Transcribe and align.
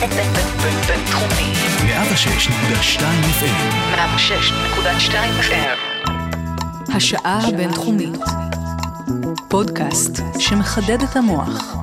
בינתחומי. 0.00 1.52
106.2 1.82 3.00
FM. 3.40 3.58
106.2 3.94 5.12
FM. 5.40 5.78
השעה 6.94 7.40
הבינתחומית. 7.48 8.18
פודקאסט 9.48 10.22
שמחדד 10.38 11.02
את 11.02 11.16
המוח. 11.16 11.76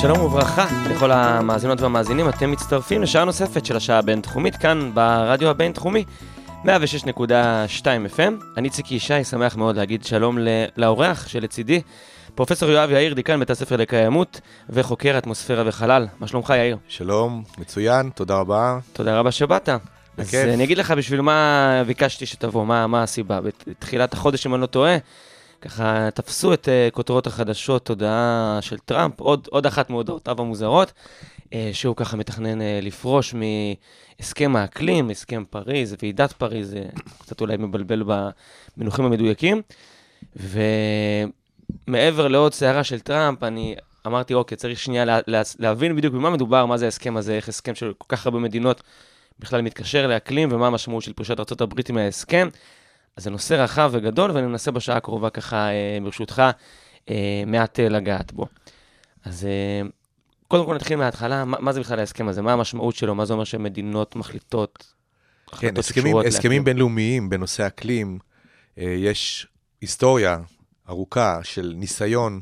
שלום 0.00 0.20
וברכה 0.20 0.66
לכל 0.90 1.10
המאזינות 1.10 1.80
והמאזינים, 1.80 2.28
אתם 2.28 2.50
מצטרפים 2.50 3.02
לשעה 3.02 3.24
נוספת 3.24 3.66
של 3.66 3.76
השעה 3.76 3.98
הבינתחומית 3.98 4.56
כאן 4.56 4.90
ברדיו 4.94 5.48
הבינתחומי 5.48 6.04
106.2 6.64 6.68
FM. 8.16 8.44
אני 8.56 8.70
ציקי 8.70 8.94
ישי, 8.94 9.24
שמח 9.24 9.56
מאוד 9.56 9.76
להגיד 9.76 10.04
שלום 10.04 10.38
לאורח 10.76 11.28
שלצידי, 11.28 11.80
פרופסור 12.34 12.70
יואב 12.70 12.90
יאיר, 12.90 13.14
דיקן 13.14 13.38
בית 13.38 13.50
הספר 13.50 13.76
לקיימות 13.76 14.40
וחוקר 14.70 15.18
אטמוספירה 15.18 15.62
וחלל. 15.66 16.06
מה 16.20 16.26
שלומך 16.26 16.50
יאיר? 16.56 16.76
שלום, 16.88 17.42
מצוין, 17.58 18.10
תודה 18.14 18.36
רבה. 18.36 18.78
תודה 18.92 19.18
רבה 19.18 19.30
שבאת. 19.30 19.68
אז 19.68 19.78
בכיף. 20.16 20.48
אני 20.54 20.64
אגיד 20.64 20.78
לך 20.78 20.90
בשביל 20.90 21.20
מה 21.20 21.82
ביקשתי 21.86 22.26
שתבוא, 22.26 22.66
מה, 22.66 22.86
מה 22.86 23.02
הסיבה. 23.02 23.40
בתחילת 23.40 24.12
החודש, 24.12 24.46
אם 24.46 24.54
אני 24.54 24.62
לא 24.62 24.66
טועה, 24.66 24.96
ככה 25.60 26.08
תפסו 26.14 26.52
את 26.52 26.68
uh, 26.68 26.94
כותרות 26.94 27.26
החדשות, 27.26 27.88
הודעה 27.88 28.58
של 28.60 28.78
טראמפ, 28.78 29.20
עוד, 29.20 29.48
עוד 29.50 29.66
אחת 29.66 29.90
מהודעותיו 29.90 30.40
המוזרות, 30.40 30.92
uh, 31.44 31.52
שהוא 31.72 31.96
ככה 31.96 32.16
מתכנן 32.16 32.60
uh, 32.60 32.64
לפרוש 32.82 33.34
מהסכם 33.34 34.56
האקלים, 34.56 35.10
הסכם 35.10 35.44
פריז, 35.50 35.96
ועידת 36.02 36.32
פריז, 36.32 36.70
זה 36.70 36.84
קצת 37.18 37.40
אולי 37.40 37.56
מבלבל 37.56 38.02
במינוחים 38.76 39.04
המדויקים. 39.04 39.62
ומעבר 41.88 42.28
לעוד 42.28 42.54
סערה 42.54 42.84
של 42.84 43.00
טראמפ, 43.00 43.42
אני 43.42 43.74
אמרתי, 44.06 44.34
אוקיי, 44.34 44.56
צריך 44.56 44.78
שנייה 44.78 45.04
לה, 45.04 45.18
לה, 45.26 45.42
להבין 45.58 45.96
בדיוק 45.96 46.14
במה 46.14 46.30
מדובר, 46.30 46.66
מה 46.66 46.76
זה 46.76 46.84
ההסכם 46.84 47.16
הזה, 47.16 47.34
איך 47.34 47.48
הסכם 47.48 47.74
של 47.74 47.92
כל 47.98 48.16
כך 48.16 48.26
הרבה 48.26 48.38
מדינות 48.38 48.82
בכלל 49.38 49.62
מתקשר 49.62 50.06
לאקלים, 50.06 50.48
ומה 50.52 50.66
המשמעות 50.66 51.02
של 51.02 51.12
פרישת 51.12 51.38
ארה"ב 51.40 51.92
מההסכם. 51.92 52.48
אז 53.16 53.24
זה 53.24 53.30
נושא 53.30 53.54
רחב 53.54 53.90
וגדול, 53.92 54.30
ואני 54.30 54.46
מנסה 54.46 54.70
בשעה 54.70 54.96
הקרובה 54.96 55.30
ככה, 55.30 55.56
אה, 55.56 55.98
ברשותך, 56.02 56.42
אה, 57.10 57.42
מעט 57.46 57.80
אה, 57.80 57.88
לגעת 57.88 58.32
בו. 58.32 58.46
אז 59.24 59.44
אה, 59.44 59.88
קודם 60.48 60.66
כל 60.66 60.74
נתחיל 60.74 60.96
מההתחלה, 60.96 61.44
מה, 61.44 61.56
מה 61.60 61.72
זה 61.72 61.80
בכלל 61.80 61.98
ההסכם 61.98 62.28
הזה? 62.28 62.42
מה 62.42 62.52
המשמעות 62.52 62.94
שלו? 62.94 63.14
מה 63.14 63.24
זה 63.24 63.32
אומר 63.32 63.44
שמדינות 63.44 64.16
מחליטות? 64.16 64.92
כן, 65.58 65.76
הסכמים, 65.76 66.16
הסכמים 66.16 66.34
לאקלים? 66.34 66.64
בינלאומיים 66.64 67.30
בנושא 67.30 67.66
אקלים, 67.66 68.18
אה, 68.78 68.84
יש 68.84 69.46
היסטוריה 69.80 70.38
ארוכה 70.90 71.40
של 71.42 71.72
ניסיון 71.76 72.40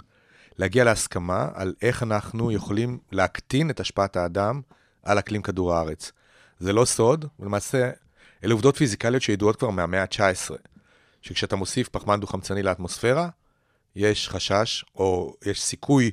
להגיע 0.58 0.84
להסכמה 0.84 1.48
על 1.54 1.74
איך 1.82 2.02
אנחנו 2.02 2.52
יכולים 2.52 2.98
להקטין 3.12 3.70
את 3.70 3.80
השפעת 3.80 4.16
האדם 4.16 4.60
על 5.02 5.18
אקלים 5.18 5.42
כדור 5.42 5.74
הארץ. 5.74 6.12
זה 6.58 6.72
לא 6.72 6.84
סוד, 6.84 7.24
ולמעשה, 7.41 7.91
אלה 8.44 8.52
עובדות 8.52 8.76
פיזיקליות 8.76 9.22
שידועות 9.22 9.56
כבר 9.56 9.70
מהמאה 9.70 10.02
ה-19, 10.02 10.54
שכשאתה 11.22 11.56
מוסיף 11.56 11.88
פחמן 11.88 12.20
דו-חמצני 12.20 12.62
לאטמוספירה, 12.62 13.28
יש 13.96 14.28
חשש, 14.28 14.84
או 14.94 15.34
יש 15.46 15.62
סיכוי 15.62 16.10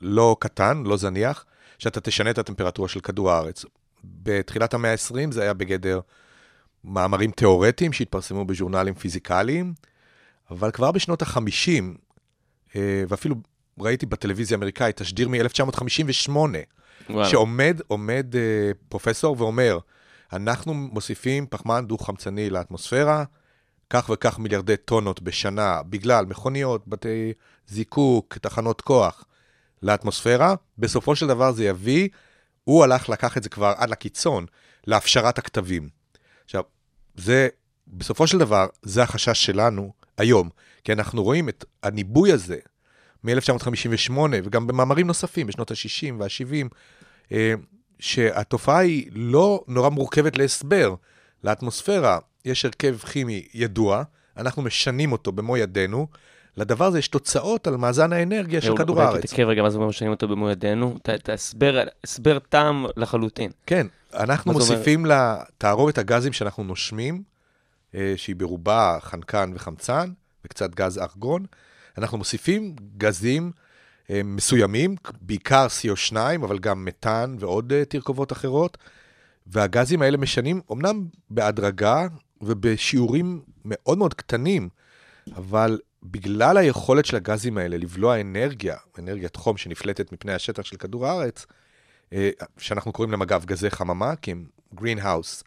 לא 0.00 0.36
קטן, 0.40 0.82
לא 0.86 0.96
זניח, 0.96 1.44
שאתה 1.78 2.00
תשנה 2.00 2.30
את 2.30 2.38
הטמפרטורה 2.38 2.88
של 2.88 3.00
כדור 3.00 3.30
הארץ. 3.30 3.64
בתחילת 4.04 4.74
המאה 4.74 4.92
ה-20 4.92 5.30
זה 5.30 5.42
היה 5.42 5.54
בגדר 5.54 6.00
מאמרים 6.84 7.30
תיאורטיים 7.30 7.92
שהתפרסמו 7.92 8.44
בז'ורנלים 8.44 8.94
פיזיקליים, 8.94 9.74
אבל 10.50 10.70
כבר 10.70 10.92
בשנות 10.92 11.22
ה-50, 11.22 12.78
ואפילו 13.08 13.36
ראיתי 13.78 14.06
בטלוויזיה 14.06 14.54
האמריקאית 14.56 14.96
תשדיר 14.96 15.28
מ-1958, 15.28 16.30
וואלה. 17.10 17.28
שעומד 17.28 17.80
עומד 17.86 18.26
אה, 18.36 18.70
פרופסור 18.88 19.36
ואומר, 19.38 19.78
אנחנו 20.32 20.74
מוסיפים 20.74 21.46
פחמן 21.46 21.86
דו-חמצני 21.86 22.50
לאטמוספירה, 22.50 23.24
כך 23.90 24.10
וכך 24.14 24.38
מיליארדי 24.38 24.76
טונות 24.76 25.22
בשנה, 25.22 25.82
בגלל 25.82 26.26
מכוניות, 26.26 26.88
בתי 26.88 27.32
זיקוק, 27.68 28.38
תחנות 28.38 28.80
כוח 28.80 29.24
לאטמוספירה, 29.82 30.54
בסופו 30.78 31.16
של 31.16 31.26
דבר 31.26 31.52
זה 31.52 31.64
יביא, 31.64 32.08
הוא 32.64 32.84
הלך, 32.84 33.08
לקח 33.08 33.36
את 33.36 33.42
זה 33.42 33.48
כבר 33.48 33.74
עד 33.76 33.90
לקיצון, 33.90 34.46
להפשרת 34.86 35.38
הכתבים. 35.38 35.88
עכשיו, 36.44 36.62
זה, 37.14 37.48
בסופו 37.88 38.26
של 38.26 38.38
דבר, 38.38 38.66
זה 38.82 39.02
החשש 39.02 39.46
שלנו 39.46 39.92
היום, 40.18 40.48
כי 40.84 40.92
אנחנו 40.92 41.22
רואים 41.22 41.48
את 41.48 41.64
הניבוי 41.82 42.32
הזה 42.32 42.56
מ-1958, 43.24 44.12
וגם 44.44 44.66
במאמרים 44.66 45.06
נוספים, 45.06 45.46
בשנות 45.46 45.70
ה-60 45.70 46.14
וה-70, 46.18 46.68
אה, 47.32 47.54
שהתופעה 48.00 48.78
היא 48.78 49.10
לא 49.14 49.64
נורא 49.68 49.88
מורכבת 49.88 50.38
להסבר. 50.38 50.94
לאטמוספירה 51.44 52.18
יש 52.44 52.64
הרכב 52.64 52.96
כימי 52.98 53.46
ידוע, 53.54 54.02
אנחנו 54.36 54.62
משנים 54.62 55.12
אותו 55.12 55.32
במו 55.32 55.56
ידינו, 55.56 56.06
לדבר 56.56 56.84
הזה 56.84 56.98
יש 56.98 57.08
תוצאות 57.08 57.66
על 57.66 57.76
מאזן 57.76 58.12
האנרגיה 58.12 58.60
של 58.60 58.70
אולי- 58.70 58.78
כדור 58.84 58.96
אולי 58.96 59.06
הארץ. 59.08 59.24
תתעכב 59.26 59.42
רגע, 59.42 59.62
מה 59.62 59.70
זה 59.70 59.76
אומר 59.76 59.88
משנים 59.88 60.10
אותו 60.10 60.28
במו 60.28 60.50
ידינו? 60.50 60.96
הסבר 62.04 62.38
טעם 62.48 62.86
לחלוטין. 62.96 63.50
כן, 63.66 63.86
אנחנו? 64.14 64.52
מוסיפים 64.52 65.06
לתערובת 65.06 65.98
הגזים 65.98 66.32
שאנחנו 66.32 66.64
נושמים, 66.64 67.14
אה, 67.14 67.20
שהיא 68.16 68.36
ברובה 68.36 68.98
חנקן 69.00 69.52
וחמצן, 69.54 70.10
וקצת 70.44 70.74
גז 70.74 70.98
ארגון, 70.98 71.46
אנחנו 71.98 72.18
מוסיפים 72.18 72.76
גזים 72.96 73.52
אה, 74.10 74.20
מסוימים, 74.24 74.96
בעיקר 75.20 75.66
CO2, 75.66 76.16
אבל 76.44 76.58
גם 76.58 76.84
מתאן 76.84 77.36
ועוד 77.38 77.72
אה, 77.72 77.84
תרכובות 77.84 78.32
אחרות, 78.32 78.78
והגזים 79.46 80.02
האלה 80.02 80.16
משנים, 80.16 80.60
אמנם 80.72 81.06
בהדרגה 81.30 82.06
ובשיעורים 82.40 83.42
מאוד 83.64 83.98
מאוד 83.98 84.14
קטנים, 84.14 84.68
אבל 85.36 85.78
בגלל 86.02 86.56
היכולת 86.56 87.04
של 87.04 87.16
הגזים 87.16 87.58
האלה 87.58 87.76
לבלוע 87.76 88.20
אנרגיה, 88.20 88.76
אנרגיית 88.98 89.36
חום 89.36 89.56
שנפלטת 89.56 90.12
מפני 90.12 90.32
השטח 90.32 90.62
של 90.62 90.76
כדור 90.76 91.06
הארץ, 91.06 91.46
אה, 92.12 92.30
שאנחנו 92.58 92.92
קוראים 92.92 93.10
להם 93.10 93.22
אגב 93.22 93.44
גזי 93.44 93.70
חממה, 93.70 94.16
כי 94.16 94.30
הם 94.30 94.46
greenhouse 94.76 95.42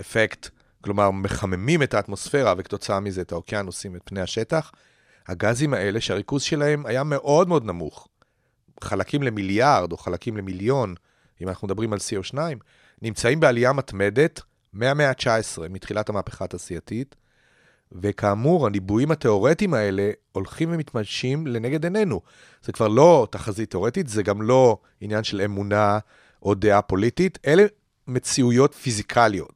אפקט, 0.00 0.48
כלומר 0.80 1.10
מחממים 1.10 1.82
את 1.82 1.94
האטמוספירה 1.94 2.54
וכתוצאה 2.58 3.00
מזה 3.00 3.20
את 3.20 3.32
האוקיינוסים, 3.32 3.96
את 3.96 4.00
פני 4.04 4.20
השטח. 4.20 4.72
הגזים 5.28 5.74
האלה 5.74 6.00
שהריכוז 6.00 6.42
שלהם 6.42 6.86
היה 6.86 7.04
מאוד 7.04 7.48
מאוד 7.48 7.64
נמוך, 7.64 8.08
חלקים 8.84 9.22
למיליארד 9.22 9.92
או 9.92 9.96
חלקים 9.96 10.36
למיליון, 10.36 10.94
אם 11.42 11.48
אנחנו 11.48 11.66
מדברים 11.66 11.92
על 11.92 11.98
CO2, 11.98 12.38
נמצאים 13.02 13.40
בעלייה 13.40 13.72
מתמדת 13.72 14.40
מהמאה 14.72 15.08
ה-19, 15.08 15.68
מתחילת 15.70 16.08
המהפכה 16.08 16.44
התעשייתית, 16.44 17.16
וכאמור, 17.92 18.66
הניבויים 18.66 19.10
התיאורטיים 19.10 19.74
האלה 19.74 20.10
הולכים 20.32 20.72
ומתממשים 20.72 21.46
לנגד 21.46 21.84
עינינו. 21.84 22.20
זה 22.62 22.72
כבר 22.72 22.88
לא 22.88 23.28
תחזית 23.30 23.70
תיאורטית, 23.70 24.08
זה 24.08 24.22
גם 24.22 24.42
לא 24.42 24.78
עניין 25.00 25.24
של 25.24 25.40
אמונה 25.40 25.98
או 26.42 26.54
דעה 26.54 26.82
פוליטית, 26.82 27.38
אלה 27.46 27.64
מציאויות 28.06 28.74
פיזיקליות, 28.74 29.55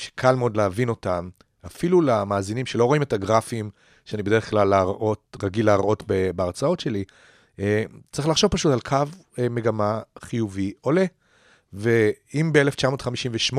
שקל 0.00 0.34
מאוד 0.34 0.56
להבין 0.56 0.88
אותן, 0.88 1.28
אפילו 1.66 2.00
למאזינים 2.00 2.66
שלא 2.66 2.84
רואים 2.84 3.02
את 3.02 3.12
הגרפים 3.12 3.70
שאני 4.04 4.22
בדרך 4.22 4.50
כלל 4.50 4.68
להראות, 4.68 5.36
רגיל 5.42 5.66
להראות 5.66 6.02
בהרצאות 6.36 6.80
שלי, 6.80 7.04
אה, 7.58 7.84
צריך 8.12 8.28
לחשוב 8.28 8.50
פשוט 8.50 8.72
על 8.72 8.80
קו 8.80 8.96
אה, 9.38 9.48
מגמה 9.48 10.00
חיובי 10.18 10.72
עולה. 10.80 11.04
ואם 11.72 12.50
ב-1958 12.52 13.58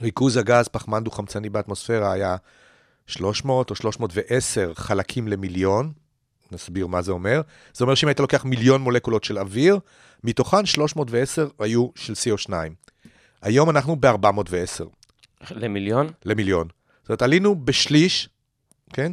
ריכוז 0.00 0.36
הגז 0.36 0.68
פחמן 0.68 1.04
דו-חמצני 1.04 1.48
באטמוספירה 1.48 2.12
היה 2.12 2.36
300 3.06 3.70
או 3.70 3.74
310 3.74 4.72
חלקים 4.74 5.28
למיליון, 5.28 5.92
נסביר 6.52 6.86
מה 6.86 7.02
זה 7.02 7.12
אומר. 7.12 7.40
זה 7.74 7.84
אומר 7.84 7.94
שאם 7.94 8.08
היית 8.08 8.20
לוקח 8.20 8.44
מיליון 8.44 8.80
מולקולות 8.80 9.24
של 9.24 9.38
אוויר, 9.38 9.78
מתוכן 10.24 10.66
310 10.66 11.48
היו 11.58 11.88
של 11.94 12.12
CO2. 12.12 12.52
היום 13.42 13.70
אנחנו 13.70 13.96
ב-410 13.96 14.84
למיליון? 15.50 16.10
למיליון. 16.24 16.68
זאת 17.02 17.08
אומרת, 17.08 17.22
עלינו 17.22 17.64
בשליש, 17.64 18.28
כן? 18.92 19.12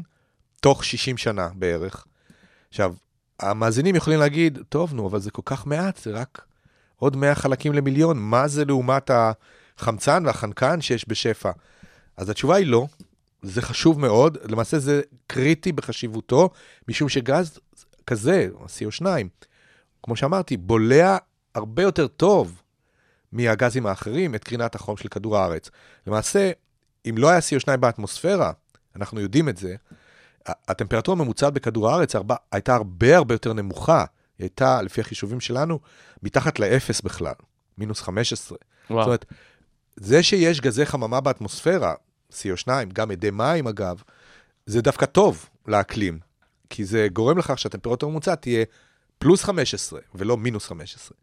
תוך 0.62 0.86
60 0.86 1.18
שנה 1.18 1.50
בערך. 1.56 2.06
עכשיו, 2.70 2.94
המאזינים 3.40 3.96
יכולים 3.96 4.20
להגיד, 4.20 4.60
טוב, 4.70 4.94
נו, 4.94 5.08
אבל 5.08 5.20
זה 5.20 5.32
כל 5.32 5.42
כך 5.46 5.68
מעט, 5.68 5.98
זה 5.98 6.12
רק 6.12 6.46
עוד 6.96 7.16
100 7.16 7.36
חלקים 7.36 7.74
למיליון, 7.74 8.18
מה 8.20 8.48
זה 8.48 8.66
לעומת 8.66 9.12
החמצן 9.14 10.26
והחנקן 10.26 10.82
שיש 10.82 11.06
בשפע? 11.10 11.52
אז 12.18 12.30
התשובה 12.30 12.56
היא 12.56 12.68
לא, 12.68 12.88
זה 13.42 13.62
חשוב 13.62 14.00
מאוד, 14.00 14.38
למעשה 14.44 14.80
זה 14.80 15.02
קריטי 15.28 15.72
בחשיבותו, 15.72 16.50
משום 16.88 17.10
שגז 17.10 17.60
כזה, 18.08 18.48
CO2, 18.66 19.06
כמו 20.04 20.16
שאמרתי, 20.16 20.58
בולע 20.58 21.18
הרבה 21.56 21.84
יותר 21.84 22.08
טוב 22.08 22.62
מהגזים 23.38 23.86
האחרים 23.86 24.36
את 24.36 24.44
קרינת 24.44 24.76
החום 24.76 24.98
של 24.98 25.10
כדור 25.10 25.38
הארץ. 25.38 25.70
למעשה, 26.08 26.52
אם 27.10 27.16
לא 27.18 27.30
היה 27.30 27.40
CO2 27.40 27.78
באטמוספירה, 27.78 28.52
אנחנו 28.96 29.22
יודעים 29.22 29.50
את 29.50 29.58
זה, 29.58 29.76
הטמפרטורה 30.46 31.18
הממוצעת 31.18 31.54
בכדור 31.54 31.90
הארץ 31.90 32.16
הרבה, 32.16 32.36
הייתה 32.52 32.76
הרבה 32.76 33.18
הרבה 33.18 33.34
יותר 33.34 33.54
נמוכה. 33.54 34.06
היא 34.38 34.46
הייתה, 34.46 34.82
לפי 34.82 35.02
החישובים 35.02 35.40
שלנו, 35.40 35.80
מתחת 36.24 36.60
לאפס 36.60 37.02
בכלל, 37.02 37.34
מינוס 37.78 38.02
15. 38.02 38.58
וואו. 38.90 39.02
זאת 39.02 39.06
אומרת, 39.06 39.26
זה 39.96 40.24
שיש 40.24 40.62
גזי 40.62 40.86
חממה 40.86 41.22
באטמוספירה, 41.22 41.94
CO2, 42.32 42.68
גם 42.94 43.12
אדי 43.12 43.30
מים 43.32 43.68
אגב, 43.68 44.02
זה 44.66 44.82
דווקא 44.82 45.06
טוב 45.06 45.50
לאקלים, 45.68 46.20
כי 46.70 46.86
זה 46.86 47.08
גורם 47.14 47.38
לכך 47.38 47.60
שהטמפרטורה 47.60 48.10
הממוצעת 48.10 48.42
תהיה 48.42 48.66
פלוס 49.18 49.44
15 49.44 50.00
ולא 50.16 50.38
מינוס 50.38 50.68
15. 50.68 51.18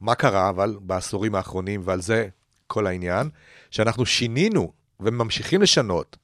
מה 0.00 0.14
קרה 0.14 0.48
אבל 0.48 0.76
בעשורים 0.80 1.34
האחרונים, 1.34 1.80
ועל 1.84 2.00
זה 2.00 2.28
כל 2.66 2.86
העניין, 2.86 3.28
שאנחנו 3.70 4.06
שינינו 4.06 4.72
וממשיכים 5.00 5.62
לשנות 5.62 6.16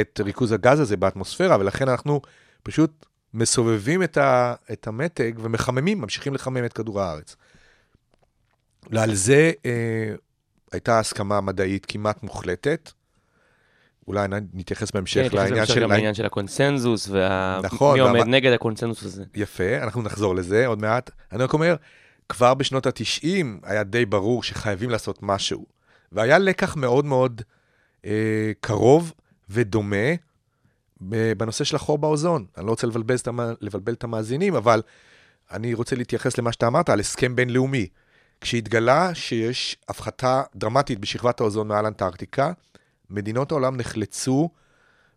את 0.00 0.20
ריכוז 0.24 0.52
הגז 0.52 0.80
הזה 0.80 0.96
באטמוספירה, 0.96 1.56
ולכן 1.60 1.88
אנחנו 1.88 2.20
פשוט 2.62 3.06
מסובבים 3.34 4.02
את, 4.02 4.16
ה, 4.16 4.54
את 4.72 4.86
המתג 4.86 5.32
ומחממים, 5.38 6.00
ממשיכים 6.00 6.34
לחמם 6.34 6.64
את 6.64 6.72
כדור 6.72 7.00
הארץ. 7.00 7.36
ועל 8.90 9.14
זה 9.14 9.52
אה, 9.66 10.14
הייתה 10.72 10.98
הסכמה 10.98 11.40
מדעית 11.40 11.86
כמעט 11.86 12.22
מוחלטת. 12.22 12.90
אולי 14.08 14.28
נתייחס 14.52 14.90
כן, 14.90 14.98
בהמשך 14.98 15.20
נתייחס 15.20 15.34
לעניין 15.34 15.66
של... 15.66 15.86
לעניין 15.86 16.14
של 16.14 16.26
הקונסנזוס, 16.26 17.10
נכון, 17.62 17.90
ומי 17.90 18.00
עומד 18.00 18.20
והמה- 18.20 18.30
נגד 18.30 18.52
הקונסנזוס 18.52 19.02
הזה. 19.02 19.24
יפה, 19.34 19.78
אנחנו 19.82 20.02
נחזור 20.02 20.34
לזה 20.34 20.66
עוד 20.66 20.80
מעט. 20.80 21.10
אני 21.32 21.42
רק 21.42 21.52
אומר, 21.52 21.76
כבר 22.28 22.54
בשנות 22.54 22.86
ה-90 22.86 23.46
היה 23.62 23.84
די 23.84 24.06
ברור 24.06 24.42
שחייבים 24.42 24.90
לעשות 24.90 25.18
משהו. 25.22 25.66
והיה 26.12 26.38
לקח 26.38 26.76
מאוד 26.76 27.04
מאוד 27.04 27.42
אה, 28.04 28.52
קרוב 28.60 29.12
ודומה 29.50 30.14
ב- 31.00 31.32
בנושא 31.32 31.64
של 31.64 31.76
החור 31.76 31.98
באוזון. 31.98 32.44
אני 32.56 32.66
לא 32.66 32.70
רוצה 32.70 32.86
לבלבל 32.86 33.14
את, 33.14 33.28
המ... 33.28 33.40
לבלבל 33.60 33.92
את 33.92 34.04
המאזינים, 34.04 34.54
אבל 34.54 34.82
אני 35.50 35.74
רוצה 35.74 35.96
להתייחס 35.96 36.38
למה 36.38 36.52
שאתה 36.52 36.66
אמרת 36.66 36.88
על 36.88 37.00
הסכם 37.00 37.36
בינלאומי. 37.36 37.88
כשהתגלה 38.40 39.14
שיש 39.14 39.76
הפחתה 39.88 40.42
דרמטית 40.56 40.98
בשכבת 40.98 41.40
האוזון 41.40 41.68
מעל 41.68 41.86
אנטארקטיקה, 41.86 42.52
מדינות 43.10 43.52
העולם 43.52 43.76
נחלצו 43.76 44.50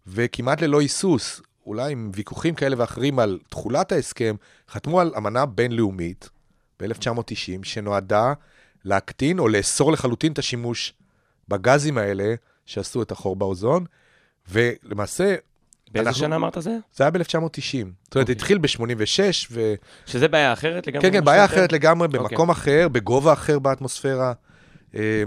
וכמעט 0.08 0.62
ללא 0.62 0.82
היסוס, 0.82 1.42
אולי 1.66 1.92
עם 1.92 2.12
ויכוחים 2.16 2.56
כאלה 2.56 2.76
ואחרים 2.80 3.20
על 3.20 3.40
תכולת 3.50 3.92
ההסכם, 3.92 4.36
חתמו 4.70 5.02
על 5.02 5.12
אמנה 5.18 5.46
בינלאומית 5.46 6.30
ב-1990, 6.82 7.64
שנועדה 7.64 8.34
להקטין 8.86 9.40
או 9.40 9.48
לאסור 9.48 9.92
לחלוטין 9.92 10.32
את 10.32 10.40
השימוש 10.40 10.94
בגזים 11.48 11.98
האלה 11.98 12.36
שעשו 12.66 13.02
את 13.02 13.12
החור 13.12 13.36
באוזון, 13.36 13.86
ולמעשה, 14.52 15.36
באיזה 15.92 16.10
אנחנו- 16.10 16.20
שנה 16.20 16.36
אמרת 16.36 16.58
זה? 16.60 16.78
זה 16.96 17.04
היה 17.04 17.12
ב-1990. 17.12 17.24
זאת 17.24 18.16
אומרת, 18.16 18.30
אוקיי. 18.30 18.32
התחיל 18.32 18.58
ב-86, 18.58 19.20
ו... 19.52 19.74
שזה 20.06 20.28
בעיה 20.28 20.54
אחרת 20.54 20.88
לגמרי? 20.88 21.02
כן, 21.02 21.18
כן, 21.18 21.26
בעיה 21.26 21.46
אחר? 21.46 21.56
אחרת 21.56 21.72
לגמרי, 21.72 22.08
אוקיי. 22.08 22.20
במקום 22.20 22.50
אחר, 22.50 22.88
בגובה 22.92 23.34
אחר 23.34 23.60
באטמוספירה. 23.60 24.34
אה, 24.96 25.24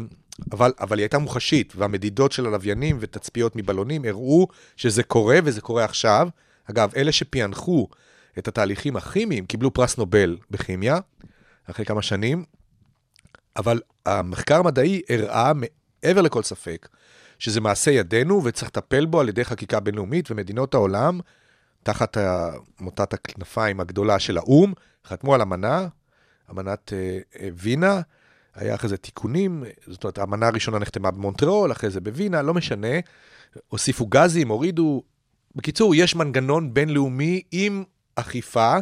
אבל, 0.52 0.72
אבל 0.80 0.98
היא 0.98 1.04
הייתה 1.04 1.18
מוחשית, 1.18 1.72
והמדידות 1.76 2.32
של 2.32 2.46
הלוויינים 2.46 2.96
ותצפיות 3.00 3.56
מבלונים 3.56 4.04
הראו 4.04 4.48
שזה 4.76 5.02
קורה, 5.02 5.38
וזה 5.44 5.60
קורה 5.60 5.84
עכשיו. 5.84 6.28
אגב, 6.70 6.92
אלה 6.96 7.12
שפענחו 7.12 7.88
את 8.38 8.48
התהליכים 8.48 8.96
הכימיים 8.96 9.46
קיבלו 9.46 9.74
פרס 9.74 9.98
נובל 9.98 10.36
בכימיה, 10.50 10.98
אחרי 11.70 11.84
כמה 11.84 12.02
שנים, 12.02 12.44
אבל 13.56 13.80
המחקר 14.06 14.58
המדעי 14.58 15.02
הראה 15.08 15.52
מעבר 15.54 16.20
לכל 16.20 16.42
ספק 16.42 16.88
שזה 17.38 17.60
מעשה 17.60 17.90
ידינו 17.90 18.44
וצריך 18.44 18.68
לטפל 18.68 19.06
בו 19.06 19.20
על 19.20 19.28
ידי 19.28 19.44
חקיקה 19.44 19.80
בינלאומית, 19.80 20.30
ומדינות 20.30 20.74
העולם, 20.74 21.20
תחת 21.82 22.16
מוטת 22.80 23.12
הכנפיים 23.12 23.80
הגדולה 23.80 24.18
של 24.18 24.38
האו"ם, 24.38 24.72
חתמו 25.06 25.34
על 25.34 25.42
אמנה, 25.42 25.88
אמנת 26.50 26.92
אה, 26.92 27.18
אה, 27.40 27.48
וינה, 27.54 28.00
היה 28.54 28.74
אחרי 28.74 28.88
זה 28.88 28.96
תיקונים, 28.96 29.64
זאת 29.86 30.04
אומרת, 30.04 30.18
האמנה 30.18 30.46
הראשונה 30.46 30.78
נחתמה 30.78 31.10
במונטריאול, 31.10 31.72
אחרי 31.72 31.90
זה 31.90 32.00
בווינה, 32.00 32.42
לא 32.42 32.54
משנה, 32.54 32.98
הוסיפו 33.68 34.06
גזים, 34.06 34.48
הורידו... 34.48 35.02
בקיצור, 35.56 35.94
יש 35.94 36.16
מנגנון 36.16 36.74
בינלאומי 36.74 37.42
עם 37.52 37.84
אכיפה 38.14 38.76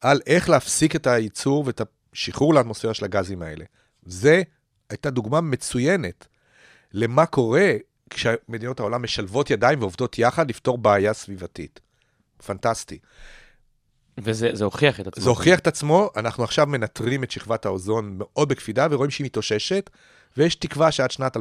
על 0.00 0.20
איך 0.26 0.48
להפסיק 0.48 0.96
את 0.96 1.06
הייצור 1.06 1.64
ואת 1.66 1.80
השחרור 2.16 2.54
לאטמוספירה 2.54 2.94
של 2.94 3.04
הגזים 3.04 3.42
האלה. 3.42 3.64
זה 4.02 4.42
הייתה 4.90 5.10
דוגמה 5.10 5.40
מצוינת 5.40 6.26
למה 6.92 7.26
קורה 7.26 7.72
כשמדינות 8.10 8.80
העולם 8.80 9.02
משלבות 9.02 9.50
ידיים 9.50 9.80
ועובדות 9.80 10.18
יחד 10.18 10.50
לפתור 10.50 10.78
בעיה 10.78 11.12
סביבתית. 11.12 11.80
פנטסטי. 12.46 12.98
וזה 14.18 14.50
זה 14.52 14.64
הוכיח 14.64 15.00
את 15.00 15.06
עצמו. 15.06 15.24
זה 15.24 15.30
הוכיח 15.30 15.58
את 15.58 15.66
עצמו, 15.66 16.10
אנחנו 16.16 16.44
עכשיו 16.44 16.66
מנטרים 16.66 17.24
את 17.24 17.30
שכבת 17.30 17.66
האוזון 17.66 18.14
מאוד 18.18 18.48
בקפידה 18.48 18.86
ורואים 18.90 19.10
שהיא 19.10 19.24
מתאוששת, 19.24 19.90
ויש 20.36 20.54
תקווה 20.54 20.92
שעד 20.92 21.10
שנת 21.10 21.36
2030-2040 21.36 21.40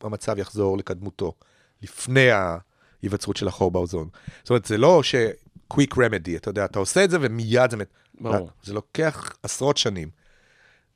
המצב 0.00 0.38
יחזור 0.38 0.78
לקדמותו, 0.78 1.34
לפני 1.82 2.28
ההיווצרות 2.30 3.36
של 3.36 3.48
החור 3.48 3.70
באוזון. 3.70 4.08
זאת 4.42 4.50
אומרת, 4.50 4.64
זה 4.64 4.78
לא 4.78 5.02
ש... 5.02 5.14
quick 5.74 5.94
remedy, 5.94 6.36
אתה 6.36 6.48
יודע, 6.48 6.64
אתה 6.64 6.78
עושה 6.78 7.04
את 7.04 7.10
זה 7.10 7.18
ומיד 7.20 7.70
זה... 7.70 7.76
מת- 7.76 7.92
ברור. 8.20 8.50
זה 8.62 8.74
לוקח 8.74 9.32
עשרות 9.42 9.76
שנים. 9.76 10.08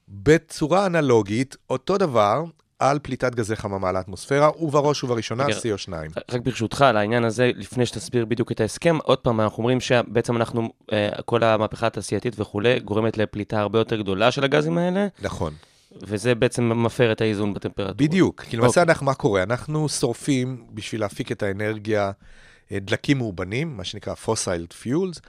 בצורה 0.09 0.87
אנלוגית, 0.87 1.57
אותו 1.71 1.99
דבר 1.99 2.45
על 2.79 2.99
פליטת 3.03 3.35
גזי 3.35 3.57
חממה 3.57 3.93
לאטמוספירה, 3.93 4.63
ובראש 4.63 5.05
ובראשונה 5.05 5.45
רגע, 5.45 5.57
CO2. 5.57 5.93
רק 6.33 6.41
ברשותך, 6.41 6.83
על 6.83 6.97
העניין 6.97 7.25
הזה, 7.25 7.51
לפני 7.57 7.87
שתסביר 7.87 8.25
בדיוק 8.25 8.53
את 8.53 8.61
ההסכם, 8.61 8.97
עוד 9.03 9.19
פעם, 9.19 9.41
אנחנו 9.41 9.59
אומרים 9.59 9.81
שבעצם 9.81 10.37
אנחנו, 10.37 10.73
אה, 10.93 11.09
כל 11.25 11.43
המהפכה 11.45 11.87
התעשייתית 11.87 12.41
וכולי, 12.41 12.81
גורמת 12.81 13.19
לפליטה 13.19 13.61
הרבה 13.61 13.79
יותר 13.79 13.97
גדולה 13.97 14.31
של 14.31 14.45
הגזים 14.45 14.79
האלה, 14.79 15.07
נכון. 15.23 15.53
וזה 16.03 16.35
בעצם 16.35 16.85
מפר 16.85 17.13
את 17.13 17.21
האיזון 17.21 17.55
בטמפרטורה. 17.55 17.95
בדיוק, 17.95 18.41
כי 18.41 18.57
למעשה 18.57 18.81
אוקיי. 18.81 18.83
אנחנו, 18.83 19.07
מה 19.07 19.15
קורה? 19.15 19.43
אנחנו 19.43 19.89
שורפים 19.89 20.65
בשביל 20.75 21.01
להפיק 21.01 21.33
את 21.33 21.43
האנרגיה 21.43 22.13
דלקים 22.73 23.19
מאובנים, 23.19 23.77
מה 23.77 23.85
שנקרא 23.85 24.15
fossil 24.25 24.85
fuels, 24.85 25.21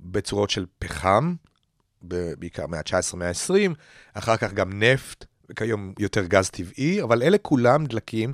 בצורות 0.00 0.50
של 0.50 0.66
פחם, 0.78 1.34
בעיקר 2.02 2.66
מאה 2.66 2.78
ה-19, 2.78 3.16
מאה 3.16 3.28
ה-20, 3.28 3.74
אחר 4.14 4.36
כך 4.36 4.52
גם 4.52 4.82
נפט, 4.82 5.24
וכיום 5.50 5.92
יותר 5.98 6.26
גז 6.26 6.50
טבעי, 6.50 7.02
אבל 7.02 7.22
אלה 7.22 7.38
כולם 7.38 7.86
דלקים 7.86 8.32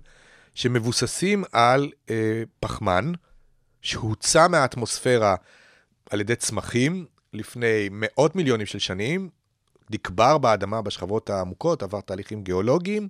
שמבוססים 0.54 1.44
על 1.52 1.90
אה, 2.10 2.42
פחמן, 2.60 3.12
שהוצא 3.82 4.48
מהאטמוספירה 4.48 5.34
על 6.10 6.20
ידי 6.20 6.36
צמחים 6.36 7.06
לפני 7.32 7.88
מאות 7.90 8.36
מיליונים 8.36 8.66
של 8.66 8.78
שנים, 8.78 9.28
נקבר 9.90 10.38
באדמה 10.38 10.82
בשכבות 10.82 11.30
העמוקות, 11.30 11.82
עבר 11.82 12.00
תהליכים 12.00 12.42
גיאולוגיים, 12.42 13.08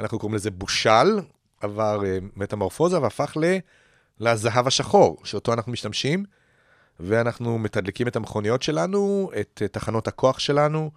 אנחנו 0.00 0.18
קוראים 0.18 0.36
לזה 0.36 0.50
בושל, 0.50 1.20
עבר 1.60 2.04
אה, 2.04 2.18
מטמורפוזה 2.36 3.00
והפך 3.00 3.36
ל, 3.40 3.44
לזהב 4.20 4.66
השחור, 4.66 5.16
שאותו 5.24 5.52
אנחנו 5.52 5.72
משתמשים, 5.72 6.24
ואנחנו 7.00 7.58
מתדלקים 7.58 8.08
את 8.08 8.16
המכוניות 8.16 8.62
שלנו, 8.62 9.30
את 9.40 9.62
אה, 9.62 9.68
תחנות 9.68 10.08
הכוח 10.08 10.38
שלנו, 10.38 10.90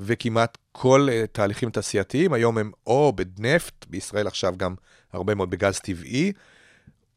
וכמעט 0.00 0.58
כל 0.72 1.08
אה, 1.10 1.24
תהליכים 1.32 1.70
תעשייתיים, 1.70 2.32
היום 2.32 2.58
הם 2.58 2.70
או 2.86 3.12
בנפט, 3.16 3.86
בישראל 3.88 4.26
עכשיו 4.26 4.54
גם 4.56 4.74
הרבה 5.12 5.34
מאוד 5.34 5.50
בגז 5.50 5.78
טבעי, 5.78 6.32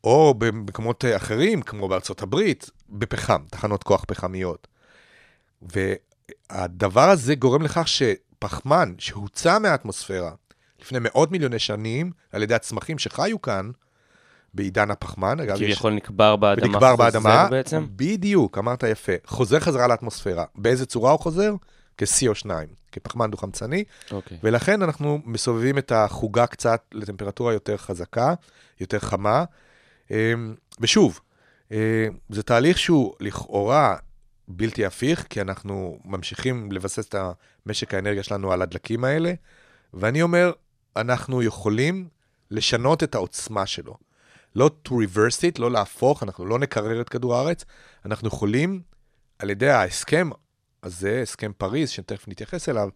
או 0.04 0.34
במקומות 0.38 1.06
אה, 1.06 1.16
אחרים, 1.16 1.62
כמו 1.62 1.88
בארצות 1.88 2.22
הברית, 2.22 2.70
בפחם, 2.90 3.44
תחנות 3.50 3.84
כוח 3.84 4.06
פחמיות. 4.08 4.68
והדבר 5.62 7.10
הזה 7.10 7.36
גורם 7.36 7.62
לכך 7.62 7.88
שפחמן 7.88 8.94
שהוצא 8.98 9.60
מהאטמוספירה 9.60 10.32
לפני 10.82 11.00
מאות 11.02 11.32
מיליוני 11.32 11.60
שנים 11.60 12.12
על 12.32 12.44
ידי 12.44 12.54
הצמחים 12.54 13.00
שחיו 13.00 13.42
כאן, 13.42 13.72
בעידן 14.54 14.92
הפחמן, 14.92 15.40
אגב, 15.40 15.56
יש- 15.56 15.62
כביכול 15.62 15.94
נקבר 15.94 16.36
באדמה. 16.36 16.74
חוזר 16.80 16.96
באדמה, 16.96 17.48
בעצם. 17.50 17.86
בדיוק, 17.96 18.58
אמרת 18.58 18.84
יפה, 18.84 19.12
חוזר 19.26 19.60
חזרה 19.60 19.88
לאטמוספירה. 19.88 20.46
באיזה 20.56 20.86
צורה 20.86 21.12
הוא 21.12 21.20
חוזר? 21.20 21.54
כ-CO2, 21.98 22.50
כפחמן 22.92 23.32
דו-חמצני, 23.32 23.84
אוקיי. 24.12 24.38
ולכן 24.44 24.82
אנחנו 24.82 25.20
מסובבים 25.26 25.78
את 25.78 25.92
החוגה 25.92 26.48
קצת 26.48 26.82
לטמפרטורה 26.94 27.54
יותר 27.54 27.78
חזקה, 27.78 28.34
יותר 28.80 29.00
חמה. 29.00 29.44
אמ, 30.12 30.56
ושוב, 30.80 31.20
אה, 31.72 32.08
זה 32.30 32.44
תהליך 32.44 32.78
שהוא 32.80 33.14
לכאורה 33.20 33.96
בלתי 34.48 34.86
הפיך, 34.86 35.26
כי 35.30 35.42
אנחנו 35.42 36.00
ממשיכים 36.06 36.72
לבסס 36.72 37.00
את 37.08 37.16
משק 37.66 37.94
האנרגיה 37.94 38.24
שלנו 38.24 38.52
על 38.52 38.62
הדלקים 38.62 39.04
האלה, 39.04 39.34
ואני 39.94 40.22
אומר, 40.22 40.52
אנחנו 40.96 41.44
יכולים 41.44 42.08
לשנות 42.52 43.04
את 43.04 43.16
העוצמה 43.16 43.66
שלו. 43.66 43.98
לא 44.56 44.70
to 44.88 44.92
reverse 44.92 45.40
it, 45.42 45.60
לא 45.60 45.72
להפוך, 45.72 46.24
אנחנו 46.24 46.46
לא 46.46 46.60
נקרר 46.60 47.02
את 47.02 47.10
כדור 47.10 47.36
הארץ, 47.36 47.66
אנחנו 48.06 48.28
יכולים, 48.28 48.82
על 49.40 49.50
ידי 49.50 49.70
ההסכם 49.70 50.30
הזה, 50.84 51.22
הסכם 51.22 51.52
פריז, 51.58 51.90
שתכף 51.90 52.28
נתייחס 52.28 52.70
אליו, 52.70 52.90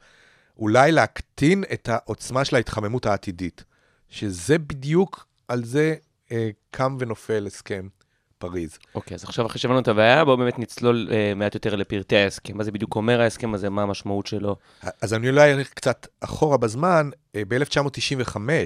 אולי 0.58 0.92
להקטין 0.92 1.64
את 1.74 1.90
העוצמה 1.90 2.46
של 2.46 2.56
ההתחממות 2.56 3.06
העתידית. 3.06 3.64
שזה 4.10 4.58
בדיוק, 4.58 5.28
על 5.48 5.64
זה 5.64 5.96
אה, 6.32 6.50
קם 6.72 6.98
ונופל 7.00 7.48
הסכם 7.48 7.88
פריז. 8.38 8.78
אוקיי, 8.96 9.16
אז 9.16 9.24
עכשיו 9.24 9.46
אחרי 9.46 9.60
שהבנו 9.60 9.80
את 9.80 9.88
הבעיה, 9.88 10.26
בואו 10.26 10.38
באמת 10.38 10.60
נצלול 10.60 11.10
אה, 11.12 11.34
מעט 11.36 11.56
יותר 11.56 11.76
לפרטי 11.76 12.18
ההסכם. 12.18 12.58
מה 12.58 12.64
זה 12.64 12.72
בדיוק 12.72 12.96
אומר 12.96 13.22
ההסכם 13.22 13.54
הזה, 13.54 13.70
מה 13.70 13.84
המשמעות 13.84 14.28
שלו? 14.28 14.56
אז 15.02 15.14
אני 15.14 15.30
אולי 15.30 15.54
אלך 15.54 15.70
קצת 15.74 16.08
אחורה 16.20 16.58
בזמן, 16.58 17.10
אה, 17.36 17.42
ב-1995, 17.48 18.38
אה, 18.50 18.64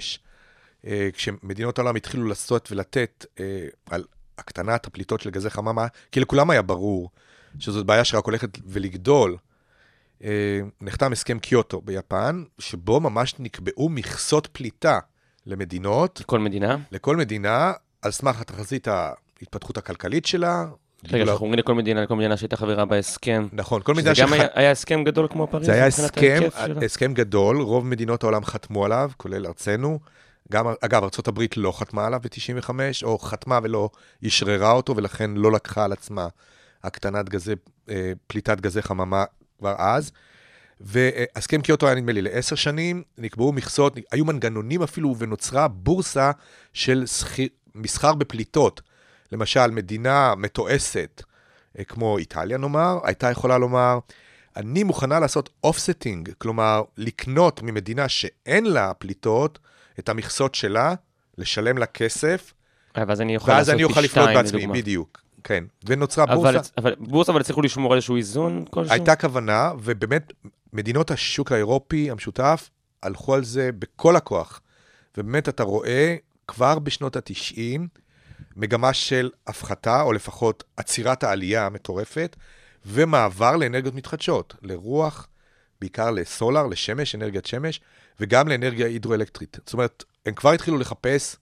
כשמדינות 1.13 1.77
העולם 1.79 1.95
התחילו 1.95 2.25
לעשות 2.27 2.71
ולתת 2.71 3.25
אה, 3.39 3.45
על 3.89 4.03
הקטנת 4.37 4.87
הפליטות 4.87 5.21
של 5.21 5.29
גזי 5.29 5.49
חממה, 5.49 5.87
כי 6.11 6.19
לכולם 6.19 6.49
היה 6.49 6.61
ברור 6.61 7.09
שזאת 7.59 7.85
בעיה 7.85 8.03
שרק 8.03 8.25
הולכת 8.25 8.49
ולגדול, 8.65 9.37
אה, 10.23 10.59
נחתם 10.81 11.11
הסכם 11.11 11.39
קיוטו 11.39 11.81
ביפן, 11.81 12.43
שבו 12.59 12.99
ממש 12.99 13.35
נקבעו 13.39 13.89
מכסות 13.89 14.47
פליטה 14.51 14.99
למדינות, 15.45 16.21
כל 16.25 16.39
מדינה? 16.39 16.77
לכל 16.91 17.15
מדינה, 17.17 17.71
על 18.01 18.11
סמך 18.11 18.41
התחזית 18.41 18.87
ההתפתחות 18.87 19.77
הכלכלית 19.77 20.25
שלה. 20.25 20.65
רגע, 21.05 21.17
גידול- 21.17 21.29
אנחנו 21.29 21.45
אומרים 21.45 21.59
לכל 21.59 21.75
מדינה, 21.75 22.03
לכל 22.03 22.15
מדינה 22.15 22.37
שהייתה 22.37 22.57
חברה 22.57 22.85
בהסכם. 22.85 23.47
נכון, 23.53 23.81
כל 23.81 23.93
מדינה 23.93 24.09
גם 24.09 24.27
שח- 24.27 24.33
היה- 24.33 24.47
היה 24.53 24.71
הסכם 24.71 25.03
גדול 25.03 25.27
כמו 25.31 25.47
פריז? 25.47 25.65
זה 25.65 25.73
היה 25.73 25.85
הסכם? 25.85 26.39
הסכם 26.85 27.13
גדול, 27.13 27.61
רוב 27.61 27.85
מדינות 27.85 28.23
העולם 28.23 28.45
חתמו 28.45 28.85
עליו, 28.85 29.11
כולל 29.17 29.45
ארצנו. 29.47 29.99
גם, 30.51 30.65
אגב, 30.81 31.03
ארה"ב 31.03 31.41
לא 31.57 31.71
חתמה 31.71 32.05
עליו 32.05 32.19
ב-95, 32.23 32.69
או 33.03 33.19
חתמה 33.19 33.59
ולא 33.63 33.89
אשררה 34.27 34.71
אותו, 34.71 34.95
ולכן 34.95 35.31
לא 35.31 35.51
לקחה 35.51 35.85
על 35.85 35.91
עצמה 35.91 36.27
הקטנת 36.83 37.29
גזי, 37.29 37.53
אה, 37.89 38.11
פליטת 38.27 38.61
גזי 38.61 38.81
חממה 38.81 39.23
כבר 39.59 39.75
אז. 39.77 40.11
והסכם 40.81 41.61
קיוטו 41.61 41.87
היה 41.87 41.95
נדמה 41.95 42.11
לי 42.11 42.21
לעשר 42.21 42.55
שנים, 42.55 43.03
נקבעו 43.17 43.51
מכסות, 43.51 43.97
היו 44.11 44.25
מנגנונים 44.25 44.83
אפילו, 44.83 45.15
ונוצרה 45.17 45.67
בורסה 45.67 46.31
של 46.73 47.05
שכיר, 47.05 47.47
מסחר 47.75 48.13
בפליטות. 48.13 48.81
למשל, 49.31 49.71
מדינה 49.71 50.33
מתועשת, 50.37 51.23
אה, 51.79 51.83
כמו 51.83 52.17
איטליה 52.17 52.57
נאמר, 52.57 52.99
הייתה 53.03 53.31
יכולה 53.31 53.57
לומר, 53.57 53.99
אני 54.55 54.83
מוכנה 54.83 55.19
לעשות 55.19 55.49
offsetting, 55.63 56.29
כלומר, 56.37 56.83
לקנות 56.97 57.61
ממדינה 57.63 58.09
שאין 58.09 58.65
לה 58.65 58.93
פליטות, 58.93 59.59
את 59.99 60.09
המכסות 60.09 60.55
שלה, 60.55 60.93
לשלם 61.37 61.77
לה 61.77 61.85
כסף, 61.85 62.53
ואז 62.95 63.21
אני 63.21 63.35
יכול 63.35 63.53
ואז 63.53 63.69
אני 63.69 63.83
אוכל 63.83 64.01
לפלוט 64.01 64.25
שתיים, 64.25 64.37
בעצמי, 64.37 64.59
לדוגמה. 64.59 64.73
בדיוק. 64.79 65.21
כן. 65.43 65.63
ונוצרה 65.85 66.23
אבל, 66.23 66.35
בורסה. 66.35 66.71
אבל 66.77 66.95
בורסה, 66.99 67.31
אבל 67.31 67.41
הצליחו 67.41 67.61
לשמור 67.61 67.91
על 67.91 67.97
איזשהו 67.97 68.15
איזון 68.15 68.65
כלשהו? 68.69 68.93
הייתה 68.93 69.15
כוונה, 69.15 69.71
ובאמת, 69.83 70.33
מדינות 70.73 71.11
השוק 71.11 71.51
האירופי 71.51 72.11
המשותף 72.11 72.69
הלכו 73.03 73.33
על 73.33 73.43
זה 73.43 73.69
בכל 73.79 74.15
הכוח. 74.15 74.61
ובאמת, 75.17 75.49
אתה 75.49 75.63
רואה 75.63 76.15
כבר 76.47 76.79
בשנות 76.79 77.15
ה-90 77.15 77.81
מגמה 78.55 78.93
של 78.93 79.29
הפחתה, 79.47 80.01
או 80.01 80.13
לפחות 80.13 80.63
עצירת 80.77 81.23
העלייה 81.23 81.65
המטורפת, 81.65 82.35
ומעבר 82.85 83.55
לאנרגיות 83.55 83.95
מתחדשות, 83.95 84.55
לרוח, 84.61 85.27
בעיקר 85.81 86.11
לסולר, 86.11 86.67
לשמש, 86.67 87.15
אנרגיית 87.15 87.45
שמש, 87.45 87.81
וגם 88.19 88.47
לאנרגיה 88.47 88.87
הידרואלקטרית. 88.87 89.57
זאת 89.65 89.73
אומרת, 89.73 90.03
הם 90.25 90.33
כבר 90.33 90.51
התחילו 90.51 90.77
לחפש, 90.77 91.35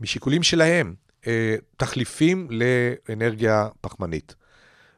משיקולים 0.00 0.42
שלהם, 0.42 0.94
אה, 1.26 1.56
תחליפים 1.76 2.48
לאנרגיה 2.50 3.68
פחמנית. 3.80 4.34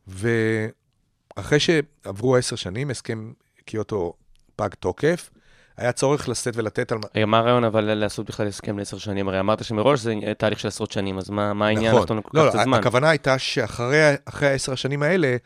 ואחרי 0.06 1.60
שעברו 1.60 2.36
עשר 2.36 2.56
שנים, 2.56 2.90
הסכם 2.90 3.32
קיוטו 3.64 4.12
פג 4.56 4.68
תוקף, 4.80 5.30
היה 5.76 5.92
צורך 5.92 6.28
לשאת 6.28 6.56
ולתת 6.56 6.92
על... 6.92 6.98
רגע, 7.14 7.26
מה 7.26 7.38
הרעיון 7.38 7.64
אבל 7.64 7.94
לעשות 7.94 8.26
בכלל 8.26 8.46
הסכם 8.46 8.78
לעשר 8.78 8.98
שנים? 8.98 9.28
הרי 9.28 9.40
אמרת 9.40 9.64
שמראש 9.64 10.00
זה 10.00 10.14
תהליך 10.38 10.60
של 10.60 10.68
עשרות 10.68 10.92
שנים, 10.92 11.18
אז 11.18 11.30
מה, 11.30 11.52
מה 11.52 11.66
העניין 11.66 11.94
נכון. 11.94 12.22
כל 12.22 12.30
לא, 12.34 12.48
הזמן? 12.48 12.78
הכוונה 12.78 13.10
הייתה 13.10 13.38
שאחרי 13.38 14.14
אחרי 14.24 14.48
העשר 14.48 14.72
השנים 14.72 15.02
האלה, 15.02 15.36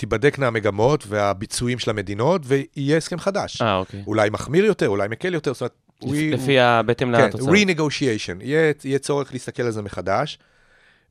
תיבדקנה 0.00 0.46
המגמות 0.46 1.04
והביצועים 1.08 1.78
של 1.78 1.90
המדינות, 1.90 2.42
ויהיה 2.44 2.96
הסכם 2.96 3.18
חדש. 3.18 3.62
אה, 3.62 3.76
אוקיי. 3.76 4.02
אולי 4.06 4.30
מחמיר 4.30 4.64
יותר, 4.64 4.88
אולי 4.88 5.08
מקל 5.08 5.34
יותר, 5.34 5.52
זאת 5.54 5.60
אומרת... 5.60 5.74
we- 6.02 6.34
לפי 6.34 6.58
ה... 6.60 6.82
בהתאם 6.82 7.16
כן, 7.16 7.24
לתוצאות. 7.24 7.48
re-negotiation, 7.48 8.36
יהיה, 8.40 8.72
יהיה 8.84 8.98
צורך 8.98 9.32
להסתכל 9.32 9.62
על 9.62 9.70
זה 9.70 9.82
מחדש. 9.82 10.38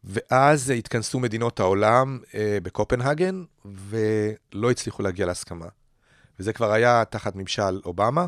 ואז 0.03 0.69
התכנסו 0.69 1.19
מדינות 1.19 1.59
העולם 1.59 2.19
אה, 2.35 2.57
בקופנהגן, 2.63 3.43
ולא 3.65 4.71
הצליחו 4.71 5.03
להגיע 5.03 5.25
להסכמה. 5.25 5.65
וזה 6.39 6.53
כבר 6.53 6.71
היה 6.71 7.03
תחת 7.09 7.35
ממשל 7.35 7.81
אובמה, 7.85 8.25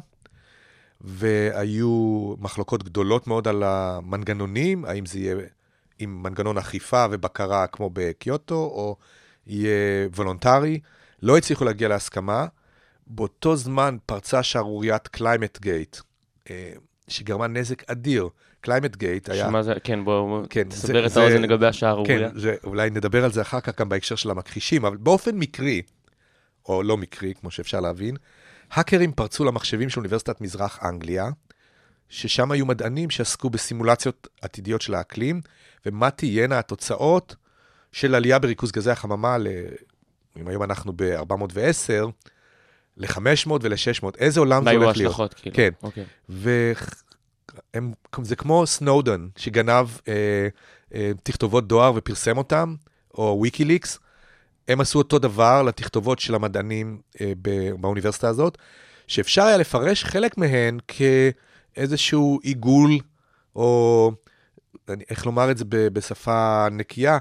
והיו 1.01 2.33
מחלוקות 2.39 2.83
גדולות 2.83 3.27
מאוד 3.27 3.47
על 3.47 3.63
המנגנונים, 3.63 4.85
האם 4.85 5.05
זה 5.05 5.19
יהיה 5.19 5.35
עם 5.99 6.23
מנגנון 6.23 6.57
אכיפה 6.57 7.05
ובקרה 7.11 7.67
כמו 7.67 7.89
בקיוטו, 7.93 8.55
או 8.55 8.95
יהיה 9.47 10.07
וולונטרי. 10.15 10.79
לא 11.21 11.37
הצליחו 11.37 11.65
להגיע 11.65 11.87
להסכמה. 11.87 12.45
באותו 13.07 13.55
זמן 13.55 13.97
פרצה 14.05 14.43
שערוריית 14.43 15.07
Climategate, 15.07 15.97
שגרמה 17.07 17.47
נזק 17.47 17.89
אדיר. 17.89 18.29
Climategate 18.61 19.29
היה... 19.29 19.45
שמה 19.45 19.63
זה, 19.63 19.73
כן, 19.83 20.05
בואו 20.05 20.43
כן, 20.49 20.63
תסבר 20.69 20.85
את 20.85 20.93
זה- 21.01 21.05
את 21.05 21.11
ה- 21.11 21.21
האוזן 21.21 21.41
לגבי 21.41 21.67
השערוריה. 21.67 22.29
כן, 22.31 22.39
זה, 22.39 22.55
אולי 22.63 22.89
נדבר 22.89 23.23
על 23.25 23.31
זה 23.31 23.41
אחר 23.41 23.59
כך 23.59 23.79
גם 23.79 23.89
בהקשר 23.89 24.15
של 24.15 24.31
המכחישים, 24.31 24.85
אבל 24.85 24.97
באופן 24.97 25.35
מקרי, 25.35 25.81
או 26.65 26.83
לא 26.83 26.97
מקרי, 26.97 27.33
כמו 27.33 27.51
שאפשר 27.51 27.79
להבין, 27.79 28.15
האקרים 28.71 29.11
פרצו 29.11 29.45
למחשבים 29.45 29.89
של 29.89 29.99
אוניברסיטת 29.99 30.41
מזרח 30.41 30.79
אנגליה, 30.85 31.29
ששם 32.09 32.51
היו 32.51 32.65
מדענים 32.65 33.09
שעסקו 33.09 33.49
בסימולציות 33.49 34.27
עתידיות 34.41 34.81
של 34.81 34.93
האקלים, 34.95 35.41
ומה 35.85 36.09
תהיינה 36.11 36.59
התוצאות 36.59 37.35
של 37.91 38.15
עלייה 38.15 38.39
בריכוז 38.39 38.71
גזי 38.71 38.91
החממה, 38.91 39.37
ל... 39.37 39.47
אם 40.41 40.47
היום 40.47 40.63
אנחנו 40.63 40.93
ב-410, 40.95 42.05
ל-500 42.97 43.19
ול-600, 43.61 44.05
איזה 44.17 44.39
עולם 44.39 44.63
זה 44.63 44.71
הולך 44.71 44.97
להיות? 44.97 45.11
ההשלכות, 45.11 45.33
כאילו? 45.33 45.55
כן. 45.55 45.69
אוקיי. 45.83 46.03
וזה 46.29 46.73
כמו 48.37 48.67
סנודן, 48.67 49.27
שגנב 49.37 49.87
אה, 50.07 50.47
אה, 50.95 51.11
תכתובות 51.23 51.67
דואר 51.67 51.91
ופרסם 51.95 52.37
אותם, 52.37 52.75
או 53.13 53.39
ויקיליקס. 53.41 53.99
הם 54.67 54.81
עשו 54.81 54.99
אותו 54.99 55.19
דבר 55.19 55.63
לתכתובות 55.63 56.19
של 56.19 56.35
המדענים 56.35 57.01
אה, 57.21 57.31
באוניברסיטה 57.79 58.29
הזאת, 58.29 58.57
שאפשר 59.07 59.43
היה 59.43 59.57
לפרש 59.57 60.03
חלק 60.03 60.37
מהן 60.37 60.77
כאיזשהו 60.87 62.39
עיגול, 62.43 62.91
או 63.55 64.11
אני- 64.89 65.03
איך 65.09 65.25
לומר 65.25 65.51
את 65.51 65.57
זה 65.57 65.65
בשפה 65.69 66.67
נקייה, 66.71 67.17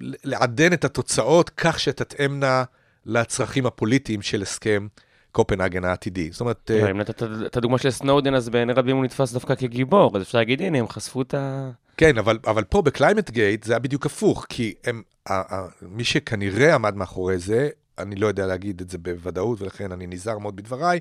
לעדן 0.00 0.72
את 0.72 0.84
התוצאות 0.84 1.50
כך 1.50 1.80
שתתאמנה 1.80 2.64
לצרכים 3.06 3.66
הפוליטיים 3.66 4.22
של 4.22 4.42
הסכם 4.42 4.86
קופנהגן 5.32 5.84
העתידי. 5.84 6.30
זאת 6.32 6.40
אומרת, 6.40 6.70
אה, 6.70 6.90
אם 6.90 7.00
נתת 7.00 7.22
את 7.46 7.56
הדוגמה 7.56 7.78
של 7.78 7.90
סנודן, 7.90 8.34
אז 8.34 8.48
בעיני 8.48 8.72
רבים 8.72 8.96
הוא 8.96 9.04
נתפס 9.04 9.32
דווקא 9.32 9.54
כגיבור, 9.54 10.16
אז 10.16 10.22
אפשר 10.22 10.38
להגיד, 10.38 10.62
הנה, 10.62 10.78
הם 10.78 10.88
חשפו 10.88 11.22
את 11.22 11.34
ה... 11.34 11.70
כן, 11.96 12.18
אבל, 12.18 12.38
אבל 12.46 12.64
פה 12.64 12.82
ב 12.82 13.30
Climategate 13.30 13.64
זה 13.64 13.72
היה 13.72 13.78
בדיוק 13.78 14.06
הפוך, 14.06 14.46
כי 14.48 14.74
הם, 14.84 15.02
ה, 15.26 15.54
ה, 15.54 15.66
מי 15.82 16.04
שכנראה 16.04 16.74
עמד 16.74 16.96
מאחורי 16.96 17.38
זה, 17.38 17.68
אני 17.98 18.16
לא 18.16 18.26
יודע 18.26 18.46
להגיד 18.46 18.80
את 18.80 18.90
זה 18.90 18.98
בוודאות, 18.98 19.62
ולכן 19.62 19.92
אני 19.92 20.06
נזהר 20.06 20.38
מאוד 20.38 20.56
בדבריי, 20.56 21.00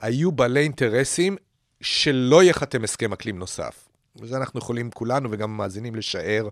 היו 0.00 0.32
בעלי 0.32 0.60
אינטרסים 0.60 1.36
שלא 1.80 2.42
ייחתם 2.42 2.84
הסכם 2.84 3.12
אקלים 3.12 3.38
נוסף. 3.38 3.88
וזה 4.16 4.36
אנחנו 4.36 4.58
יכולים 4.58 4.90
כולנו 4.90 5.28
וגם 5.30 5.50
המאזינים 5.50 5.94
לשער 5.94 6.48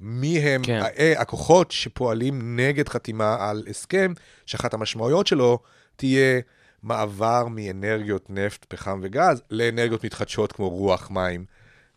מי 0.00 0.38
הם 0.38 0.62
כן. 0.62 0.80
כן. 0.96 1.14
הכוחות 1.18 1.70
שפועלים 1.70 2.60
נגד 2.60 2.88
חתימה 2.88 3.36
על 3.40 3.62
הסכם, 3.70 4.12
שאחת 4.46 4.74
המשמעויות 4.74 5.26
שלו 5.26 5.58
תהיה 5.96 6.40
מעבר 6.82 7.46
מאנרגיות 7.50 8.30
נפט, 8.30 8.64
פחם 8.64 9.00
וגז 9.02 9.42
לאנרגיות 9.50 10.04
מתחדשות 10.04 10.52
כמו 10.52 10.68
רוח, 10.68 11.10
מים, 11.10 11.44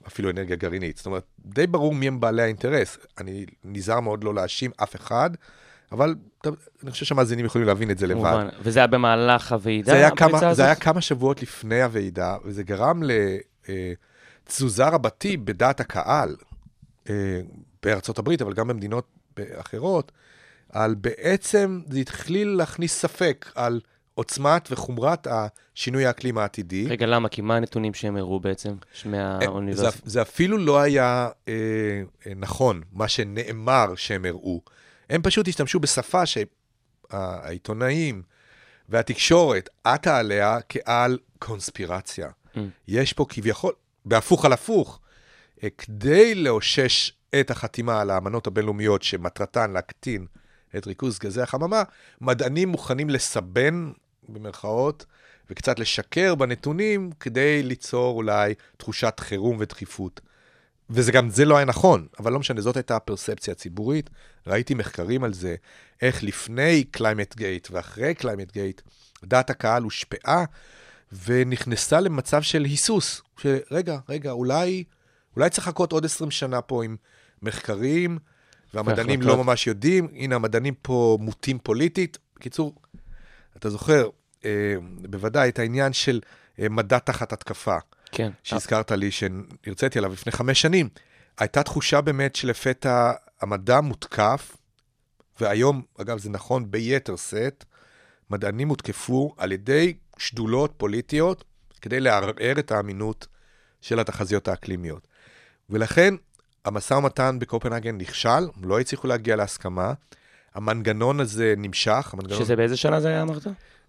אפילו 0.07 0.29
אנרגיה 0.29 0.55
גרעינית. 0.55 0.97
זאת 0.97 1.05
אומרת, 1.05 1.23
די 1.45 1.67
ברור 1.67 1.95
מי 1.95 2.07
הם 2.07 2.19
בעלי 2.19 2.41
האינטרס. 2.41 2.97
אני 3.17 3.45
נזהר 3.63 3.99
מאוד 3.99 4.23
לא 4.23 4.35
להאשים 4.35 4.71
אף 4.83 4.95
אחד, 4.95 5.29
אבל 5.91 6.15
אני 6.83 6.91
חושב 6.91 7.05
שהמאזינים 7.05 7.45
יכולים 7.45 7.67
להבין 7.67 7.91
את 7.91 7.97
זה 7.97 8.07
לבד. 8.07 8.21
כמובן. 8.21 8.47
וזה 8.61 8.79
היה 8.79 8.87
במהלך 8.87 9.51
הוועידה, 9.51 9.91
זה 9.91 9.97
היה, 9.97 10.11
כמה, 10.11 10.37
הזאת? 10.37 10.55
זה 10.55 10.65
היה 10.65 10.75
כמה 10.75 11.01
שבועות 11.01 11.41
לפני 11.41 11.81
הוועידה, 11.81 12.37
וזה 12.45 12.63
גרם 12.63 13.01
לתזוזה 14.47 14.87
רבתי 14.87 15.37
בדעת 15.37 15.79
הקהל 15.79 16.35
אה, 17.09 17.39
בארצות 17.83 18.19
הברית, 18.19 18.41
אבל 18.41 18.53
גם 18.53 18.67
במדינות 18.67 19.07
אחרות, 19.53 20.11
על 20.69 20.95
בעצם, 20.95 21.81
זה 21.89 21.99
התחיל 21.99 22.47
להכניס 22.47 22.99
ספק 22.99 23.51
על 23.55 23.81
עוצמת 24.19 24.67
וחומרת 24.71 25.27
השינוי 25.29 26.05
האקלים 26.05 26.37
העתידי. 26.37 26.87
רגע, 26.87 27.05
למה? 27.05 27.29
כי 27.29 27.41
מה 27.41 27.55
הנתונים 27.55 27.93
שהם 27.93 28.17
הראו 28.17 28.39
בעצם? 28.39 28.75
זה, 29.03 29.09
מהאוניברסיטה? 29.09 30.09
זה 30.09 30.21
אפילו 30.21 30.57
לא 30.57 30.79
היה 30.81 31.29
אה, 31.47 31.53
אה, 32.27 32.31
נכון, 32.35 32.81
מה 32.91 33.07
שנאמר 33.07 33.95
שהם 33.95 34.25
הראו. 34.25 34.61
הם 35.09 35.21
פשוט 35.21 35.47
השתמשו 35.47 35.79
בשפה 35.79 36.23
שהעיתונאים 36.25 38.21
והתקשורת 38.89 39.69
עטה 39.83 40.17
עליה 40.17 40.57
כעל 40.69 41.17
קונספירציה. 41.39 42.29
Mm. 42.55 42.59
יש 42.87 43.13
פה 43.13 43.25
כביכול, 43.29 43.73
בהפוך 44.05 44.45
על 44.45 44.53
הפוך, 44.53 44.99
אה, 45.63 45.69
כדי 45.77 46.35
לאושש 46.35 47.11
את 47.39 47.51
החתימה 47.51 48.01
על 48.01 48.09
האמנות 48.09 48.47
הבינלאומיות 48.47 49.03
שמטרתן 49.03 49.71
להקטין 49.71 50.25
את 50.77 50.87
ריכוז 50.87 51.19
גזי 51.19 51.41
החממה, 51.41 51.83
מדענים 52.21 52.69
מוכנים 52.69 53.09
לסבן, 53.09 53.91
במרכאות, 54.29 55.05
וקצת 55.49 55.79
לשקר 55.79 56.35
בנתונים 56.35 57.11
כדי 57.19 57.63
ליצור 57.63 58.17
אולי 58.17 58.53
תחושת 58.77 59.19
חירום 59.19 59.57
ודחיפות. 59.59 60.21
וזה 60.89 61.11
גם, 61.11 61.29
זה 61.29 61.45
לא 61.45 61.57
היה 61.57 61.65
נכון, 61.65 62.07
אבל 62.19 62.33
לא 62.33 62.39
משנה, 62.39 62.61
זאת 62.61 62.77
הייתה 62.77 62.95
הפרספציה 62.95 63.51
הציבורית. 63.51 64.09
ראיתי 64.47 64.73
מחקרים 64.73 65.23
על 65.23 65.33
זה, 65.33 65.55
איך 66.01 66.23
לפני 66.23 66.83
Climategate 66.83 67.67
ואחרי 67.71 68.13
Climategate, 68.13 68.81
דעת 69.23 69.49
הקהל 69.49 69.83
הושפעה 69.83 70.45
ונכנסה 71.25 71.99
למצב 71.99 72.41
של 72.41 72.63
היסוס, 72.63 73.21
שרגע, 73.37 73.97
רגע, 74.09 74.31
אולי, 74.31 74.83
אולי 75.35 75.49
צריך 75.49 75.67
לחכות 75.67 75.91
עוד 75.91 76.05
20 76.05 76.31
שנה 76.31 76.61
פה 76.61 76.83
עם 76.83 76.95
מחקרים, 77.41 78.17
והמדענים 78.73 79.21
לא. 79.21 79.43
ממש 79.43 79.67
יודעים, 79.67 80.07
הנה, 80.13 80.35
המדענים 80.35 80.73
פה 80.81 81.17
מוטים 81.21 81.59
פוליטית. 81.59 82.17
בקיצור, 82.35 82.75
אתה 83.57 83.69
זוכר, 83.69 84.09
אה, 84.45 84.75
בוודאי 85.09 85.49
את 85.49 85.59
העניין 85.59 85.93
של 85.93 86.19
אה, 86.59 86.69
מדע 86.69 86.99
תחת 86.99 87.33
התקפה. 87.33 87.77
כן. 88.11 88.31
שהזכרת 88.43 88.91
לי, 88.91 89.11
שהרציתי 89.11 89.99
עליו 89.99 90.13
לפני 90.13 90.31
חמש 90.31 90.61
שנים, 90.61 90.89
הייתה 91.37 91.63
תחושה 91.63 92.01
באמת 92.01 92.35
שלפתע 92.35 93.11
המדע 93.41 93.81
מותקף, 93.81 94.57
והיום, 95.41 95.81
אגב, 96.01 96.17
זה 96.17 96.29
נכון 96.29 96.71
ביתר 96.71 97.15
שאת, 97.15 97.65
מדענים 98.29 98.69
הותקפו 98.69 99.33
על 99.37 99.51
ידי 99.51 99.93
שדולות 100.17 100.73
פוליטיות 100.77 101.43
כדי 101.81 101.99
לערער 101.99 102.59
את 102.59 102.71
האמינות 102.71 103.27
של 103.81 103.99
התחזיות 103.99 104.47
האקלימיות. 104.47 105.07
ולכן, 105.69 106.13
המשא 106.69 106.93
ומתן 106.93 107.37
בקופנהגן 107.39 107.97
נכשל, 107.97 108.47
לא 108.63 108.79
הצליחו 108.79 109.07
להגיע 109.07 109.35
להסכמה. 109.35 109.93
המנגנון 110.55 111.19
הזה 111.19 111.53
נמשך, 111.57 112.09
המנגנון... 112.13 112.39
שזה 112.39 112.55
באיזה 112.55 112.77
שנה 112.77 112.99
זה 112.99 113.07
היה, 113.07 113.21
אמרת? 113.21 113.47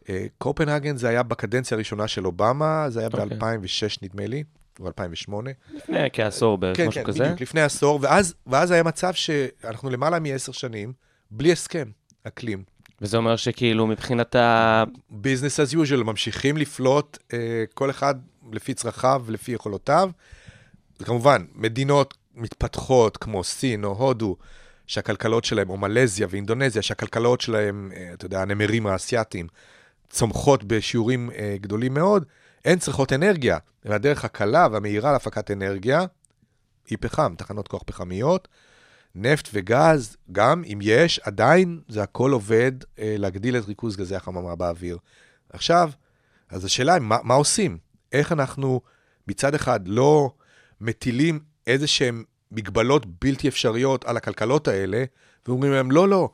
אה, 0.08 0.26
קופנהגן 0.38 0.96
זה 0.96 1.08
היה 1.08 1.22
בקדנציה 1.22 1.75
הראשונה 1.75 2.08
של 2.08 2.26
אובמה, 2.26 2.87
זה 2.88 3.00
היה 3.00 3.08
אוקיי. 3.12 3.38
ב-2006 3.38 3.99
נדמה 4.02 4.26
לי, 4.26 4.44
או 4.80 4.87
2008. 4.87 5.50
לפני 5.75 5.99
כעשור 6.12 6.58
בערך, 6.58 6.76
כן, 6.76 6.88
משהו 6.88 7.00
כן, 7.00 7.06
כזה. 7.06 7.25
בדיוק, 7.25 7.40
לפני 7.40 7.60
עשור, 7.60 7.99
ואז, 8.02 8.34
ואז 8.46 8.70
היה 8.70 8.82
מצב 8.82 9.14
שאנחנו 9.14 9.90
למעלה 9.90 10.18
מעשר 10.18 10.52
שנים 10.52 10.92
בלי 11.30 11.52
הסכם 11.52 11.88
אקלים. 12.25 12.62
וזה 13.00 13.16
אומר 13.16 13.37
שכאילו 13.37 13.87
מבחינת 13.87 14.34
ה... 14.37 14.84
ביזנס 15.10 15.60
as 15.60 15.72
usual, 15.72 16.04
ממשיכים 16.04 16.56
לפלוט 16.56 17.18
אה, 17.32 17.64
כל 17.75 17.90
אחד 17.90 18.14
לפי 18.52 18.75
צרכיו 18.75 19.22
ולפי 19.26 19.52
יכולותיו. 19.52 20.10
וכמובן, 21.00 21.44
מדינות 21.54 22.14
מתפתחות 22.40 23.16
כמו 23.16 23.44
סין 23.44 23.85
או 23.85 23.92
הודו, 23.92 24.37
שהכלכלות 24.87 25.44
שלהם, 25.44 25.70
או 25.70 25.76
מלזיה 25.76 26.26
ואינדונזיה, 26.30 26.82
שהכלכלות 26.82 27.40
שלהם, 27.40 27.92
אה, 27.97 28.11
אתה 28.14 28.26
יודע, 28.26 28.42
הנמרים 28.42 28.87
האסייתיים, 28.87 29.47
צומחות 30.09 30.64
בשיעורים 30.64 31.30
אה, 31.30 31.56
גדולים 31.61 31.94
מאוד, 31.94 32.25
הן 32.64 32.78
צריכות 32.78 33.12
אנרגיה. 33.12 33.59
והדרך 33.85 34.25
הקלה 34.25 34.68
והמהירה 34.73 35.12
להפקת 35.12 35.50
אנרגיה 35.50 36.04
היא 36.87 36.99
פחם, 37.00 37.35
תחנות 37.38 37.68
כוח 37.68 37.82
פחמיות. 37.87 38.49
נפט 39.14 39.49
וגז, 39.52 40.16
גם 40.32 40.62
אם 40.66 40.78
יש, 40.82 41.18
עדיין 41.18 41.80
זה 41.88 42.02
הכל 42.02 42.32
עובד 42.32 42.73
אה, 42.99 43.14
להגדיל 43.18 43.56
את 43.56 43.68
ריכוז 43.68 43.97
גזי 43.97 44.16
החממה 44.16 44.56
באוויר. 44.56 44.99
עכשיו, 45.52 45.90
אז 46.49 46.64
השאלה 46.64 46.94
היא, 46.94 47.02
מה, 47.02 47.16
מה 47.23 47.35
עושים? 47.35 47.78
איך 48.12 48.32
אנחנו 48.32 48.80
מצד 49.28 49.54
אחד 49.54 49.88
לא 49.88 50.30
מטילים 50.80 51.41
איזה 51.67 51.86
שהן 51.86 52.25
מגבלות 52.52 53.06
בלתי 53.25 53.49
אפשריות 53.49 54.04
על 54.04 54.17
הכלכלות 54.17 54.69
האלה, 54.69 55.04
ואומרים 55.47 55.73
להם, 55.73 55.91
לא, 55.91 56.08
לא, 56.08 56.28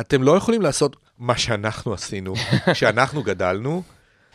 אתם 0.00 0.22
לא 0.22 0.36
יכולים 0.36 0.62
לעשות 0.62 0.96
מה 1.18 1.38
שאנחנו 1.38 1.94
עשינו, 1.94 2.34
כשאנחנו 2.72 3.22
גדלנו, 3.22 3.82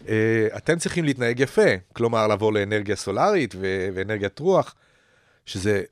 אה, 0.08 0.48
אתם 0.58 0.78
צריכים 0.78 1.04
להתנהג 1.06 1.40
יפה, 1.40 1.70
כלומר, 1.94 2.28
לעבור 2.28 2.54
לאנרגיה 2.54 2.96
סולארית 2.96 3.56
ו- 3.56 3.90
ואנרגיית 3.94 4.40
רוח, 4.40 4.76
שזה 5.46 5.84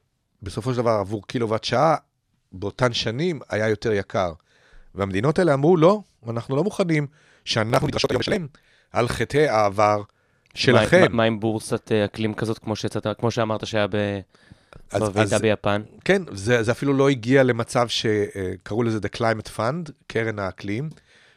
בסופו 0.43 0.71
של 0.71 0.77
דבר 0.77 0.91
עבור 0.91 1.27
קילוואט 1.27 1.63
שעה, 1.63 1.95
באותן 2.51 2.93
שנים 2.93 3.39
היה 3.49 3.69
יותר 3.69 3.93
יקר. 3.93 4.33
והמדינות 4.95 5.39
האלה 5.39 5.53
אמרו, 5.53 5.77
לא, 5.77 6.01
אנחנו 6.29 6.55
לא 6.55 6.63
מוכנים 6.63 7.07
שאנחנו 7.45 7.87
נדרשות 7.87 8.11
היום 8.11 8.19
לשלם 8.19 8.47
על 8.91 9.07
חטאי 9.07 9.47
העבר 9.47 10.01
שלכם. 10.53 11.01
מה, 11.01 11.07
מה 11.09 11.23
עם 11.23 11.39
בורסת 11.39 11.91
אה, 11.91 12.05
אקלים 12.05 12.33
כזאת, 12.33 12.59
כמו, 12.59 12.75
שיצאת, 12.75 13.07
כמו 13.19 13.31
שאמרת 13.31 13.67
שהיה 13.67 13.87
ב... 13.87 13.95
אז- 14.91 15.33
ביפן? 15.41 15.81
כן, 16.05 16.21
זה, 16.31 16.63
זה 16.63 16.71
אפילו 16.71 16.93
לא 16.93 17.09
הגיע 17.09 17.43
למצב 17.43 17.87
שקראו 17.87 18.83
לזה 18.83 18.97
The 18.97 19.17
Climate 19.17 19.57
Fund, 19.57 19.91
קרן 20.07 20.39
האקלים, 20.39 20.89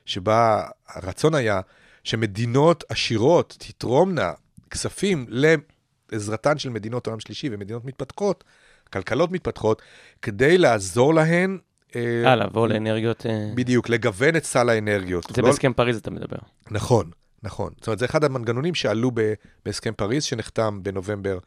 שבה 0.04 0.62
הרצון 0.88 1.34
היה 1.34 1.60
שמדינות 2.04 2.84
עשירות 2.88 3.56
תתרומנה 3.58 4.32
כספים 4.70 5.26
לעזרתן 5.28 6.58
של 6.58 6.68
מדינות 6.70 7.06
עולם 7.06 7.20
שלישי 7.20 7.48
ומדינות 7.52 7.84
מתפתחות, 7.84 8.44
כלכלות 8.92 9.32
מתפתחות, 9.32 9.82
כדי 10.22 10.58
לעזור 10.58 11.14
להן, 11.14 11.58
אה, 11.96 12.22
אה, 12.26 12.36
לבוא 12.36 12.68
לאנרגיות... 12.68 13.26
אה, 13.26 13.50
בדיוק, 13.54 13.88
לגוון 13.88 14.36
את 14.36 14.44
סל 14.44 14.68
האנרגיות. 14.68 15.26
זה 15.34 15.42
לא- 15.42 15.48
בהסכם 15.48 15.72
פריז 15.72 15.96
אתה 15.96 16.10
מדבר. 16.10 16.36
נכון, 16.70 17.10
נכון. 17.42 17.72
זאת 17.78 17.86
אומרת, 17.86 17.98
זה 17.98 18.04
אחד 18.04 18.24
המנגנונים 18.24 18.74
שעלו 18.74 19.10
ב- 19.14 19.32
בהסכם 19.64 19.92
פריז, 19.96 20.24
שנחתם 20.24 20.80
בנובמבר 20.82 21.38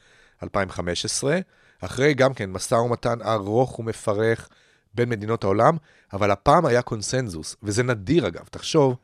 2015, 0.44 1.40
אחרי 1.82 2.14
גם 2.14 2.34
כן 2.34 2.52
משא 2.52 2.76
ומתן 2.76 3.22
ארוך 3.22 3.80
ומפרך 3.80 4.50
בין 4.94 5.10
מדינות 5.10 5.44
העולם, 5.44 5.78
אבל 6.14 6.32
הפעם 6.32 6.66
היה 6.66 6.82
קונסנזוס, 6.82 7.56
וזה 7.64 7.84
נדיר 7.84 8.28
אגב, 8.28 8.44
תחשוב, 8.52 8.96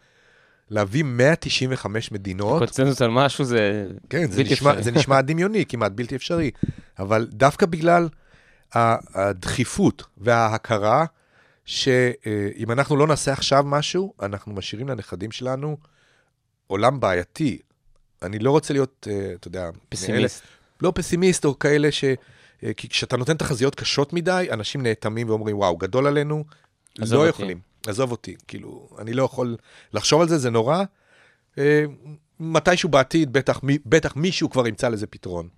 להביא 0.70 1.04
195 1.04 2.12
מדינות, 2.12 2.60
קונצנזוס 2.60 3.02
על 3.02 3.10
משהו 3.10 3.46
זה... 3.46 3.88
כן, 4.10 4.32
זה 4.32 4.44
נשמע, 4.44 4.70
אפשרי. 4.72 4.84
זה 4.84 4.92
נשמע 4.92 5.22
דמיוני, 5.22 5.66
כמעט 5.66 5.92
בלתי 5.92 6.16
אפשרי, 6.16 6.52
אבל 7.00 7.28
דווקא 7.32 7.66
בגלל 7.66 8.10
הדחיפות 9.14 10.04
וההכרה, 10.18 11.06
שאם 11.66 12.72
אנחנו 12.72 12.96
לא 12.98 13.08
נעשה 13.08 13.34
עכשיו 13.34 13.64
משהו, 13.64 14.14
אנחנו 14.22 14.54
משאירים 14.54 14.88
לנכדים 14.90 15.32
שלנו 15.32 15.78
עולם 16.68 17.00
בעייתי. 17.00 17.60
אני 18.22 18.40
לא 18.40 18.52
רוצה 18.52 18.74
להיות, 18.74 19.08
אה, 19.12 19.32
אתה 19.36 19.48
יודע, 19.48 19.62
מאלה- 19.64 19.74
פסימיסט. 19.90 20.44
לא 20.82 20.92
פסימיסט 20.96 21.46
או 21.46 21.60
כאלה 21.60 21.92
ש... 21.92 22.04
אה, 22.64 22.74
כי 22.74 22.90
כשאתה 22.90 23.18
נותן 23.18 23.38
תחזיות 23.38 23.76
קשות 23.76 24.14
מדי, 24.14 24.48
אנשים 24.52 24.82
נאטמים 24.84 25.30
ואומרים, 25.30 25.58
וואו, 25.58 25.78
גדול 25.78 26.08
עלינו, 26.08 26.44
לא 27.00 27.18
אותי." 27.18 27.30
יכולים. 27.30 27.60
עזוב 27.88 28.12
אותי, 28.12 28.36
כאילו, 28.48 28.90
אני 29.00 29.14
לא 29.14 29.24
יכול 29.24 29.56
לחשוב 29.94 30.22
על 30.22 30.28
זה, 30.30 30.38
זה 30.38 30.50
נורא. 30.50 30.84
אה, 31.58 31.84
מתישהו 32.40 32.90
בעתיד, 32.90 33.34
בטח, 33.34 33.64
מי- 33.64 33.78
בטח 33.86 34.16
מישהו 34.16 34.50
כבר 34.50 34.68
ימצא 34.68 34.90
לזה 34.90 35.08
פתרון. 35.08 35.50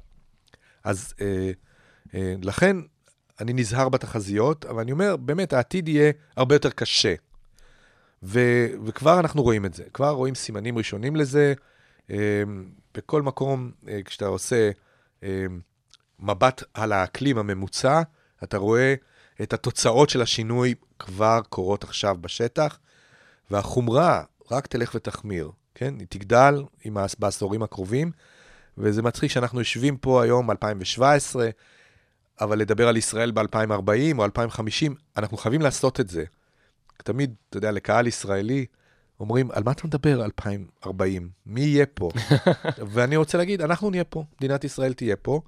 אז 0.83 1.13
אה, 1.21 1.51
אה, 2.15 2.33
לכן, 2.43 2.77
אני 3.39 3.53
נזהר 3.53 3.89
בתחזיות, 3.89 4.65
אבל 4.65 4.81
אני 4.81 4.91
אומר, 4.91 5.15
באמת, 5.15 5.53
העתיד 5.53 5.87
יהיה 5.87 6.11
הרבה 6.37 6.55
יותר 6.55 6.69
קשה. 6.69 7.13
ו, 8.23 8.39
וכבר 8.85 9.19
אנחנו 9.19 9.43
רואים 9.43 9.65
את 9.65 9.73
זה, 9.73 9.83
כבר 9.93 10.09
רואים 10.09 10.35
סימנים 10.35 10.77
ראשונים 10.77 11.15
לזה. 11.15 11.53
אה, 12.11 12.43
בכל 12.93 13.21
מקום, 13.21 13.71
אה, 13.87 13.99
כשאתה 14.05 14.25
עושה 14.25 14.71
אה, 15.23 15.45
מבט 16.19 16.63
על 16.73 16.91
האקלים 16.91 17.37
הממוצע, 17.37 18.01
אתה 18.43 18.57
רואה 18.57 18.93
את 19.41 19.53
התוצאות 19.53 20.09
של 20.09 20.21
השינוי 20.21 20.75
כבר 20.99 21.39
קורות 21.49 21.83
עכשיו 21.83 22.17
בשטח, 22.21 22.79
והחומרה 23.51 24.23
רק 24.51 24.67
תלך 24.67 24.91
ותחמיר, 24.95 25.51
כן? 25.75 25.93
היא 25.99 26.07
תגדל 26.09 26.63
עם 26.83 26.97
בעשורים 27.19 27.63
הקרובים, 27.63 28.11
וזה 28.77 29.01
מצחיק 29.01 29.31
שאנחנו 29.31 29.59
יושבים 29.59 29.97
פה 29.97 30.23
היום, 30.23 30.51
2017, 30.51 31.49
אבל 32.41 32.59
לדבר 32.59 32.87
על 32.87 32.97
ישראל 32.97 33.31
ב-2040 33.31 34.17
או 34.17 34.25
2050, 34.25 34.95
אנחנו 35.17 35.37
חייבים 35.37 35.61
לעשות 35.61 35.99
את 35.99 36.09
זה. 36.09 36.23
תמיד, 37.03 37.33
אתה 37.49 37.57
יודע, 37.57 37.71
לקהל 37.71 38.07
ישראלי, 38.07 38.65
אומרים, 39.19 39.51
על 39.51 39.63
מה 39.63 39.71
אתה 39.71 39.87
מדבר 39.87 40.25
2040? 40.25 41.29
מי 41.45 41.61
יהיה 41.61 41.85
פה? 41.85 42.09
ואני 42.93 43.15
רוצה 43.15 43.37
להגיד, 43.37 43.61
אנחנו 43.61 43.89
נהיה 43.89 44.03
פה, 44.03 44.23
מדינת 44.37 44.63
ישראל 44.63 44.93
תהיה 44.93 45.15
פה, 45.15 45.41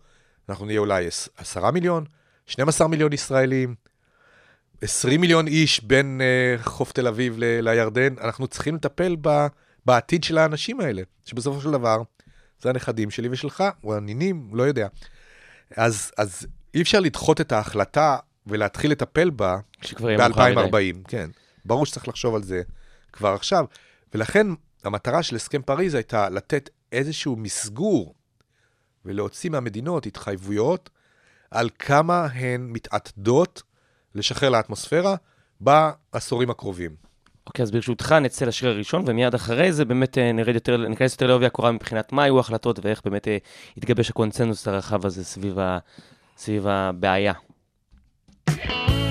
אנחנו 0.50 0.66
נהיה 0.66 0.80
אולי 0.80 1.08
10 1.38 1.72
מיליון, 1.72 2.06
12 2.46 2.88
מיליון 2.88 3.14
ישראלים, 3.14 3.76
20 4.82 5.22
מיליון 5.22 5.48
איש 5.48 5.84
בין 5.84 6.22
uh, 6.22 6.64
חוף 6.64 6.92
תל 6.92 7.08
אביב 7.08 7.36
ל- 7.38 7.70
לירדן, 7.70 8.16
אנחנו 8.22 8.48
צריכים 8.48 8.76
לטפל 8.76 9.16
ב, 9.22 9.48
בעתיד 9.86 10.24
של 10.24 10.38
האנשים 10.38 10.80
האלה, 10.80 11.02
שבסופו 11.26 11.62
של 11.62 11.72
דבר, 11.72 12.02
זה 12.62 12.70
הנכדים 12.70 13.12
שלי 13.12 13.30
ושלך, 13.32 13.64
או 13.84 13.96
הנינים, 13.96 14.50
לא 14.54 14.64
יודע. 14.64 14.88
אז, 15.78 16.12
אז 16.18 16.48
אי 16.74 16.82
אפשר 16.82 17.00
לדחות 17.00 17.42
את 17.42 17.52
ההחלטה 17.52 18.18
ולהתחיל 18.48 18.92
לטפל 18.92 19.30
בה 19.30 19.60
שכבר 19.82 20.10
יהיה 20.10 20.28
מאוחר 20.28 20.68
מדי. 20.68 20.94
ב-2040, 20.94 21.10
כן. 21.10 21.30
ברור 21.66 21.86
שצריך 21.86 22.08
לחשוב 22.08 22.36
על 22.36 22.44
זה 22.44 22.62
כבר 23.14 23.34
עכשיו. 23.34 23.66
ולכן 24.14 24.48
המטרה 24.84 25.24
של 25.24 25.36
הסכם 25.36 25.62
פריז 25.62 25.94
הייתה 25.94 26.30
לתת 26.30 26.70
איזשהו 26.92 27.36
מסגור 27.36 28.16
ולהוציא 29.06 29.50
מהמדינות 29.50 30.06
התחייבויות 30.06 30.90
על 31.52 31.70
כמה 31.80 32.26
הן 32.26 32.68
מתעתדות 32.70 33.64
לשחרר 34.16 34.50
לאטמוספירה 34.50 35.16
בעשורים 35.62 36.50
הקרובים. 36.50 36.96
אוקיי, 37.48 37.64
אז 37.64 37.72
ברשותך 37.72 38.12
נצא 38.12 38.46
לשיר 38.46 38.70
הראשון, 38.70 39.04
ומיד 39.08 39.34
אחרי 39.34 39.74
זה 39.74 39.86
באמת 39.86 40.18
אה, 40.18 40.32
נרד 40.32 40.56
יותר, 40.56 40.78
ניכנס 40.78 41.12
יותר 41.12 41.28
לעובי 41.28 41.46
הקורה 41.46 41.72
מבחינת 41.72 42.12
מה 42.12 42.24
היו 42.24 42.38
ההחלטות 42.38 42.80
ואיך 42.86 43.02
באמת 43.06 43.28
אה, 43.28 43.38
התגבש 43.78 44.10
הקונצנזוס 44.10 44.68
הרחב 44.68 45.06
הזה 45.06 45.24
סביב, 45.24 45.60
ה, 45.60 45.78
סביב 46.38 46.68
הבעיה. 46.68 47.34
lady 48.50 49.11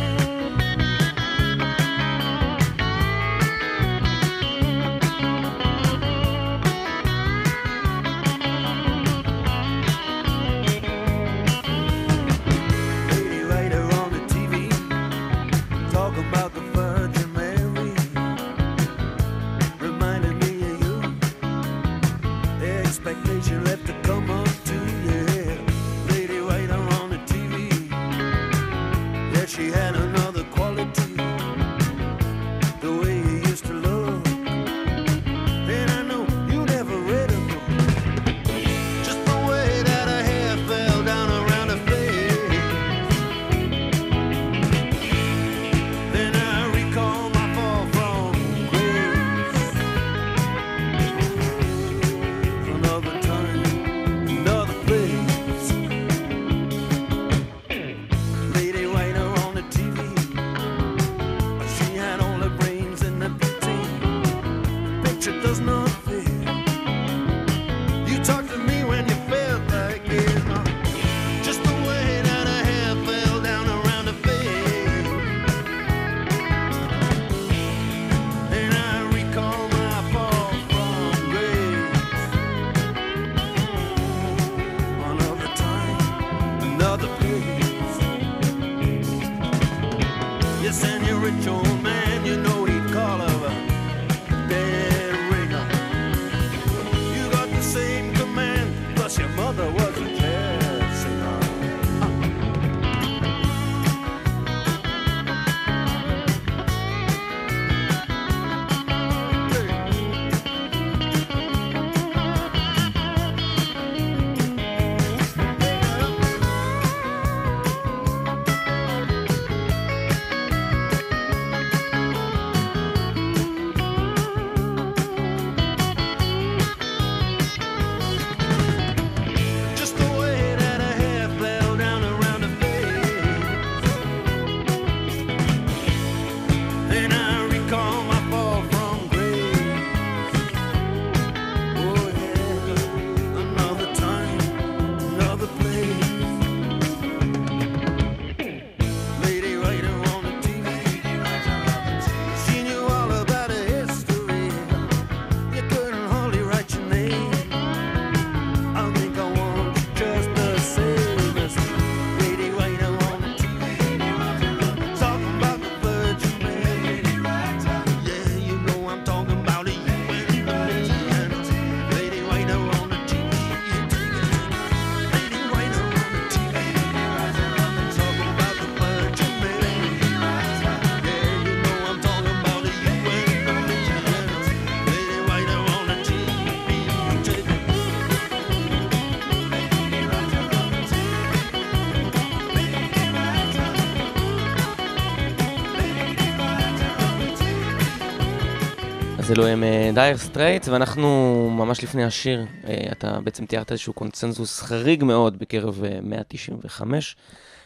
אז 199.51 199.59
הם 199.59 199.95
Dire 199.95 200.17
Straits, 200.17 200.69
ואנחנו 200.69 201.09
ממש 201.53 201.85
לפני 201.85 202.05
השיר, 202.05 202.47
אה, 202.65 202.89
אתה 202.93 203.21
בעצם 203.21 203.47
תיארת 203.47 203.73
איזשהו 203.73 203.93
קונצנזוס 203.93 204.63
חריג 204.63 205.05
מאוד 205.05 205.39
בקרב 205.39 205.85
אה, 205.85 205.99
195 206.03 207.17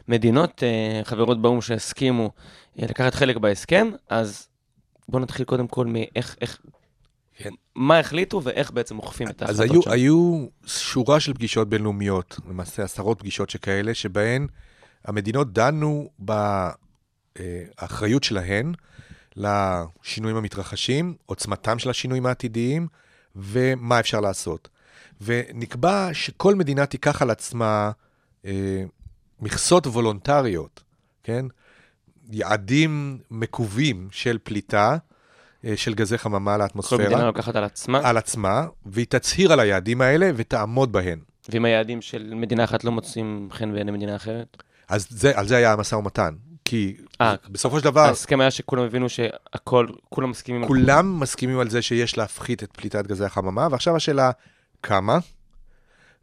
מדינות 0.09 0.63
אה, 0.63 1.01
חברות 1.05 1.43
באו"ם 1.43 1.61
שהסכימו 1.61 2.31
אה, 2.79 2.87
לקחת 2.91 3.15
חלק 3.15 3.37
בהסכם, 3.37 3.91
אז 4.09 4.49
בואו 5.09 5.23
נתחיל 5.23 5.45
קודם 5.45 5.69
כל 5.69 5.87
מאיך, 5.87 6.37
איך, 6.41 6.61
כן. 7.37 7.51
מה 7.77 7.99
החליטו 7.99 8.43
ואיך 8.45 8.71
בעצם 8.71 8.99
אוכפים 8.99 9.29
את 9.29 9.43
אז 9.43 9.61
ההחלטות 9.61 9.87
היו, 9.87 9.93
היו 9.93 10.47
שורה 10.67 11.21
של 11.21 11.35
פגישות 11.35 11.69
בינלאומיות, 11.69 12.37
למעשה 12.49 12.83
עשרות 12.83 13.19
פגישות 13.19 13.51
שכאלה, 13.51 13.95
שבהן 13.95 14.47
המדינות 15.05 15.53
דנו 15.53 16.09
באחריות 17.39 18.25
שלהן 18.25 18.73
לשינויים 19.37 20.37
המתרחשים, 20.37 21.15
עוצמתם 21.27 21.79
של 21.79 21.91
השינויים 21.91 22.27
העתידיים, 22.27 22.87
ומה 23.37 24.01
אפשר 24.01 24.21
לעשות. 24.21 24.69
ונקבע 25.21 26.09
שכל 26.13 26.55
מדינה 26.55 26.87
תיקח 26.87 27.23
על 27.23 27.31
עצמה 27.31 27.91
אה, 28.45 28.85
מכסות 29.41 29.87
וולונטריות, 29.87 30.83
כן? 31.23 31.47
יעדים 32.31 33.19
מקווים 33.31 34.09
של 34.11 34.39
פליטה, 34.43 34.97
אה, 35.65 35.77
של 35.77 35.95
גזי 35.95 36.19
חממה 36.19 36.57
כל 36.57 36.63
לאטמוספירה. 36.63 37.05
מדינה 37.05 37.27
לוקחת 37.27 37.57
על 37.57 37.65
עצמה, 37.65 38.01
על 38.09 38.17
עצמה, 38.17 38.67
והיא 38.87 39.07
תצהיר 39.09 39.53
על 39.53 39.61
היעדים 39.61 40.01
האלה 40.01 40.31
ותעמוד 40.37 40.93
בהן. 40.93 41.19
ואם 41.49 41.65
היעדים 41.65 42.03
של 42.03 42.35
מדינה 42.35 42.65
אחת 42.65 42.85
לא 42.85 42.93
מוצאים 42.93 43.49
חן 43.53 43.73
בעיני 43.73 43.91
מדינה 43.91 44.17
אחרת? 44.17 44.63
אז 44.89 45.07
זה, 45.11 45.39
על 45.39 45.49
זה 45.49 45.57
היה 45.57 45.73
המשא 45.73 45.95
ומתן. 45.95 46.35
כי 46.65 46.97
אה, 47.21 47.35
בסופו 47.49 47.79
של 47.79 47.85
דבר, 47.85 48.01
ההסכם 48.01 48.41
היה 48.41 48.51
שכולם 48.51 48.83
הבינו 48.83 49.09
שהכל, 49.09 49.87
כולם 50.09 50.31
מסכימים 50.31 50.63
על 50.63 50.69
כולם 50.69 51.21
מסכימים 51.21 51.59
על 51.59 51.71
זה 51.71 51.83
שיש 51.83 52.19
להפחית 52.19 52.63
את 52.63 52.73
פליטת 52.73 53.07
גזי 53.07 53.25
החממה, 53.25 53.69
ועכשיו 53.71 53.97
השאלה, 53.97 54.31
כמה, 54.83 55.19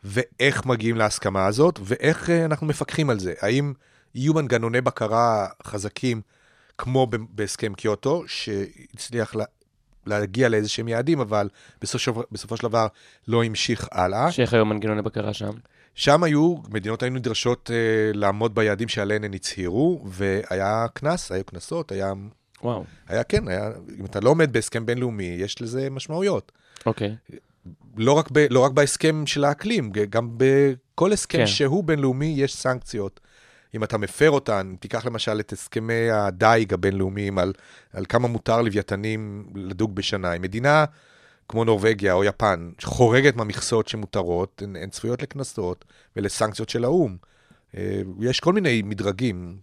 ואיך 0.04 0.66
מגיעים 0.66 0.98
להסכמה 0.98 1.46
הזאת, 1.46 1.80
ואיך 1.84 2.30
אה, 2.30 2.46
אנחנו 2.46 2.68
מפקחים 2.68 3.10
על 3.10 3.20
זה. 3.20 3.34
האם 3.42 3.74
יהיו 4.16 4.34
מנגנוני 4.34 4.82
בקרה 4.82 5.48
חזקים, 5.64 6.22
כמו 6.78 7.08
בהסכם 7.30 7.74
קיוטו, 7.74 8.24
שהצליח 8.28 9.36
לה, 9.36 9.46
להגיע 10.06 10.50
לאיזה 10.50 10.70
שהם 10.70 10.88
יעדים, 10.88 11.20
אבל 11.20 11.50
בסופו, 11.82 12.24
בסופו 12.32 12.58
של 12.58 12.64
דבר 12.64 12.88
לא 13.28 13.44
המשיך 13.44 13.88
הלאה. 13.92 14.32
שאיך 14.32 14.54
היום 14.54 14.70
מנגנוני 14.70 15.02
בקרה 15.02 15.34
שם? 15.34 15.52
שם 15.96 16.24
היו, 16.24 16.56
מדינות 16.70 17.04
היו 17.04 17.12
נדרשות 17.12 17.72
אה, 17.74 18.12
לעמוד 18.14 18.56
ביעדים 18.56 18.88
שעליהן 18.88 19.24
הן 19.24 19.34
הצהירו, 19.34 20.04
והיה 20.06 20.86
קנס, 20.94 21.32
היו 21.32 21.44
קנסות, 21.44 21.92
היה, 21.92 22.14
וואו, 22.64 22.84
היה 23.08 23.24
כן, 23.24 23.48
היה, 23.48 23.70
אם 24.00 24.06
אתה 24.06 24.20
לא 24.20 24.30
עומד 24.30 24.54
בהסכם 24.54 24.86
בינלאומי, 24.86 25.24
יש 25.40 25.62
לזה 25.62 25.90
משמעויות. 25.90 26.52
אוקיי. 26.86 27.16
לא 27.98 28.14
רק, 28.14 28.28
ב, 28.32 28.46
לא 28.50 28.60
רק 28.60 28.72
בהסכם 28.72 29.26
של 29.26 29.44
האקלים, 29.44 29.92
גם 30.10 30.30
בכל 30.38 31.14
הסכם 31.14 31.38
כן. 31.38 31.44
כן. 31.44 31.48
שהוא 31.48 31.84
בינלאומי 31.84 32.34
יש 32.38 32.56
סנקציות. 32.56 33.20
אם 33.76 33.84
אתה 33.84 33.98
מפר 33.98 34.32
אותן, 34.32 34.76
תיקח 34.80 35.06
למשל 35.06 35.40
את 35.40 35.52
הסכמי 35.52 36.12
הדייג 36.12 36.74
הבינלאומיים 36.74 37.38
על, 37.38 37.54
על 37.94 38.06
כמה 38.10 38.28
מותר 38.28 38.62
לוויתנים 38.62 39.46
לדוג 39.56 39.96
בשנה. 39.96 40.34
אם 40.34 40.42
מדינה 40.42 40.86
כמו 41.52 41.64
נורבגיה 41.64 42.14
או 42.14 42.24
יפן 42.24 42.72
חורגת 42.84 43.36
מהמכסות 43.36 43.88
שמותרות, 43.88 44.62
הן, 44.62 44.76
הן 44.76 44.90
צפויות 44.90 45.22
לקנסות 45.22 45.86
ולסנקציות 46.16 46.70
של 46.70 46.84
האו"ם. 46.84 47.18
אה, 47.78 48.02
יש 48.20 48.40
כל 48.40 48.54
מיני 48.54 48.82
מדרגים, 48.82 49.58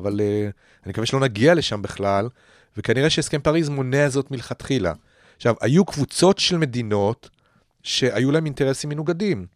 אבל 0.00 0.20
אה, 0.20 0.48
אני 0.84 0.90
מקווה 0.90 1.06
שלא 1.06 1.20
נגיע 1.20 1.54
לשם 1.54 1.82
בכלל, 1.82 2.28
וכנראה 2.76 3.10
שהסכם 3.10 3.40
פריז 3.40 3.68
מונע 3.68 4.08
זאת 4.08 4.30
מלכתחילה. 4.30 4.92
עכשיו, 5.36 5.54
היו 5.60 5.84
קבוצות 5.84 6.38
של 6.38 6.56
מדינות 6.56 7.30
שהיו 7.82 8.30
להם 8.30 8.44
אינטרסים 8.44 8.90
מנוגדים. 8.90 9.46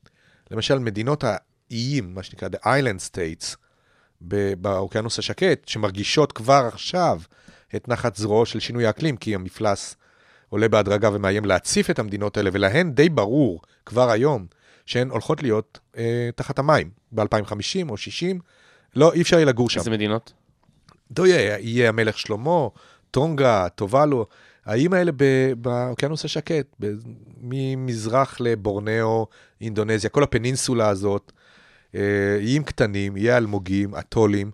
למשל, 0.50 0.78
מדינות 0.78 1.24
האיים, 1.24 2.14
מה 2.14 2.22
שנקרא 2.22 2.48
The 2.48 2.66
Island 2.66 3.10
States, 3.10 3.56
באוקיינוס 4.60 5.18
השקט, 5.18 5.68
שמרגישות 5.68 6.32
כבר 6.32 6.68
עכשיו 6.72 7.20
את 7.76 7.88
נחת 7.88 8.16
זרועו 8.16 8.46
של 8.46 8.60
שינוי 8.60 8.86
האקלים, 8.86 9.16
כי 9.16 9.34
המפלס 9.34 9.96
עולה 10.56 10.68
בהדרגה 10.68 11.10
ומאיים 11.12 11.44
להציף 11.44 11.90
את 11.90 11.98
המדינות 11.98 12.36
האלה, 12.36 12.50
ולהן 12.52 12.92
די 12.92 13.08
ברור 13.08 13.60
כבר 13.86 14.10
היום 14.10 14.46
שהן 14.86 15.10
הולכות 15.10 15.42
להיות 15.42 15.78
אה, 15.96 16.30
תחת 16.36 16.58
המים 16.58 16.90
ב-2050 17.12 17.88
או 17.88 17.96
60. 17.96 18.38
לא, 18.96 19.12
אי 19.12 19.22
אפשר 19.22 19.36
יהיה 19.36 19.46
לגור 19.46 19.70
שם. 19.70 19.78
איזה 19.78 19.90
מדינות? 19.90 20.32
לא 21.18 21.26
יהיה, 21.26 21.58
יהיה 21.58 21.88
המלך 21.88 22.18
שלמה, 22.18 22.68
טונגה, 23.10 23.68
טובלו, 23.68 24.26
האיים 24.66 24.92
האלה 24.92 25.12
באוקיינוס 25.58 26.24
השקט, 26.24 26.66
ב- 26.80 26.92
ממזרח 27.40 28.40
לבורנאו, 28.40 29.26
אינדונזיה, 29.60 30.10
כל 30.10 30.22
הפנינסולה 30.22 30.88
הזאת, 30.88 31.32
אה, 31.94 32.36
איים 32.40 32.64
קטנים, 32.64 33.16
איים 33.16 33.36
אלמוגים, 33.36 33.94
אטולים, 33.94 34.50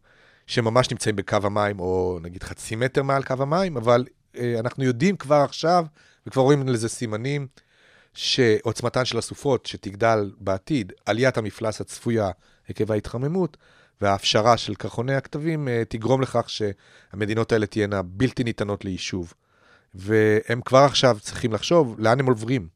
שממש 0.47 0.91
נמצאים 0.91 1.17
בקו 1.17 1.37
המים, 1.43 1.81
או 1.81 2.19
נגיד 2.23 2.43
חצי 2.43 2.77
מטר 2.77 3.03
מעל 3.03 3.23
קו 3.23 3.35
המים, 3.39 3.77
אבל 3.77 4.05
אנחנו 4.59 4.85
יודעים 4.85 5.17
כבר 5.17 5.37
עכשיו, 5.37 5.85
וכבר 6.27 6.43
רואים 6.43 6.69
לזה 6.69 6.89
סימנים, 6.89 7.47
שעוצמתן 8.15 9.05
של 9.05 9.19
הסופות 9.19 9.67
שתגדל 9.67 10.33
בעתיד, 10.39 10.93
עליית 11.07 11.39
המפלס 11.39 11.81
הצפויה 11.81 12.31
עקב 12.69 12.93
ההתחממות, 12.93 13.57
וההפשרה 14.01 14.57
של 14.57 14.75
קרחוני 14.75 15.15
הכתבים 15.15 15.69
אה, 15.69 15.83
תגרום 15.89 16.23
לכך 16.23 16.51
שהמדינות 16.51 17.53
האלה 17.53 17.67
תהיינה 17.67 18.03
בלתי 18.03 18.45
ניתנות 18.45 18.85
ליישוב. 18.85 19.35
והם 19.95 20.61
כבר 20.65 20.79
עכשיו 20.79 21.19
צריכים 21.21 21.53
לחשוב 21.53 21.97
לאן 21.99 22.21
הם 22.21 22.27
עוברים. 22.27 22.69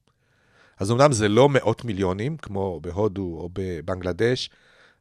אז 0.79 0.91
אמנם 0.91 1.13
זה 1.13 1.29
לא 1.29 1.49
מאות 1.49 1.85
מיליונים, 1.85 2.37
כמו 2.37 2.81
בהודו 2.81 3.23
או 3.23 3.49
בבנגלדש, 3.53 4.51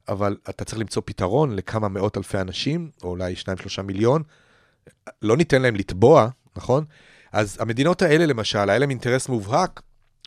אבל 0.08 0.38
אתה 0.50 0.66
צריך 0.66 0.78
למצוא 0.80 1.02
פתרון 1.06 1.56
לכמה 1.56 1.88
מאות 1.88 2.18
אלפי 2.18 2.38
אנשים, 2.38 2.90
או 3.04 3.10
אולי 3.10 3.36
שניים, 3.36 3.58
שלושה 3.58 3.82
מיליון. 3.82 4.24
לא 5.22 5.38
ניתן 5.38 5.62
להם 5.62 5.76
לטבוע, 5.76 6.30
נכון? 6.58 6.86
אז 7.32 7.58
המדינות 7.60 8.02
האלה, 8.02 8.26
למשל, 8.26 8.70
היה 8.70 8.80
להם 8.80 8.90
אינטרס 8.90 9.30
מובהק 9.30 9.82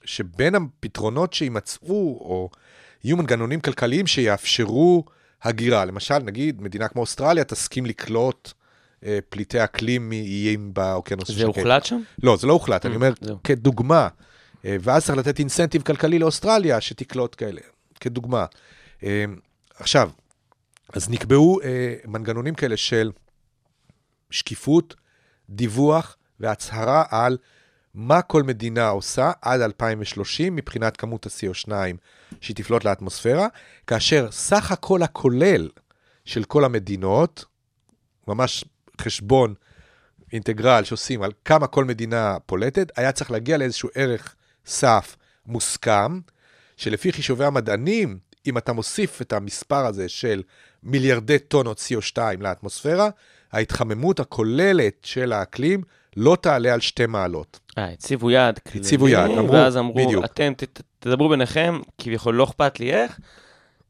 שבין 0.04 0.54
הפתרונות 0.54 1.32
שיימצאו, 1.32 2.18
או 2.20 2.50
יהיו 3.04 3.16
מנגנונים 3.16 3.60
כלכליים 3.60 4.06
שיאפשרו 4.06 5.04
הגירה. 5.42 5.84
למשל, 5.84 6.18
נגיד, 6.18 6.62
מדינה 6.62 6.88
כמו 6.88 7.00
אוסטרליה 7.00 7.44
תסכים 7.44 7.86
לקלוט 7.86 8.52
אה, 9.04 9.18
פליטי 9.28 9.64
אקלים 9.64 10.08
מאיים 10.08 10.74
באוקיינוס 10.74 11.30
זה 11.30 11.44
הוחלט 11.44 11.84
שם? 11.84 12.00
לא, 12.22 12.36
זה 12.36 12.46
לא 12.46 12.52
הוחלט, 12.52 12.86
אני 12.86 12.94
אומר, 12.94 13.12
זהו. 13.20 13.38
כדוגמה. 13.44 14.08
אה, 14.64 14.76
ואז 14.80 15.04
צריך 15.06 15.18
לתת 15.18 15.38
אינסנטיב 15.38 15.82
כלכלי 15.82 16.18
לאוסטרליה 16.18 16.80
שתקלוט 16.80 17.34
כאלה, 17.38 17.60
כדוגמה. 18.00 18.46
אה, 19.02 19.24
עכשיו, 19.74 20.10
אז 20.92 21.10
נקבעו 21.10 21.60
אה, 21.60 21.94
מנגנונים 22.06 22.54
כאלה 22.54 22.76
של 22.76 23.12
שקיפות, 24.30 24.94
דיווח 25.50 26.16
והצהרה 26.40 27.04
על 27.10 27.38
מה 27.94 28.22
כל 28.22 28.42
מדינה 28.42 28.88
עושה 28.88 29.32
עד 29.42 29.60
2030 29.60 30.56
מבחינת 30.56 30.96
כמות 30.96 31.26
ה-CO2 31.26 31.72
שהיא 32.40 32.56
תפלוט 32.56 32.84
לאטמוספירה, 32.84 33.46
כאשר 33.86 34.30
סך 34.30 34.72
הכל 34.72 35.02
הכולל 35.02 35.68
של 36.24 36.44
כל 36.44 36.64
המדינות, 36.64 37.44
ממש 38.28 38.64
חשבון 39.00 39.54
אינטגרל 40.32 40.84
שעושים 40.84 41.22
על 41.22 41.32
כמה 41.44 41.66
כל 41.66 41.84
מדינה 41.84 42.36
פולטת, 42.46 42.92
היה 42.96 43.12
צריך 43.12 43.30
להגיע 43.30 43.56
לאיזשהו 43.56 43.88
ערך 43.94 44.34
סף 44.66 45.16
מוסכם, 45.46 46.20
שלפי 46.76 47.12
חישובי 47.12 47.44
המדענים, 47.44 48.18
אם 48.46 48.58
אתה 48.58 48.72
מוסיף 48.72 49.22
את 49.22 49.32
המספר 49.32 49.86
הזה 49.86 50.08
של 50.08 50.42
מיליארדי 50.82 51.38
טונות 51.38 51.78
CO2 51.78 52.18
לאטמוספירה, 52.40 53.08
ההתחממות 53.52 54.20
הכוללת 54.20 54.98
של 55.02 55.32
האקלים 55.32 55.82
לא 56.18 56.36
תעלה 56.40 56.74
על 56.74 56.80
שתי 56.80 57.06
מעלות. 57.06 57.60
אה, 57.78 57.84
הציבו 57.92 58.30
יעד 58.30 58.58
כללי, 58.58 58.80
הציבו 58.80 59.08
יעד, 59.08 59.30
אמרו, 59.30 59.52
ואז 59.52 59.76
אמרו, 59.76 59.94
בדיוק. 60.06 60.24
אתם 60.24 60.52
ת- 60.56 60.80
תדברו 60.98 61.28
ביניכם, 61.28 61.80
כביכול 61.98 62.34
לא 62.34 62.44
אכפת 62.44 62.80
לי 62.80 62.92
איך, 62.94 63.18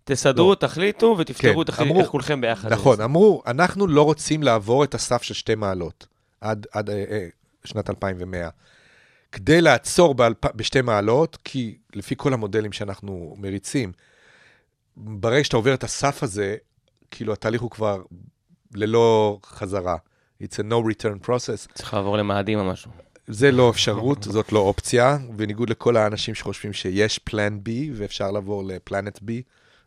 תסדרו, 0.05 0.51
לא. 0.51 0.55
תחליטו 0.55 1.17
ותפתרו, 1.19 1.57
כן, 1.59 1.64
תחליט 1.64 1.88
אמרו- 1.91 2.01
איך 2.01 2.09
כולכם 2.09 2.41
ביחד. 2.41 2.73
נכון, 2.73 3.01
אמרו, 3.01 3.43
אנחנו 3.47 3.87
לא 3.87 4.03
רוצים 4.03 4.43
לעבור 4.43 4.85
את 4.85 4.95
הסף 4.95 5.23
של 5.23 5.35
שתי 5.35 5.55
מעלות 5.55 6.07
עד, 6.41 6.67
עד 6.73 6.91
אה, 6.91 7.05
אה, 7.11 7.27
שנת 7.64 7.91
2100. 7.91 8.49
כדי 9.33 9.61
לעצור 9.61 10.14
באלפ... 10.14 10.45
בשתי 10.57 10.81
מעלות, 10.81 11.38
כי 11.45 11.77
לפי 11.95 12.14
כל 12.19 12.33
המודלים 12.35 12.73
שאנחנו 12.73 13.35
מריצים, 13.38 13.93
ברגע 14.97 15.45
שאתה 15.45 15.57
עובר 15.57 15.75
את 15.75 15.85
הסף 15.85 16.23
הזה, 16.23 16.57
כאילו 17.11 17.33
התהליך 17.33 17.62
הוא 17.62 17.71
כבר 17.71 18.03
ללא 18.75 19.38
חזרה. 19.47 19.97
It's 20.42 20.55
a 20.55 20.62
no 20.62 20.92
return 20.92 21.27
process. 21.27 21.72
צריך 21.74 21.94
לעבור 21.94 22.16
למאדים 22.16 22.59
או 22.59 22.64
משהו. 22.64 22.90
זה 23.27 23.51
לא 23.51 23.70
אפשרות, 23.70 24.22
זאת 24.22 24.53
לא 24.53 24.59
אופציה, 24.59 25.18
בניגוד 25.37 25.70
לכל 25.70 25.96
האנשים 25.96 26.35
שחושבים 26.35 26.72
שיש 26.72 27.18
פלן 27.18 27.59
B 27.64 27.70
ואפשר 27.94 28.31
לעבור 28.31 28.64
לפלנט 28.64 29.18
B. 29.18 29.31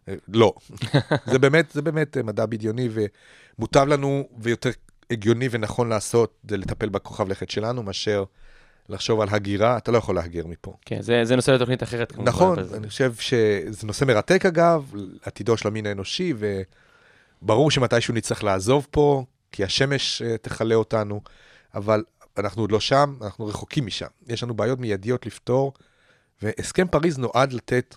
אה, 0.07 0.13
לא. 0.27 0.53
זה 1.31 1.39
באמת, 1.39 1.71
זה 1.71 1.81
באמת 1.81 2.17
אה, 2.17 2.23
מדע 2.23 2.45
בדיוני, 2.45 2.89
ומוטב 2.91 3.87
לנו 3.87 4.27
ויותר 4.39 4.69
הגיוני 5.11 5.47
ונכון 5.51 5.89
לעשות 5.89 6.33
זה 6.49 6.57
לטפל 6.57 6.89
בכוכב 6.89 7.27
לכת 7.27 7.49
שלנו, 7.49 7.83
מאשר 7.83 8.23
לחשוב 8.89 9.21
על 9.21 9.27
הגירה, 9.31 9.77
אתה 9.77 9.91
לא 9.91 9.97
יכול 9.97 10.15
להגר 10.15 10.47
מפה. 10.47 10.73
כן, 10.85 11.01
זה 11.01 11.25
זה 11.25 11.35
נושא 11.35 11.51
לתוכנית 11.51 11.83
אחרת 11.83 12.11
כמובן. 12.11 12.29
נכון, 12.29 12.59
אבל 12.59 12.77
אני 12.77 12.89
חושב 12.89 13.13
שזה 13.15 13.87
נושא 13.87 14.05
מרתק 14.05 14.45
אגב, 14.45 14.91
עתידו 15.23 15.57
של 15.57 15.67
המין 15.67 15.85
האנושי, 15.85 16.33
וברור 17.41 17.71
שמתישהו 17.71 18.13
נצטרך 18.13 18.43
לעזוב 18.43 18.87
פה, 18.91 19.25
כי 19.51 19.63
השמש 19.63 20.21
אה, 20.21 20.37
תכלה 20.37 20.75
אותנו, 20.75 21.21
אבל 21.75 22.03
אנחנו 22.37 22.61
עוד 22.61 22.71
לא 22.71 22.79
שם, 22.79 23.15
אנחנו 23.21 23.45
רחוקים 23.45 23.85
משם. 23.85 24.07
יש 24.27 24.43
לנו 24.43 24.53
בעיות 24.53 24.79
מיידיות 24.79 25.25
לפתור, 25.25 25.73
והסכם 26.41 26.87
פריז 26.87 27.17
נועד 27.17 27.53
לתת 27.53 27.95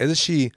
איזושהי 0.00 0.48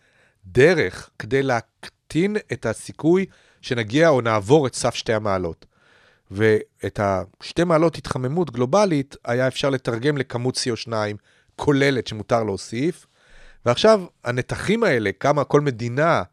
דרך 0.45 1.09
כדי 1.19 1.43
להקטין 1.43 2.37
את 2.53 2.65
הסיכוי 2.65 3.25
שנגיע 3.61 4.09
או 4.09 4.21
נעבור 4.21 4.67
את 4.67 4.75
סף 4.75 4.95
שתי 4.95 5.13
המעלות. 5.13 5.65
ואת 6.31 6.99
השתי 7.03 7.63
מעלות 7.63 7.97
התחממות 7.97 8.51
גלובלית 8.51 9.15
היה 9.25 9.47
אפשר 9.47 9.69
לתרגם 9.69 10.17
לכמות 10.17 10.57
CO2 10.57 10.93
כוללת 11.55 12.07
שמותר 12.07 12.43
להוסיף, 12.43 13.07
ועכשיו 13.65 14.01
הנתחים 14.23 14.83
האלה, 14.83 15.11
כמה 15.19 15.43
כל 15.43 15.61
מדינה 15.61 16.23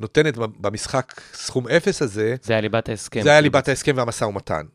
נותנת 0.00 0.36
במשחק 0.36 1.20
סכום 1.32 1.68
אפס 1.68 2.02
הזה, 2.02 2.36
זה 2.42 2.52
היה 2.52 2.60
ליבת 2.60 2.88
ההסכם. 2.88 3.22
זה 3.22 3.30
היה 3.30 3.40
ליבת 3.40 3.68
ההסכם 3.68 3.94
והמשא 3.96 4.24
ומתן. 4.24 4.66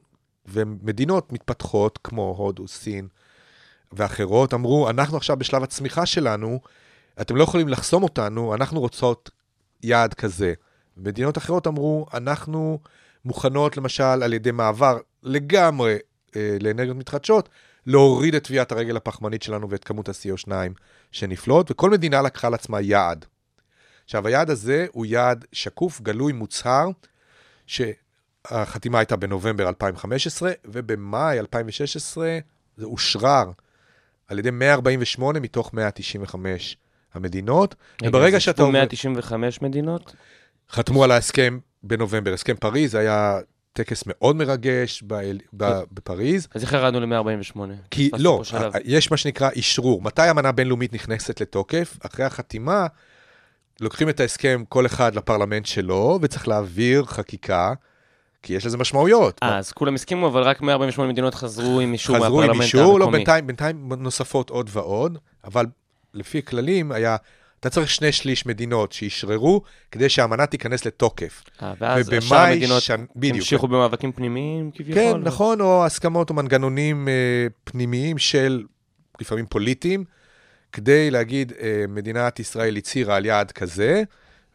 ומדינות 0.45 1.33
מתפתחות, 1.33 1.99
כמו 2.03 2.35
הודו, 2.37 2.67
סין 2.67 3.07
ואחרות, 3.93 4.53
אמרו, 4.53 4.89
אנחנו 4.89 5.17
עכשיו 5.17 5.37
בשלב 5.37 5.63
הצמיחה 5.63 6.05
שלנו, 6.05 6.59
אתם 7.21 7.35
לא 7.35 7.43
יכולים 7.43 7.69
לחסום 7.69 8.03
אותנו, 8.03 8.55
אנחנו 8.55 8.79
רוצות 8.79 9.29
יעד 9.83 10.13
כזה. 10.13 10.53
מדינות 10.97 11.37
אחרות 11.37 11.67
אמרו, 11.67 12.05
אנחנו 12.13 12.79
מוכנות, 13.25 13.77
למשל, 13.77 14.03
על 14.03 14.33
ידי 14.33 14.51
מעבר 14.51 14.97
לגמרי 15.23 15.97
אה, 16.35 16.57
לאנרגיות 16.61 16.97
מתחדשות, 16.97 17.49
להוריד 17.85 18.35
את 18.35 18.43
טביעת 18.43 18.71
הרגל 18.71 18.97
הפחמנית 18.97 19.43
שלנו 19.43 19.69
ואת 19.69 19.83
כמות 19.83 20.09
ה-CO2 20.09 20.51
שנפלוט, 21.11 21.71
וכל 21.71 21.89
מדינה 21.89 22.21
לקחה 22.21 22.47
על 22.47 22.53
עצמה 22.53 22.81
יעד. 22.81 23.25
עכשיו, 24.05 24.27
היעד 24.27 24.49
הזה 24.49 24.85
הוא 24.91 25.05
יעד 25.05 25.45
שקוף, 25.51 26.01
גלוי, 26.01 26.33
מוצהר, 26.33 26.87
שהחתימה 27.67 28.99
הייתה 28.99 29.15
בנובמבר 29.15 29.67
2015, 29.67 30.51
ובמאי 30.65 31.39
2016 31.39 32.39
זה 32.77 32.85
אושרר 32.85 33.51
על 34.27 34.39
ידי 34.39 34.51
148 34.51 35.39
מתוך 35.39 35.73
195 35.73 36.77
המדינות, 37.13 37.75
רגע, 38.01 38.09
וברגע 38.09 38.39
שאתה... 38.39 38.61
אומר- 38.61 38.71
195 38.71 39.61
מדינות? 39.61 40.15
חתמו 40.71 41.03
על 41.03 41.11
ההסכם 41.11 41.59
בנובמבר, 41.83 42.33
הסכם 42.33 42.55
פריז, 42.55 42.95
היה 42.95 43.39
טקס 43.73 44.03
מאוד 44.07 44.35
מרגש 44.35 45.03
ב- 45.07 45.31
ב- 45.57 45.81
בפריז. 45.91 46.47
אז 46.55 46.63
איך 46.63 46.73
ירדנו 46.73 46.99
ל-148? 46.99 47.59
כי 47.91 48.09
לא. 48.17 48.41
יש 48.83 49.11
מה 49.11 49.17
שנקרא 49.17 49.49
אשרור. 49.59 50.01
מתי 50.01 50.31
אמנה 50.31 50.51
בינלאומית 50.51 50.93
נכנסת 50.93 51.41
לתוקף? 51.41 51.97
אחרי 52.05 52.25
החתימה, 52.25 52.87
לוקחים 53.81 54.09
את 54.09 54.19
ההסכם 54.19 54.63
כל 54.69 54.85
אחד 54.85 55.15
לפרלמנט 55.15 55.65
שלו, 55.65 56.19
וצריך 56.21 56.47
להעביר 56.47 57.05
חקיקה, 57.05 57.73
כי 58.43 58.53
יש 58.53 58.65
לזה 58.65 58.77
משמעויות. 58.77 59.39
אה, 59.43 59.57
אז 59.57 59.71
כולם 59.71 59.95
הסכימו, 59.95 60.27
אבל 60.27 60.41
רק 60.41 60.61
148 60.61 61.11
מדינות 61.11 61.35
חזרו 61.35 61.79
עם 61.79 61.93
אישור 61.93 62.15
חזרו 62.15 62.27
מהפרלמנט 62.27 62.43
עם 62.43 62.61
המקומי. 62.61 62.65
אישור, 62.65 62.99
לא, 62.99 63.09
בינתיים, 63.11 63.47
בינתיים 63.47 63.91
נוספות 63.97 64.49
עוד 64.49 64.69
ועוד, 64.73 65.17
אבל 65.43 65.65
לפי 66.13 66.41
כללים 66.41 66.91
היה, 66.91 67.15
אתה 67.59 67.69
צריך 67.69 67.89
שני 67.89 68.11
שליש 68.11 68.45
מדינות 68.45 68.91
שישררו 68.91 69.61
כדי 69.91 70.09
שהאמנה 70.09 70.45
תיכנס 70.45 70.85
לתוקף. 70.85 71.43
אה, 71.61 71.73
ואז 71.79 72.09
שאר 72.21 72.37
המדינות 72.37 72.83
בדיוק. 73.15 73.35
המשיכו 73.35 73.67
במאבקים 73.67 74.11
פנימיים 74.11 74.71
כביכול? 74.71 74.93
כן, 74.93 75.17
נכון, 75.17 75.61
או 75.61 75.85
הסכמות 75.85 76.29
או 76.29 76.35
מנגנונים 76.35 77.07
אה, 77.07 77.47
פנימיים 77.63 78.17
של, 78.17 78.63
לפעמים 79.21 79.45
פוליטיים, 79.45 80.03
כדי 80.75 81.11
להגיד, 81.11 81.53
אה, 81.59 81.85
מדינת 81.87 82.39
ישראל 82.39 82.77
הצהירה 82.77 83.15
על 83.15 83.25
יעד 83.25 83.51
כזה, 83.51 84.03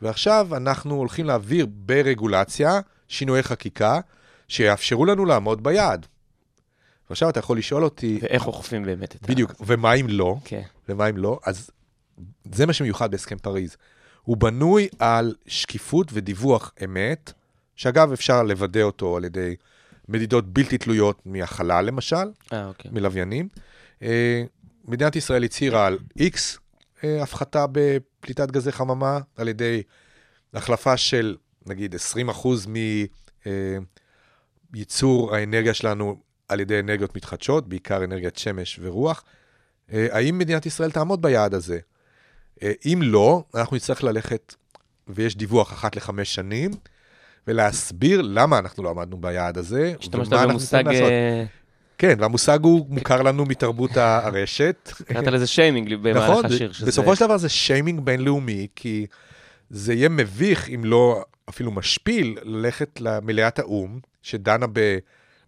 ועכשיו 0.02 0.48
אנחנו 0.56 0.94
הולכים 0.94 1.26
להעביר 1.26 1.66
ברגולציה 1.70 2.80
שינויי 3.08 3.42
חקיקה 3.42 4.00
שיאפשרו 4.48 5.04
לנו 5.04 5.24
לעמוד 5.24 5.62
ביעד. 5.62 6.06
ועכשיו 7.10 7.30
אתה 7.30 7.38
יכול 7.38 7.58
לשאול 7.58 7.84
אותי, 7.84 8.18
ואיך 8.22 8.46
אוכפים 8.46 8.84
באמת 8.84 9.16
את 9.16 9.24
ה... 9.24 9.26
בדיוק, 9.26 9.52
ומה 9.60 9.94
אם 9.94 10.06
לא? 10.08 10.36
כן. 10.44 10.62
ומה 10.88 11.08
אם 11.08 11.16
לא? 11.16 11.40
אז 11.46 11.70
זה 12.52 12.66
מה 12.66 12.72
שמיוחד 12.72 13.10
בהסכם 13.10 13.38
פריז. 13.38 13.76
הוא 14.22 14.36
בנוי 14.36 14.88
על 14.98 15.34
שקיפות 15.46 16.10
ודיווח 16.12 16.72
אמת, 16.84 17.32
שאגב, 17.76 18.12
אפשר 18.12 18.42
לוודא 18.42 18.82
אותו 18.82 19.16
על 19.16 19.24
ידי 19.24 19.56
מדידות 20.08 20.52
בלתי 20.52 20.78
תלויות 20.78 21.22
מהחלל, 21.26 21.84
למשל, 21.84 22.30
אה, 22.52 22.66
אוקיי. 22.66 22.90
מלוויינים. 22.90 23.48
אה, 24.90 24.94
מדינת 24.94 25.16
ישראל 25.16 25.44
הצהירה 25.44 25.86
על 25.86 25.98
X 26.18 26.58
אה, 27.04 27.22
הפחתה 27.22 27.66
בפליטת 27.72 28.50
גזי 28.50 28.72
חממה, 28.72 29.20
על 29.36 29.48
ידי 29.48 29.82
החלפה 30.54 30.96
של, 30.96 31.36
נגיד, 31.66 31.94
20% 33.44 33.48
מייצור 34.72 35.34
האנרגיה 35.34 35.74
שלנו 35.74 36.16
על 36.48 36.60
ידי 36.60 36.80
אנרגיות 36.80 37.16
מתחדשות, 37.16 37.68
בעיקר 37.68 38.04
אנרגיית 38.04 38.36
שמש 38.36 38.80
ורוח. 38.82 39.24
אה, 39.92 40.06
האם 40.10 40.38
מדינת 40.38 40.66
ישראל 40.66 40.90
תעמוד 40.90 41.22
ביעד 41.22 41.54
הזה? 41.54 41.78
אה, 42.62 42.72
אם 42.84 43.00
לא, 43.02 43.44
אנחנו 43.54 43.76
נצטרך 43.76 44.04
ללכת, 44.04 44.54
ויש 45.08 45.36
דיווח 45.36 45.72
אחת 45.72 45.96
לחמש 45.96 46.34
שנים, 46.34 46.70
ולהסביר 47.46 48.22
למה 48.22 48.58
אנחנו 48.58 48.82
לא 48.82 48.90
עמדנו 48.90 49.16
ביעד 49.20 49.58
הזה, 49.58 49.94
ומה 50.12 50.42
אנחנו 50.42 50.58
צריכים 50.58 50.86
לעשות. 50.86 51.12
כן, 52.00 52.14
והמושג 52.20 52.58
הוא 52.62 52.86
מוכר 52.88 53.22
לנו 53.22 53.44
מתרבות 53.44 53.96
הרשת. 53.96 54.92
קראת 55.06 55.26
לזה 55.26 55.46
שיימינג 55.46 55.94
במהלך 55.94 56.30
נכון, 56.30 56.46
השיר. 56.46 56.72
שזה- 56.72 56.86
בסופו 56.86 57.16
של 57.16 57.24
דבר 57.24 57.36
זה 57.36 57.48
שיימינג 57.48 58.00
בינלאומי, 58.00 58.66
כי 58.76 59.06
זה 59.70 59.94
יהיה 59.94 60.08
מביך, 60.08 60.68
אם 60.68 60.84
לא 60.84 61.22
אפילו 61.48 61.70
משפיל, 61.70 62.38
ללכת 62.42 63.00
למליאת 63.00 63.58
האו"ם, 63.58 63.98
שדנה 64.22 64.66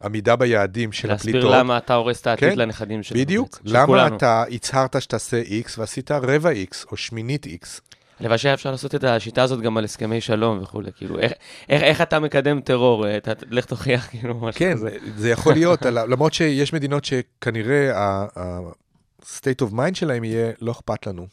בעמידה 0.00 0.36
ביעדים 0.36 0.92
של 0.92 1.10
הפליטות. 1.10 1.34
להסביר 1.42 1.58
למה 1.58 1.76
אתה 1.78 1.94
הורס 1.94 2.20
את 2.20 2.26
העתיד 2.26 2.50
כן, 2.50 2.58
לנכדים 2.58 3.02
שלנו. 3.02 3.20
בדיוק. 3.20 3.48
בעצם, 3.56 3.68
של 3.68 3.76
למה 3.76 3.86
כולנו. 3.86 4.16
אתה 4.16 4.44
הצהרת 4.50 5.02
שתעשה 5.02 5.42
X 5.42 5.70
ועשית 5.78 6.10
רבע 6.10 6.50
X 6.52 6.86
או 6.92 6.96
שמינית 6.96 7.46
X? 7.46 7.80
הלוואי 8.22 8.38
שהיה 8.38 8.54
אפשר 8.54 8.70
לעשות 8.70 8.94
את 8.94 9.04
השיטה 9.04 9.42
הזאת 9.42 9.60
גם 9.60 9.76
על 9.76 9.84
הסכמי 9.84 10.20
שלום 10.20 10.62
וכולי, 10.62 10.90
כאילו, 10.96 11.18
איך- 11.18 11.32
איך 11.68 11.82
איך 11.82 12.00
אתה 12.00 12.20
מקדם 12.20 12.60
טרור? 12.60 13.06
אה, 13.06 13.16
אתה- 13.16 13.32
לך 13.50 13.64
תוכיח, 13.64 14.06
כאילו, 14.10 14.34
משהו 14.40 14.58
כן, 14.58 14.72
כזה. 14.72 14.96
זה 15.16 15.30
יכול 15.30 15.52
להיות, 15.52 15.82
למרות 15.86 16.32
שיש 16.32 16.72
מדינות 16.72 17.04
שכנראה 17.04 17.98
ה-state 17.98 19.66
of 19.68 19.72
mind 19.72 19.94
שלהם 19.94 20.24
יהיה, 20.24 20.52
לא 20.60 20.72
אכפת 20.72 21.06
לנו. 21.06 21.26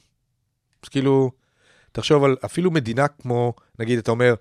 אז 0.84 0.90
כאילו, 0.90 1.32
תחשוב 1.92 2.24
על 2.24 2.36
אפילו 2.46 2.72
מדינה 2.72 3.08
כמו, 3.08 3.54
נגיד, 3.80 4.00
אתה 4.00 4.12
אומר, 4.12 4.34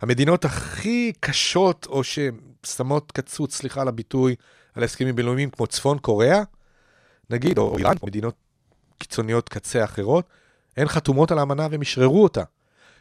המדינות 0.00 0.44
הכי 0.44 1.12
קשות, 1.20 1.86
או 1.90 2.02
ששמות 2.04 3.12
קצוץ, 3.12 3.54
סליחה 3.56 3.80
על 3.80 3.88
הביטוי, 3.88 4.34
על 4.74 4.84
הסכמים 4.84 5.16
בינלאומיים, 5.16 5.50
כמו 5.50 5.66
צפון 5.66 5.98
קוריאה, 5.98 6.42
נגיד, 7.30 7.58
או 7.58 7.78
איראן, 7.78 7.94
מדינות 8.06 8.34
קיצוניות 8.98 9.48
קצה 9.48 9.84
אחרות, 9.84 10.24
הן 10.76 10.88
חתומות 10.88 11.32
על 11.32 11.38
האמנה 11.38 11.66
והם 11.70 11.80
אשררו 11.80 12.22
אותה. 12.22 12.42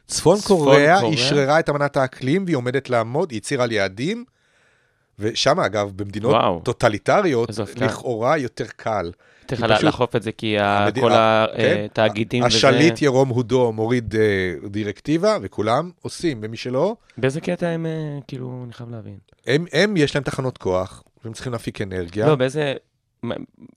צפון 0.08 0.38
צפון 0.38 0.58
קוריאה 0.58 1.00
קוריאה? 1.00 1.16
אשררה 1.16 1.60
את 1.60 1.70
אמנת 1.70 1.98
האקלים 1.98 2.44
והיא 2.46 2.56
עומדת 2.56 2.90
לעמוד, 2.90 3.32
היא 3.32 3.38
הצהירה 3.38 3.64
על 3.64 3.72
יעדים, 3.72 4.26
ושם 5.20 5.60
אגב, 5.60 5.92
במדינות 5.96 6.32
וואו. 6.34 6.62
טוטליטריות. 6.64 7.50
לכאורה 7.76 8.38
יותר 8.38 8.66
קל. 8.76 9.12
צריך 9.48 9.64
פשוט- 9.64 9.84
לאכוף 9.84 10.16
את 10.16 10.24
זה, 10.24 10.32
כי 10.32 10.60
ה- 10.60 10.78
המדי- 10.84 11.02
כל 11.02 11.12
ה- 11.12 11.46
כן, 11.58 11.82
התאגידים 11.86 12.44
וזה... 12.44 12.58
השליט 12.58 13.02
ירום 13.02 13.30
הודו 13.30 13.72
מוריד 13.72 14.16
אה, 14.16 14.70
דירקטיבה, 14.70 15.38
וכולם 15.42 15.92
עושים, 16.02 16.40
ומי 16.44 16.58
שלא, 16.58 16.96
באיזה 17.18 17.42
קטע 17.42 17.68
הם, 17.68 17.86
אה, 17.86 17.92
כאילו, 18.28 18.62
אני 18.66 18.74
חייב 18.74 18.90
להבין. 18.90 19.18
הם, 19.48 19.66
הם 19.74 19.98
יש 19.98 20.16
להם 20.16 20.24
תחנות 20.24 20.58
כוח, 20.58 21.04
והם 21.24 21.34
צריכים 21.34 21.52
להפיק 21.54 21.82
אנרגיה. 21.82 22.28
לא, 22.28 22.36
באיזה... 22.36 22.74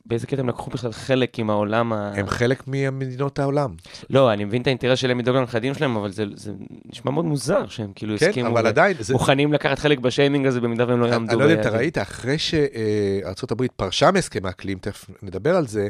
באיזה 0.07 0.27
קטע 0.27 0.41
הם 0.41 0.49
לקחו 0.49 0.71
בכלל 0.71 0.93
חלק 0.93 1.39
עם 1.39 1.51
העולם 1.51 1.93
ה... 1.93 2.13
הם 2.15 2.29
חלק 2.29 2.63
ממדינות 2.67 3.39
העולם. 3.39 3.75
לא, 4.11 4.33
אני 4.33 4.45
מבין 4.45 4.63
את 4.63 4.67
האינטרס 4.67 4.99
שלהם 4.99 5.19
לדאוג 5.19 5.37
לנכדים 5.37 5.75
שלהם, 5.75 5.97
אבל 5.97 6.13
זה 6.13 6.25
זה 6.35 6.53
נשמע 6.93 7.11
מאוד 7.11 7.25
מוזר 7.25 7.69
שהם 7.69 7.93
כאילו 7.95 8.19
כן, 8.19 8.29
הסכימו... 8.29 8.49
אבל 8.49 8.65
ו- 8.65 8.69
עדיין, 8.69 8.97
זה, 9.01 9.13
מוכנים 9.13 9.53
לקחת 9.53 9.79
חלק 9.79 9.99
בשיימינג 9.99 10.47
הזה 10.47 10.61
במידה 10.61 10.89
והם 10.89 11.01
לא 11.01 11.07
יעמדו 11.07 11.33
אני 11.33 11.39
לא 11.39 11.45
יודע 11.45 11.55
אם 11.55 11.61
אתה. 11.61 11.71
ראית, 11.71 11.99
אחרי 11.99 12.39
שארה"ב 12.39 13.67
פרשה 13.77 14.11
מהסכם 14.11 14.47
האקלים, 14.47 14.79
תכף 14.79 15.11
נדבר 15.23 15.57
על 15.57 15.67
זה, 15.67 15.89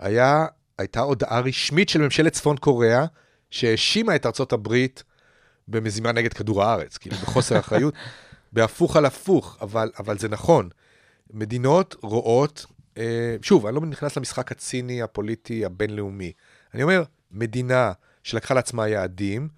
היה, 0.00 0.46
הייתה 0.78 1.00
הודעה 1.00 1.40
רשמית 1.40 1.88
של 1.88 2.00
ממשלת 2.00 2.32
צפון 2.32 2.56
קוריאה, 2.56 3.04
שהאשימה 3.50 4.16
את 4.16 4.26
ארצות 4.26 4.52
הברית 4.52 5.04
במזימה 5.68 6.12
נגד 6.12 6.32
כדור 6.32 6.62
הארץ, 6.62 6.98
כאילו 6.98 7.16
בחוסר 7.16 7.58
אחריות, 7.58 7.94
בהפוך 8.52 8.96
על 8.96 9.04
הפוך, 9.04 9.58
אבל, 9.60 9.90
אבל 9.98 10.18
זה 10.18 10.28
נכון. 10.28 10.68
מדינות 11.32 11.96
רואות, 12.02 12.66
שוב, 13.42 13.66
אני 13.66 13.74
לא 13.74 13.80
נכנס 13.80 14.16
למשחק 14.16 14.52
הציני, 14.52 15.02
הפוליטי, 15.02 15.64
הבינלאומי. 15.64 16.32
אני 16.74 16.82
אומר, 16.82 17.02
מדינה 17.30 17.92
שלקחה 18.22 18.54
לעצמה 18.54 18.88
יעדים, 18.88 19.48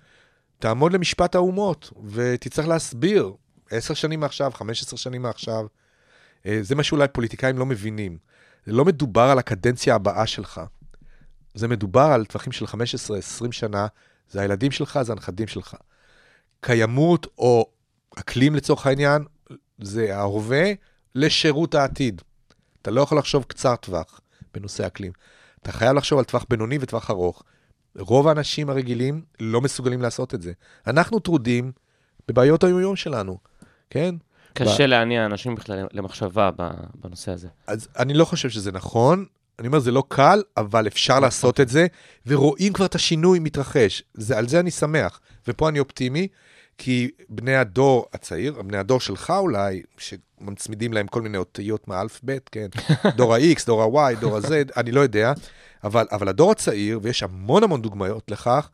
תעמוד 0.59 0.93
למשפט 0.93 1.35
האומות, 1.35 1.91
ותצטרך 2.05 2.69
להסביר, 2.69 3.33
עשר 3.71 3.95
שנים 3.95 4.21
מעכשיו, 4.21 4.51
חמש 4.55 4.83
עשר 4.83 4.97
שנים 4.97 5.23
מעכשיו. 5.23 5.67
אה, 6.47 6.59
זה 6.63 6.75
מה 6.75 6.83
שאולי 6.83 7.09
פוליטיקאים 7.09 7.59
לא 7.59 7.67
מבינים. 7.67 8.19
לא 8.67 8.85
מדובר 8.85 9.23
על 9.23 9.39
הקדנציה 9.39 9.95
הבאה 9.95 10.27
שלך. 10.27 10.61
זה 11.55 11.69
מדובר 11.69 12.11
על 12.15 12.25
טווחים 12.25 12.53
של 12.53 12.65
15-20 12.65 13.53
שנה, 13.53 13.87
זה 14.31 14.41
הילדים 14.41 14.71
שלך, 14.71 14.99
זה 15.03 15.13
הנכדים 15.13 15.47
שלך. 15.47 15.77
קיימות 16.61 17.27
או 17.39 17.71
אקלים 18.19 18.55
לצורך 18.55 18.87
העניין, 18.87 19.25
זה 19.79 20.17
ההווה 20.17 20.73
לשירות 21.15 21.75
העתיד. 21.75 22.23
אתה 22.89 22.97
לא 22.97 23.01
יכול 23.01 23.19
לחשוב 23.19 23.45
קצר 23.49 23.77
טווח 23.77 24.21
בנושא 24.55 24.87
אקלים. 24.87 25.13
אתה 25.63 25.73
חייב 25.73 25.97
לחשוב 25.97 26.19
על 26.19 26.25
טווח 26.25 26.45
בינוני 26.51 26.79
וטווח 26.81 27.11
ארוך. 27.11 27.43
רוב 27.99 28.29
האנשים 28.29 28.71
הרגילים 28.71 29.23
לא 29.41 29.61
מסוגלים 29.61 30.03
לעשות 30.03 30.35
את 30.35 30.43
זה. 30.43 30.53
אנחנו 30.87 31.19
טרודים 31.19 31.73
בבעיות 32.29 32.65
היום-יום 32.65 32.97
שלנו, 32.97 33.39
כן? 33.91 34.15
קשה 34.53 34.87
להניע 34.87 35.27
אנשים 35.27 35.55
בכלל 35.55 35.87
למחשבה 35.93 36.51
ב- 36.57 36.71
בנושא 36.95 37.33
הזה. 37.33 37.49
אז 37.67 37.89
אני 37.99 38.15
לא 38.15 38.25
חושב 38.25 38.51
שזה 38.51 38.73
נכון. 38.73 39.25
אני 39.59 39.67
אומר, 39.67 39.79
זה 39.79 39.91
לא 39.91 40.05
קל, 40.09 40.43
אבל 40.57 40.87
אפשר 40.87 41.21
לעשות 41.21 41.61
את 41.61 41.69
זה, 41.69 41.87
ורואים 42.27 42.73
כבר 42.73 42.87
את 42.87 42.95
השינוי 42.95 43.39
מתרחש. 43.39 44.03
זה, 44.15 44.39
על 44.39 44.49
זה 44.49 44.61
אני 44.61 44.71
שמח. 44.71 45.21
ופה 45.49 45.69
אני 45.69 45.79
אופטימי, 45.79 46.29
כי 46.79 47.11
בני 47.29 47.57
הדור 47.57 48.07
הצעיר, 48.13 48.63
בני 48.63 48.79
הדור 48.79 49.01
שלך 49.01 49.31
אולי, 49.31 49.83
שמצמידים 50.41 50.93
להם 50.93 51.07
כל 51.07 51.23
מיני 51.23 51.39
אותיות 51.39 51.89
מאלף-בית, 51.89 52.49
כן? 52.49 52.69
דור 53.17 53.35
ה-X, 53.35 53.67
דור 53.67 54.01
ה-Y, 54.01 54.21
דור 54.21 54.37
ה-Z, 54.37 54.51
אני 54.77 54.93
לא 54.93 55.01
יודע, 55.01 55.33
אבל, 55.85 56.07
אבל 56.13 56.29
הדור 56.29 56.51
הצעיר, 56.51 57.01
ויש 57.03 57.23
המון 57.23 57.63
המון 57.63 57.83
דוגמאות 57.83 58.31
לכך, 58.31 58.71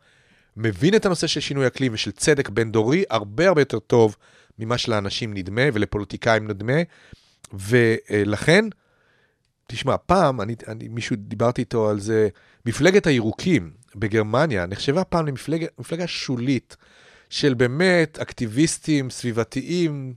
מבין 0.57 0.95
את 0.95 1.05
הנושא 1.05 1.27
של 1.27 1.39
שינוי 1.39 1.67
אקלים 1.67 1.93
ושל 1.93 2.11
צדק 2.11 2.49
בין-דורי 2.49 3.03
הרבה 3.09 3.47
הרבה 3.47 3.61
יותר 3.61 3.79
טוב 3.79 4.15
ממה 4.59 4.77
שלאנשים 4.77 5.33
נדמה 5.33 5.61
ולפוליטיקאים 5.73 6.47
נדמה, 6.47 6.81
ולכן, 7.53 8.65
תשמע, 9.67 9.95
פעם, 10.05 10.41
אני, 10.41 10.55
אני, 10.67 10.87
מישהו, 10.87 11.15
דיברתי 11.19 11.61
איתו 11.61 11.89
על 11.89 11.99
זה, 11.99 12.27
מפלגת 12.65 13.07
הירוקים 13.07 13.71
בגרמניה 13.95 14.65
נחשבה 14.65 15.03
פעם 15.03 15.25
למפלגה 15.25 16.07
שולית 16.07 16.77
של 17.29 17.53
באמת 17.53 18.19
אקטיביסטים 18.19 19.09
סביבתיים, 19.09 20.13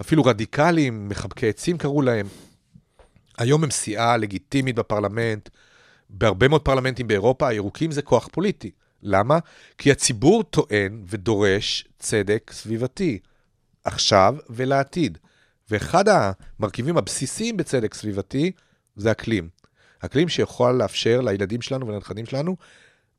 אפילו 0.00 0.24
רדיקליים, 0.24 1.08
מחבקי 1.08 1.48
עצים 1.48 1.78
קראו 1.78 2.02
להם. 2.02 2.26
היום 3.38 3.64
הם 3.64 3.70
סיעה 3.70 4.16
לגיטימית 4.16 4.76
בפרלמנט, 4.76 5.48
בהרבה 6.10 6.48
מאוד 6.48 6.62
פרלמנטים 6.62 7.06
באירופה, 7.06 7.48
הירוקים 7.48 7.90
זה 7.90 8.02
כוח 8.02 8.28
פוליטי. 8.32 8.70
למה? 9.02 9.38
כי 9.78 9.92
הציבור 9.92 10.42
טוען 10.42 11.02
ודורש 11.06 11.88
צדק 11.98 12.50
סביבתי, 12.54 13.18
עכשיו 13.84 14.36
ולעתיד. 14.50 15.18
ואחד 15.70 16.04
המרכיבים 16.08 16.96
הבסיסיים 16.96 17.56
בצדק 17.56 17.94
סביבתי 17.94 18.52
זה 18.96 19.10
אקלים. 19.10 19.48
אקלים 19.98 20.28
שיכול 20.28 20.72
לאפשר 20.72 21.20
לילדים 21.20 21.62
שלנו 21.62 21.86
ולנכדים 21.86 22.26
שלנו 22.26 22.56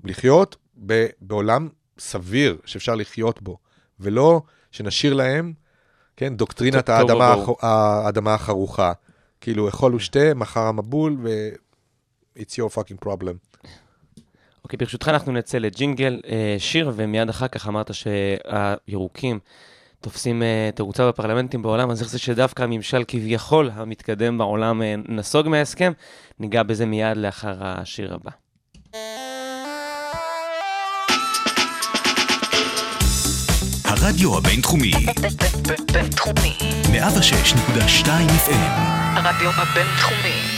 לחיות 0.03 0.55
בעולם 1.21 1.69
סביר 1.99 2.57
שאפשר 2.65 2.95
לחיות 2.95 3.41
בו, 3.41 3.57
ולא 3.99 4.41
שנשאיר 4.71 5.13
להם, 5.13 5.53
כן, 6.17 6.35
דוקטרינת 6.35 6.89
האדמה, 6.89 7.35
האדמה 7.61 8.33
החרוכה. 8.33 8.93
כאילו, 9.41 9.69
אכול 9.69 9.95
ושתה, 9.95 10.33
מחר 10.33 10.59
המבול, 10.61 11.17
ו... 11.23 11.49
It's 12.37 12.53
your 12.59 12.75
fucking 12.75 13.05
problem. 13.05 13.67
אוקיי, 14.63 14.77
ברשותך 14.77 15.07
אנחנו 15.07 15.31
נצא 15.31 15.57
לג'ינגל 15.57 16.21
אה, 16.27 16.55
שיר, 16.59 16.91
ומיד 16.95 17.29
אחר 17.29 17.47
כך 17.47 17.67
אמרת 17.67 17.91
שהירוקים 17.93 19.39
תופסים 20.01 20.43
אה, 20.43 20.69
תאוצה 20.75 21.07
בפרלמנטים 21.07 21.61
בעולם, 21.61 21.91
אז 21.91 22.01
איך 22.01 22.09
זה 22.09 22.19
שדווקא 22.19 22.63
הממשל 22.63 23.03
כביכול 23.07 23.69
המתקדם 23.73 24.37
בעולם 24.37 24.81
אה, 24.81 24.95
נסוג 25.07 25.47
מההסכם? 25.47 25.91
ניגע 26.39 26.63
בזה 26.63 26.85
מיד 26.85 27.17
לאחר 27.17 27.55
השיר 27.59 28.13
הבא. 28.13 28.31
הרדיו 33.87 34.37
הבינתחומי, 34.37 34.91
בינתחומי. 35.91 36.57
106.2 36.83 38.07
FM, 38.45 38.79
הרדיו 39.15 39.51
הבינתחומי. 39.51 40.56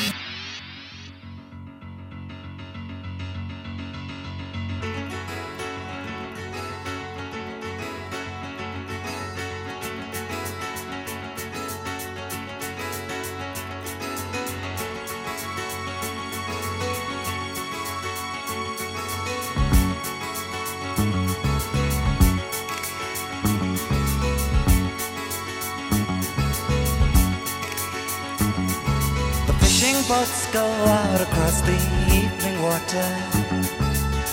Evening 32.12 32.62
water, 32.62 33.08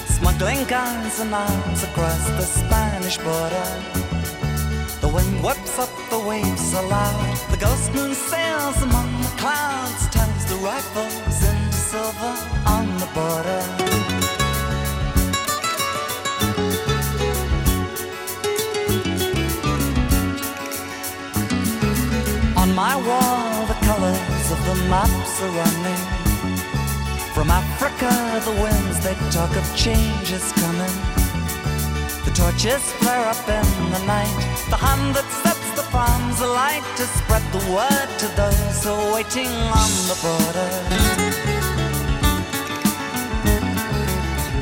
smuggling 0.06 0.64
guns 0.66 1.20
and 1.20 1.34
arms 1.34 1.82
across 1.84 2.26
the 2.38 2.42
Spanish 2.42 3.18
border. 3.18 3.68
The 5.00 5.08
wind 5.08 5.42
whips 5.44 5.78
up 5.78 5.90
the 6.10 6.18
waves 6.18 6.72
aloud. 6.72 7.36
The 7.50 7.58
ghost 7.58 7.94
moon 7.94 8.14
sails 8.14 8.82
among 8.82 9.10
the 9.22 9.34
clouds, 9.36 10.08
turns 10.10 10.44
the 10.46 10.56
rifles 10.56 11.42
into 11.50 11.72
silver 11.72 12.34
on 12.66 12.86
the 13.02 13.08
border. 13.14 13.62
On 22.56 22.74
my 22.74 22.96
wall, 22.96 23.66
the 23.66 23.78
colors 23.86 24.50
of 24.50 24.60
the 24.66 24.74
maps 24.90 25.42
are 25.42 25.50
running. 25.50 26.15
From 27.36 27.50
Africa, 27.50 28.08
the 28.46 28.62
winds 28.62 28.98
they 29.04 29.12
talk 29.30 29.54
of 29.56 29.76
change 29.76 30.32
is 30.32 30.52
coming. 30.52 30.96
The 32.24 32.32
torches 32.34 32.80
flare 32.96 33.28
up 33.28 33.46
in 33.46 33.68
the 33.92 34.02
night. 34.06 34.40
The 34.70 34.78
hand 34.80 35.14
that 35.14 35.28
sets 35.44 35.68
the 35.76 35.84
palms 35.92 36.40
alight 36.40 36.82
to 36.96 37.04
spread 37.04 37.44
the 37.52 37.60
word 37.76 38.08
to 38.24 38.28
those 38.40 38.82
who 38.82 38.88
are 38.88 39.12
waiting 39.12 39.52
on 39.52 39.90
the 40.08 40.16
border. 40.24 40.70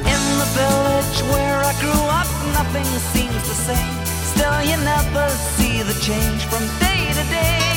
In 0.03 0.23
the 0.43 0.51
village 0.59 1.19
where 1.31 1.63
I 1.63 1.73
grew 1.79 2.05
up, 2.11 2.31
nothing 2.59 2.91
seems 3.15 3.43
the 3.47 3.59
same. 3.71 3.97
Still, 4.35 4.59
you 4.67 4.77
never 4.83 5.29
see 5.55 5.81
the 5.87 5.95
change 6.03 6.43
from 6.51 6.67
day 6.83 7.07
to 7.15 7.25
day. 7.31 7.74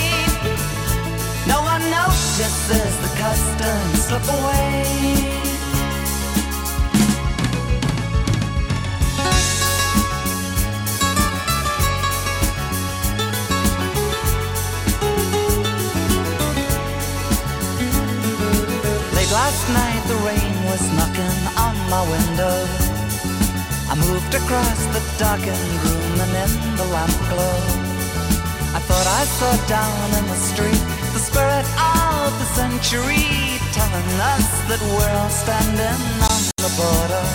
No 1.48 1.62
one 1.62 1.84
notices 1.90 2.94
the 3.04 3.12
customs 3.18 4.06
slip 4.06 4.28
away. 4.40 5.48
Last 19.32 19.70
night, 19.70 20.04
the 20.08 20.16
rain 20.26 20.56
was 20.66 20.82
knocking 20.98 21.40
on 21.58 21.76
my 21.90 22.02
window. 22.10 22.58
I 23.88 23.96
moved 23.96 24.34
across 24.34 24.80
the 24.96 25.02
darkened 25.20 25.74
room 25.84 26.20
and 26.26 26.34
in 26.44 26.76
the 26.76 26.86
lamp 26.86 27.18
glow. 27.30 27.60
I 28.74 28.80
thought 28.88 29.08
I 29.22 29.24
saw 29.38 29.54
down 29.68 30.08
in 30.20 30.26
the 30.28 30.36
street 30.36 30.87
spirit 31.38 31.70
of 31.78 32.34
the 32.42 32.50
century 32.58 33.30
telling 33.70 34.10
us 34.34 34.48
that 34.70 34.82
we're 34.94 35.16
all 35.22 35.30
standing 35.30 36.02
on 36.34 36.42
the 36.66 36.72
border. 36.74 37.26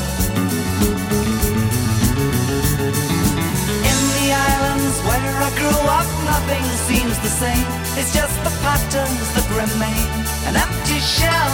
In 3.90 4.00
the 4.18 4.28
islands 4.50 4.96
where 5.06 5.34
I 5.46 5.50
grew 5.54 5.80
up, 5.98 6.08
nothing 6.32 6.64
seems 6.90 7.16
the 7.26 7.32
same. 7.42 7.66
It's 7.98 8.12
just 8.12 8.34
the 8.42 8.54
patterns 8.66 9.28
that 9.34 9.46
remain, 9.62 10.08
an 10.48 10.54
empty 10.58 10.98
shell. 10.98 11.52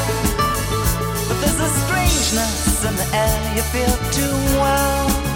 But 1.28 1.36
there's 1.42 1.61
a 1.61 1.70
strangeness 1.84 2.84
in 2.88 2.94
the 2.96 3.09
air 3.12 3.57
you 3.57 3.62
feel 3.74 3.94
too 4.16 4.36
well. 4.57 5.27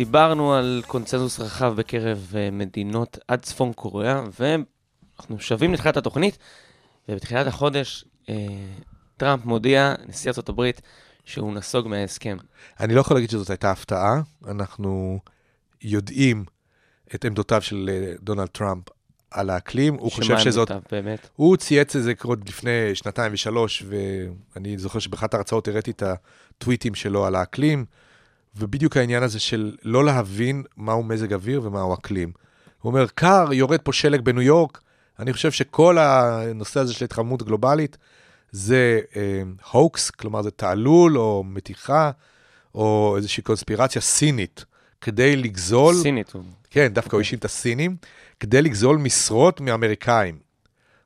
דיברנו 0.00 0.54
על 0.54 0.82
קונצנזוס 0.86 1.40
רחב 1.40 1.74
בקרב 1.76 2.32
אה, 2.36 2.50
מדינות 2.50 3.18
עד 3.28 3.40
צפון 3.40 3.72
קוריאה, 3.72 4.22
ואנחנו 4.40 5.40
שבים 5.40 5.72
לתחילת 5.72 5.96
התוכנית, 5.96 6.38
ובתחילת 7.08 7.46
החודש 7.46 8.04
אה, 8.28 8.34
טראמפ 9.16 9.44
מודיע, 9.44 9.94
נשיא 10.08 10.30
ארה"ב, 10.30 10.70
שהוא 11.24 11.54
נסוג 11.54 11.88
מההסכם. 11.88 12.36
אני 12.80 12.94
לא 12.94 13.00
יכול 13.00 13.16
להגיד 13.16 13.30
שזאת 13.30 13.50
הייתה 13.50 13.70
הפתעה, 13.70 14.20
אנחנו 14.48 15.18
יודעים 15.82 16.44
את 17.14 17.24
עמדותיו 17.24 17.62
של 17.62 17.90
אה, 17.92 18.12
דונלד 18.22 18.48
טראמפ 18.48 18.84
על 19.30 19.50
האקלים, 19.50 19.94
הוא 19.94 20.12
חושב 20.12 20.38
שזאת... 20.38 20.70
עמדותיו, 20.70 20.98
באמת. 20.98 21.28
הוא 21.36 21.56
צייץ 21.56 21.96
את 21.96 22.02
זה 22.02 22.12
עוד 22.22 22.48
לפני 22.48 22.94
שנתיים 22.94 23.32
ושלוש, 23.32 23.84
ואני 24.54 24.78
זוכר 24.78 24.98
שבאחת 24.98 25.34
ההרצאות 25.34 25.68
הראיתי 25.68 25.90
את 25.90 26.02
הטוויטים 26.02 26.94
שלו 26.94 27.26
על 27.26 27.34
האקלים, 27.34 27.84
ובדיוק 28.56 28.96
העניין 28.96 29.22
הזה 29.22 29.40
של 29.40 29.76
לא 29.82 30.04
להבין 30.04 30.62
מהו 30.76 31.02
מזג 31.02 31.32
אוויר 31.32 31.62
ומהו 31.64 31.94
אקלים. 31.94 32.32
הוא 32.82 32.90
אומר, 32.90 33.06
קר, 33.14 33.52
יורד 33.52 33.80
פה 33.80 33.92
שלג 33.92 34.20
בניו 34.20 34.42
יורק, 34.42 34.80
אני 35.18 35.32
חושב 35.32 35.50
שכל 35.50 35.98
הנושא 35.98 36.80
הזה 36.80 36.94
של 36.94 37.04
התחממות 37.04 37.42
גלובלית 37.42 37.96
זה 38.50 39.00
הוקס, 39.70 40.10
כלומר 40.10 40.42
זה 40.42 40.50
תעלול 40.50 41.18
או 41.18 41.44
מתיחה, 41.46 42.10
או 42.74 43.14
איזושהי 43.16 43.42
קונספירציה 43.42 44.02
סינית, 44.02 44.64
כדי 45.00 45.36
לגזול... 45.36 45.94
סינית. 45.94 46.32
כן, 46.70 46.88
דווקא 46.92 47.16
הוא 47.16 47.20
האשים 47.20 47.38
את 47.38 47.44
הסינים, 47.44 47.96
כדי 48.40 48.62
לגזול 48.62 48.98
משרות 48.98 49.60
מאמריקאים. 49.60 50.38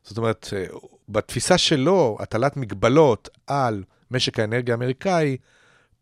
זאת 0.04 0.18
אומרת, 0.18 0.48
אה, 0.56 0.64
בתפיסה 1.08 1.58
שלו, 1.58 2.16
הטלת 2.20 2.56
מגבלות 2.56 3.28
על 3.46 3.82
משק 4.10 4.38
האנרגיה 4.38 4.74
האמריקאי, 4.74 5.36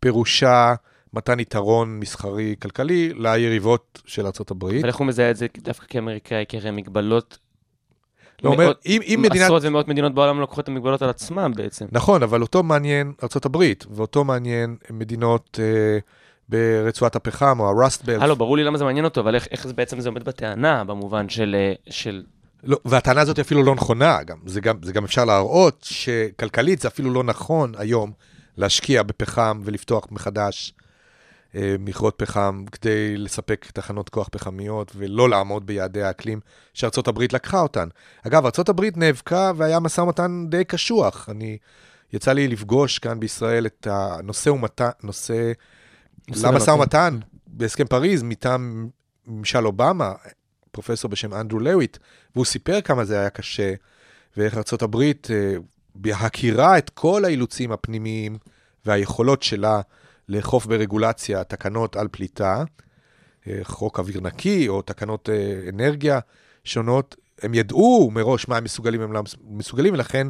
פירושה 0.01 0.75
מתן 1.15 1.41
יתרון 1.41 1.99
מסחרי-כלכלי 2.01 3.13
ליריבות 3.17 4.03
של 4.07 4.27
ארה"ב. 4.27 4.65
אבל 4.65 4.87
איך 4.87 4.97
הוא 4.97 5.07
מזהה 5.07 5.31
את 5.31 5.37
זה 5.37 5.47
דווקא 5.59 5.87
כאמריקאי, 5.89 6.45
כי 6.49 6.57
הרי 6.57 6.71
מגבלות... 6.71 7.39
לא, 8.45 8.51
אומר, 8.51 8.65
מאות- 8.65 8.81
אם, 8.87 9.01
אם 9.07 9.23
מדינת... 9.23 9.45
עשרות 9.45 9.63
ומאות 9.65 9.89
מדינות 9.89 10.15
בעולם 10.15 10.41
לוקחות 10.41 10.65
את 10.65 10.69
המגבלות 10.69 11.03
על 11.03 11.11
עצמם 11.11 11.53
בעצם. 11.57 11.87
נכון, 11.93 12.23
אבל 12.23 12.43
אותו 12.43 12.63
מעניין 12.63 13.13
ארה"ב, 13.23 13.63
ואותו 13.91 14.25
מעניין 14.25 14.77
מדינות 14.91 15.61
אה, 15.63 15.99
ברצועת 16.49 17.17
הפחם, 17.17 17.61
או 17.61 17.69
ה-Rust 17.69 18.03
Belt. 18.03 18.23
הלו, 18.23 18.37
ברור 18.37 18.57
לי 18.57 18.65
למה 18.65 18.79
זה 18.79 18.85
מעניין 18.85 19.05
אותו, 19.05 19.21
אבל 19.21 19.35
איך, 19.35 19.47
איך 19.51 19.67
זה 19.67 19.73
בעצם 19.75 20.01
זה 20.01 20.09
עומד 20.09 20.25
בטענה, 20.25 20.85
במובן 20.85 21.29
של, 21.29 21.57
אה, 21.59 21.73
של 21.91 22.23
לא, 22.65 22.79
והטענה 22.85 23.21
הזאת 23.21 23.39
אפילו 23.39 23.63
לא 23.63 23.75
נכונה, 23.75 24.23
גם. 24.23 24.39
זה, 24.47 24.61
גם, 24.61 24.77
זה 24.83 24.93
גם 24.93 25.05
אפשר 25.05 25.25
להראות 25.25 25.79
שכלכלית 25.83 26.81
זה 26.81 26.89
אפילו 26.89 27.13
לא 27.13 27.25
נכון 27.25 27.73
היום 27.79 28.13
להשקיע 28.57 29.03
בפחם 29.03 29.61
ולפתוח 29.65 30.07
מחדש 30.11 30.75
מכרות 31.55 32.15
פחם 32.17 32.65
כדי 32.73 33.17
לספק 33.17 33.67
תחנות 33.75 34.09
כוח 34.09 34.29
פחמיות 34.33 34.93
ולא 34.97 35.29
לעמוד 35.29 35.67
ביעדי 35.67 36.03
האקלים 36.03 36.41
שארצות 36.75 37.09
הברית 37.09 37.33
לקחה 37.33 37.61
אותן. 37.61 37.89
אגב, 38.27 38.45
ארצות 38.45 38.69
הברית 38.69 38.97
נאבקה 38.97 39.53
והיה 39.57 39.81
משא 39.81 40.01
ומתן 40.01 40.47
די 40.49 40.65
קשוח. 40.65 41.29
אני, 41.29 41.59
יצא 42.13 42.33
לי 42.33 42.49
לפגוש 42.49 42.99
כאן 42.99 43.21
בישראל 43.21 43.67
את 43.67 43.87
הנושא 43.91 44.51
ומתן, 44.51 44.91
נושא, 45.03 45.53
למשא 46.29 46.71
ומתן. 46.71 47.19
בהסכם 47.47 47.87
פריז 47.87 48.23
מטעם 48.23 48.89
ממשל 49.27 49.67
אובמה, 49.67 50.13
פרופסור 50.71 51.11
בשם 51.11 51.35
אנדרו 51.35 51.61
לויט, 51.61 51.99
והוא 52.35 52.45
סיפר 52.45 52.81
כמה 52.81 53.05
זה 53.05 53.21
היה 53.21 53.31
קשה, 53.31 53.75
ואיך 54.37 54.57
ארה"ב, 54.57 54.97
אה, 55.01 55.55
בהכירה 55.95 56.79
את 56.79 56.91
כל 56.91 57.25
האילוצים 57.25 57.73
הפנימיים 57.73 58.39
והיכולות 58.87 59.43
שלה 59.43 59.81
לאכוף 60.29 60.67
ברגולציה 60.67 61.45
תקנות 61.45 61.97
על 61.97 62.09
פליטה, 62.11 62.65
אה, 63.49 63.59
חוק 63.63 63.99
אוויר 63.99 64.21
נקי 64.21 64.69
או 64.69 64.83
תקנות 64.83 65.29
אה, 65.29 65.69
אנרגיה 65.69 66.21
שונות, 66.65 67.17
הם 67.43 67.55
ידעו 67.55 68.11
מראש 68.15 68.49
מה 68.49 68.57
הם 68.57 68.65
מסוגלים 68.65 69.01
והם 69.01 69.13
לא 69.13 69.23
מסוגלים, 69.45 69.95
ולכן, 69.95 70.27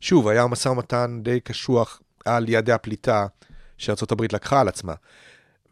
שוב, 0.00 0.28
היה 0.28 0.46
משא 0.46 0.68
ומתן 0.68 1.20
די 1.22 1.40
קשוח 1.40 2.00
על 2.24 2.48
יעדי 2.48 2.72
הפליטה 2.72 3.26
שארה"ב 3.78 4.22
לקחה 4.32 4.60
על 4.60 4.68
עצמה. 4.68 4.94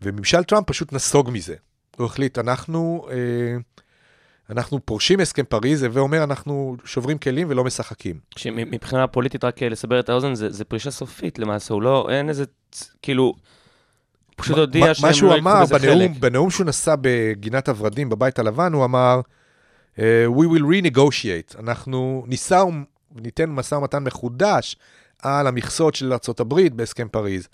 וממשל 0.02 0.44
טראמפ 0.44 0.66
פשוט 0.66 0.92
נסוג 0.92 1.30
מזה. 1.32 1.54
הוא 1.96 2.06
החליט, 2.06 2.38
אנחנו, 2.38 3.06
אה, 3.10 3.56
אנחנו 4.52 4.80
פורשים 4.84 5.18
מהסכם 5.18 5.42
פריז, 5.48 5.86
ואומר, 5.92 6.24
אנחנו 6.24 6.76
שוברים 6.84 7.18
כלים 7.18 7.46
ולא 7.50 7.64
משחקים. 7.64 8.18
שמבחינה 8.36 9.06
פוליטית, 9.06 9.44
רק 9.44 9.62
לסבר 9.62 10.00
את 10.00 10.08
האוזן, 10.08 10.34
זה, 10.34 10.50
זה 10.50 10.64
פרישה 10.64 10.90
סופית 10.90 11.38
למעשה, 11.38 11.74
הוא 11.74 11.82
לא, 11.82 12.06
אין 12.10 12.28
איזה, 12.28 12.44
כאילו, 13.02 13.34
פשוט 14.36 14.56
מה- 14.56 14.60
הודיע 14.60 14.86
מה 14.86 14.94
שהם 14.94 15.12
שהוא 15.12 15.28
לא 15.28 15.34
ייקחו 15.34 15.50
אמר 15.50 15.62
בזה 15.62 15.78
חלק. 15.78 16.10
בנאום 16.20 16.50
שהוא 16.50 16.66
נשא 16.66 16.94
בגינת 17.00 17.68
הורדים 17.68 18.08
בבית 18.08 18.38
הלבן, 18.38 18.72
הוא 18.72 18.84
אמר, 18.84 19.20
אה, 19.98 20.26
We 20.26 20.44
will 20.58 20.62
renegotiate. 20.62 21.60
אנחנו 21.60 22.24
נישא 22.26 22.64
וניתן 23.16 23.50
משא 23.50 23.74
ומתן 23.74 24.04
מחודש 24.04 24.76
על 25.22 25.46
המכסות 25.46 25.94
של 25.94 26.12
ארה"ב 26.12 26.60
בהסכם 26.76 27.08
פריז. 27.08 27.48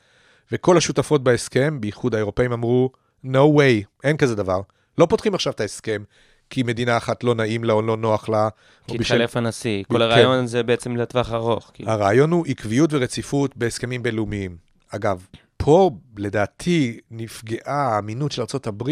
וכל 0.53 0.77
השותפות 0.77 1.25
בהסכם, 1.25 1.81
בייחוד 1.81 2.15
האירופאים, 2.15 2.53
אמרו, 2.53 2.91
no 3.25 3.59
way, 3.59 3.85
אין 4.05 4.17
כזה 4.17 4.35
דבר. 4.35 4.61
לא 4.99 5.07
פותחים 5.07 5.35
עכשיו 5.35 5.53
את 5.53 5.61
ההסכם, 5.61 6.03
כי 6.51 6.63
מדינה 6.63 6.97
אחת 6.97 7.25
לא 7.25 7.35
נעים 7.35 7.65
לה 7.65 7.73
או 7.73 7.83
לא 7.83 7.97
נוח 7.97 8.29
לה. 8.29 8.49
כי 8.87 8.99
בשל- 8.99 9.15
התחלף 9.15 9.37
הנשיא, 9.37 9.85
כן. 9.85 9.95
כל 9.95 10.03
הרעיון 10.03 10.47
זה 10.47 10.63
בעצם 10.63 10.97
לטווח 10.97 11.33
ארוך. 11.33 11.71
כאילו. 11.75 11.91
הרעיון 11.91 12.31
הוא 12.31 12.47
עקביות 12.47 12.91
ורציפות 12.93 13.57
בהסכמים 13.57 14.03
בינלאומיים. 14.03 14.57
אגב, 14.91 15.27
פה 15.57 15.91
לדעתי 16.17 17.01
נפגעה 17.11 17.95
האמינות 17.95 18.33
של 18.33 18.43
ארה"ב 18.43 18.83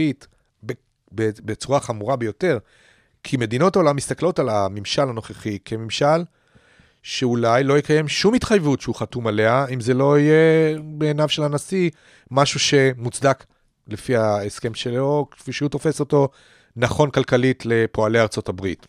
ב- 0.66 0.72
ב- 1.14 1.30
בצורה 1.44 1.80
חמורה 1.80 2.16
ביותר, 2.16 2.58
כי 3.22 3.36
מדינות 3.36 3.76
העולם 3.76 3.96
מסתכלות 3.96 4.38
על 4.38 4.48
הממשל 4.48 5.02
הנוכחי 5.02 5.58
כממשל 5.64 6.24
שאולי 7.02 7.64
לא 7.64 7.78
יקיים 7.78 8.08
שום 8.08 8.34
התחייבות 8.34 8.80
שהוא 8.80 8.94
חתום 8.94 9.26
עליה, 9.26 9.66
אם 9.74 9.80
זה 9.80 9.94
לא 9.94 10.18
יהיה 10.18 10.78
בעיניו 10.84 11.28
של 11.28 11.42
הנשיא 11.42 11.90
משהו 12.30 12.60
שמוצדק 12.60 13.44
לפי 13.88 14.16
ההסכם 14.16 14.74
שלו, 14.74 15.26
כפי 15.30 15.52
שהוא 15.52 15.68
תופס 15.68 16.00
אותו, 16.00 16.28
נכון 16.76 17.10
כלכלית 17.10 17.66
לפועלי 17.66 18.20
ארצות 18.20 18.48
הברית. 18.48 18.86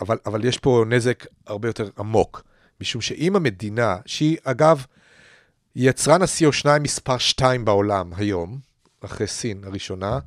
אבל, 0.00 0.18
אבל 0.26 0.44
יש 0.44 0.58
פה 0.58 0.84
נזק 0.88 1.26
הרבה 1.46 1.68
יותר 1.68 1.88
עמוק, 1.98 2.42
משום 2.80 3.00
שאם 3.00 3.36
המדינה, 3.36 3.96
שהיא 4.06 4.36
אגב 4.44 4.84
יצרן 5.76 6.22
ה-CO2 6.22 6.78
מספר 6.80 7.18
2 7.18 7.64
בעולם 7.64 8.12
היום, 8.16 8.58
אחרי 9.00 9.26
סין 9.26 9.64
הראשונה, 9.64 10.18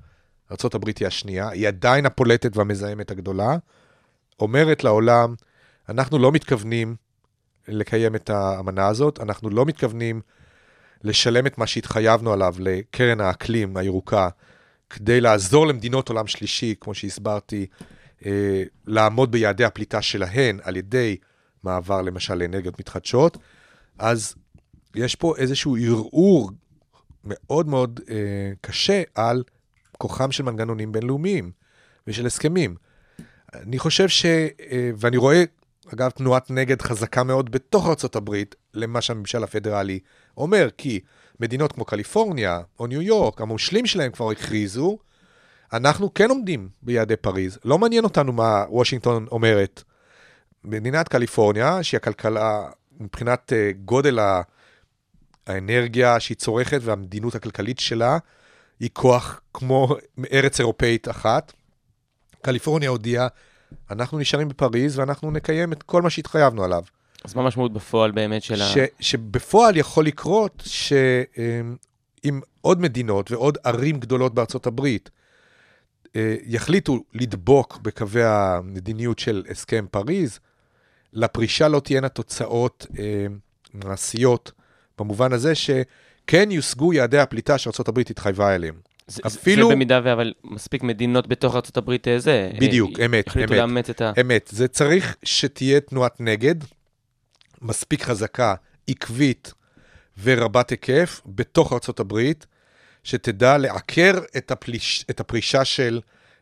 ארה"ב 0.52 0.88
היא 1.00 1.08
השנייה, 1.08 1.50
היא 1.50 1.68
עדיין 1.68 2.06
הפולטת 2.06 2.58
והמזהמת 2.58 3.12
הגדולה, 3.12 3.58
אומרת 4.40 4.84
לעולם, 4.84 5.36
אנחנו 5.90 6.20
לא 6.20 6.32
מתכוונים 6.32 6.96
לקיים 7.68 8.16
את 8.16 8.30
האמנה 8.30 8.88
הזאת, 8.88 9.20
אנחנו 9.20 9.50
לא 9.50 9.66
מתכוונים 9.66 10.22
לשלם 11.04 11.48
את 11.48 11.58
מה 11.58 11.68
שהתחייבנו 11.68 12.34
עליו 12.34 12.56
לקרן 12.60 13.22
האקלים 13.22 13.78
הירוקה, 13.78 14.30
כדי 14.90 15.22
לעזור 15.22 15.68
למדינות 15.68 16.10
עולם 16.10 16.28
שלישי, 16.28 16.76
כמו 16.80 16.94
שהסברתי, 16.94 17.68
אה, 18.26 18.64
לעמוד 18.88 19.32
ביעדי 19.32 19.66
הפליטה 19.66 20.02
שלהן 20.02 20.60
על 20.64 20.78
ידי 20.78 21.18
מעבר 21.64 22.02
למשל 22.02 22.36
לאנרגיות 22.36 22.80
מתחדשות, 22.80 23.38
אז 24.00 24.36
יש 24.96 25.16
פה 25.16 25.34
איזשהו 25.38 25.78
ערעור 25.78 26.52
מאוד 27.24 27.68
מאוד 27.68 28.00
אה, 28.10 28.52
קשה 28.62 29.04
על 29.16 29.44
כוחם 29.98 30.32
של 30.32 30.44
מנגנונים 30.44 30.92
בינלאומיים 30.92 31.52
ושל 32.08 32.26
הסכמים. 32.26 32.76
אני 33.54 33.80
חושב 33.80 34.08
ש... 34.08 34.26
אה, 34.26 34.92
ואני 34.98 35.18
רואה, 35.18 35.44
אגב, 35.94 36.10
תנועת 36.10 36.52
נגד 36.52 36.82
חזקה 36.82 37.24
מאוד 37.24 37.52
בתוך 37.52 37.88
ארה"ב 37.88 38.36
למה 38.74 39.02
שהממשל 39.02 39.44
הפדרלי 39.44 40.00
אומר, 40.38 40.70
כי 40.78 41.00
מדינות 41.40 41.72
כמו 41.72 41.86
קליפורניה 41.86 42.62
או 42.80 42.88
ניו 42.88 43.02
יורק, 43.02 43.42
המושלים 43.42 43.86
שלהם 43.86 44.12
כבר 44.12 44.32
הכריזו, 44.32 44.98
אנחנו 45.74 46.14
כן 46.14 46.30
עומדים 46.30 46.70
ביעדי 46.82 47.16
פריז. 47.16 47.60
לא 47.66 47.78
מעניין 47.78 48.04
אותנו 48.04 48.34
מה 48.34 48.66
וושינגטון 48.70 49.26
אומרת. 49.32 49.84
מדינת 50.64 51.08
קליפורניה, 51.08 51.84
שהיא 51.84 51.98
הכלכלה, 51.98 52.70
מבחינת 53.00 53.54
אה, 53.54 53.72
גודל 53.86 54.20
האנרגיה 55.48 56.20
שהיא 56.20 56.38
צורכת 56.38 56.80
והמדינות 56.82 57.36
הכלכלית 57.36 57.80
שלה, 57.80 58.18
היא 58.80 58.90
כוח 58.94 59.42
כמו 59.54 59.96
ארץ 60.32 60.60
אירופאית 60.60 61.10
אחת. 61.10 61.54
קליפורניה 62.42 62.90
הודיעה, 62.90 63.28
אנחנו 63.92 64.20
נשארים 64.20 64.48
בפריז 64.48 65.00
ואנחנו 65.00 65.32
נקיים 65.32 65.74
את 65.74 65.84
כל 65.84 66.02
מה 66.02 66.10
שהתחייבנו 66.10 66.64
עליו. 66.64 66.84
אז 67.24 67.36
מה 67.36 67.42
המשמעות 67.42 67.74
בפועל 67.74 68.12
באמת 68.12 68.44
של 68.44 68.62
ה... 68.62 68.66
ש, 68.66 68.78
שבפועל 69.00 69.78
יכול 69.78 70.06
לקרות 70.06 70.64
שאם 70.66 72.40
עוד 72.62 72.82
מדינות 72.82 73.32
ועוד 73.32 73.58
ערים 73.64 74.00
גדולות 74.00 74.34
בארצות 74.34 74.68
הברית 74.68 75.10
אה, 76.16 76.36
יחליטו 76.46 77.04
לדבוק 77.14 77.80
בקווי 77.82 78.24
המדיניות 78.24 79.20
של 79.20 79.44
הסכם 79.50 79.86
פריז, 79.92 80.40
לפרישה 81.14 81.68
לא 81.68 81.80
תהיינה 81.80 82.10
תוצאות 82.10 82.88
אה, 83.00 83.26
מעשיות, 83.74 84.52
במובן 84.98 85.34
הזה 85.34 85.54
שכן 85.56 86.52
יושגו 86.52 86.94
יעדי 86.94 87.20
הפליטה 87.20 87.58
שארה"ב 87.58 88.00
התחייבה 88.00 88.56
אליהם. 88.56 88.76
זה, 89.08 89.22
אפילו- 89.28 89.68
זה 89.68 89.76
במידה 89.76 89.98
אבל 89.98 90.34
מספיק 90.44 90.84
מדינות 90.84 91.28
בתוך 91.28 91.56
ארה"ב 91.56 91.92
אה, 92.08 92.20
זה. 92.20 92.52
בדיוק, 92.60 93.00
אה, 93.00 93.06
אמת, 93.06 93.28
החליטו 93.28 93.54
אמת. 93.54 93.60
לאמץ 93.60 93.90
את 93.90 94.02
ה... 94.02 94.12
אמת, 94.22 94.50
זה 94.54 94.68
צריך 94.68 95.16
שתהיה 95.24 95.80
תנועת 95.80 96.22
נגד, 96.22 96.56
מספיק 97.62 98.04
חזקה, 98.04 98.56
עקבית 98.88 99.54
ורבת 100.24 100.70
היקף 100.70 101.22
בתוך 101.26 101.74
הברית, 102.00 102.46
שתדע 103.04 103.58
לעקר 103.58 104.14
את, 104.38 104.52
הפליש, 104.52 105.06
את 105.10 105.20
הפרישה 105.20 105.66
של 105.66 106.02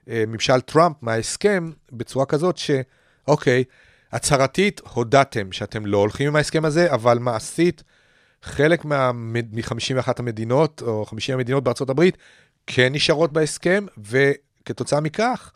אה, 0.10 0.24
ממשל 0.28 0.62
טראמפ 0.62 0.96
מההסכם 1.02 1.72
בצורה 1.92 2.26
כזאת 2.26 2.58
שאוקיי, 2.58 3.64
הצהרתית 4.12 4.82
הודעתם 4.94 5.52
שאתם 5.52 5.86
לא 5.86 5.98
הולכים 5.98 6.28
עם 6.28 6.36
ההסכם 6.36 6.66
הזה, 6.66 6.94
אבל 6.94 7.20
מעשית, 7.20 7.84
חלק 8.44 8.86
מ-51 8.86 10.12
המדינות, 10.20 10.82
או 10.82 11.06
50 11.06 11.36
המדינות 11.36 11.64
בארצות 11.64 11.90
הברית, 11.90 12.18
כן 12.68 12.94
נשארות 12.94 13.34
בהסכם, 13.34 13.86
וכתוצאה 13.98 15.00
מכך, 15.00 15.52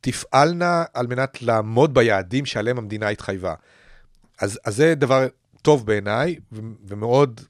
תפעלנה 0.00 0.84
על 0.94 1.06
מנת 1.06 1.42
לעמוד 1.42 1.94
ביעדים 1.94 2.46
שעליהם 2.46 2.78
המדינה 2.78 3.08
התחייבה. 3.08 3.54
אז, 4.40 4.60
אז 4.64 4.76
זה 4.76 4.94
דבר 4.94 5.26
טוב 5.62 5.86
בעיניי, 5.86 6.36
ומאוד 6.88 7.40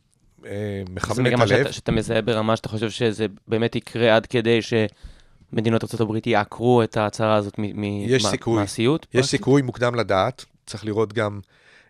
אה, 0.47 0.82
זה 0.87 0.93
מחמם 0.95 1.26
את 1.26 1.32
מגמה 1.32 1.43
הלב. 1.43 1.59
שאתה, 1.59 1.72
שאתה 1.72 1.93
מזהה 1.93 2.22
ברמה 2.22 2.57
שאתה 2.57 2.68
חושב 2.68 2.91
שזה 2.91 3.26
באמת 3.49 3.76
יקרה 3.76 4.16
עד 4.16 4.26
כדי 4.26 4.61
שמדינות 4.62 6.01
ארה"ב 6.01 6.26
יעקרו 6.26 6.82
את 6.82 6.97
ההצהרה 6.97 7.34
הזאת. 7.34 7.55
ממעשיות? 7.59 9.07
יש 9.14 9.26
סיכוי 9.26 9.62
מוקדם 9.62 9.95
לדעת, 9.95 10.45
צריך 10.66 10.84
לראות 10.84 11.12
גם 11.12 11.41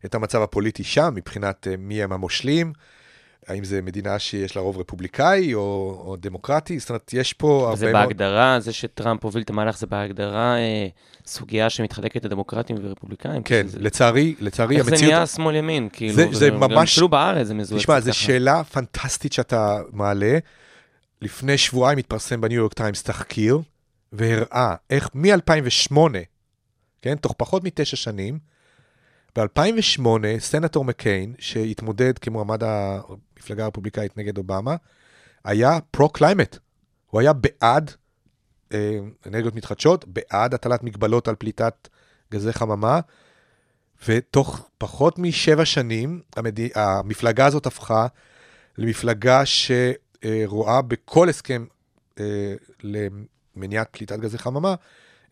את 0.05 0.15
המצב 0.15 0.43
הפוליטי 0.43 0.85
שם, 0.85 1.13
מבחינת 1.15 1.67
אה, 1.71 1.77
מי 1.77 2.03
הם 2.03 2.13
המושלים, 2.13 2.73
האם 3.49 3.65
זה 3.65 3.83
מדינה 3.83 4.19
שיש 4.19 4.57
לה 4.57 4.63
רוב 4.63 4.79
רפובליקאי 4.79 5.55
או, 5.55 5.61
או 6.07 6.17
דמוקרטי, 6.21 6.79
זאת 6.79 6.89
אומרת, 6.91 7.11
יש 7.13 7.33
פה 7.33 7.67
הרבה 7.71 7.93
מאוד... 7.93 8.07
בהגדרה, 8.07 8.61
זה 8.61 8.73
שטראמפ 8.73 9.25
הוביל 9.25 9.43
את 9.43 9.51
המהלך, 9.51 9.79
זה 9.79 9.87
בהגדרה 9.87 10.57
אה, 10.59 10.87
סוגיה 11.27 11.71
שמתחלקת 11.71 12.25
לדמוקרטים 12.25 12.77
ורפובליקאים. 12.83 13.43
כן, 13.43 13.67
שזה- 13.69 13.79
לצערי, 13.81 14.35
לצערי, 14.41 14.77
איך 14.77 14.85
זה 14.85 14.91
המציאות... 14.91 15.13
נהיה 15.13 15.27
שמאל-ימין, 15.27 15.89
כאילו? 15.93 16.15
זה- 16.15 16.27
זה 16.33 16.49
גם 16.49 16.61
ממש- 16.61 16.93
אפילו 16.93 17.09
בארץ 17.09 17.47
זה 17.47 17.55
מזוהה 17.55 17.81
תשמע, 17.81 18.01
זו. 18.01 18.13
שאלה 18.13 18.65
פנטסטית 18.65 19.33
שאתה 19.33 19.79
מעלה. 19.93 20.39
לפני 21.23 21.59
שבועיים 21.59 21.99
התפרסם 21.99 22.41
בניו 22.41 22.57
יורק 22.59 22.73
טיימס 22.75 23.03
תחקיר, 23.03 23.59
והראה 24.13 24.75
איך 24.91 25.09
מ-2008 25.15 25.97
כן? 27.03 27.15
תוך 27.17 27.35
פחות 27.37 27.65
מתשע 27.65 27.97
שנים. 27.97 28.39
ב-2008, 29.39 30.07
סנטור 30.39 30.85
מקיין, 30.85 31.35
שהתמודד 31.39 32.19
כמועמד 32.19 32.63
המפלגה 32.63 33.65
הרפובליקאית 33.65 34.17
נגד 34.17 34.39
אובמה, 34.39 34.77
היה 35.45 35.79
pro-climate. 35.91 36.59
הוא 37.07 37.21
היה 37.21 37.33
בעד 37.33 37.91
אה, 38.73 38.99
אנרגיות 39.27 39.55
מתחדשות, 39.55 40.05
בעד 40.09 40.55
הטלת 40.55 40.83
מגבלות 40.83 41.29
על 41.29 41.35
פליטת 41.35 41.89
גזי 42.33 42.53
חממה, 42.53 43.01
ותוך 44.09 44.69
פחות 44.79 45.19
משבע 45.19 45.65
שנים, 45.65 46.21
המד... 46.37 46.59
המפלגה 46.75 47.47
הזאת 47.47 47.67
הפכה 47.67 48.07
למפלגה 48.79 49.43
שרואה 49.45 50.83
בכל 50.83 51.29
הסכם 51.29 51.65
אה, 52.21 52.55
למניעת 52.83 53.89
פליטת 53.91 54.19
גזי 54.19 54.39
חממה 54.39 54.75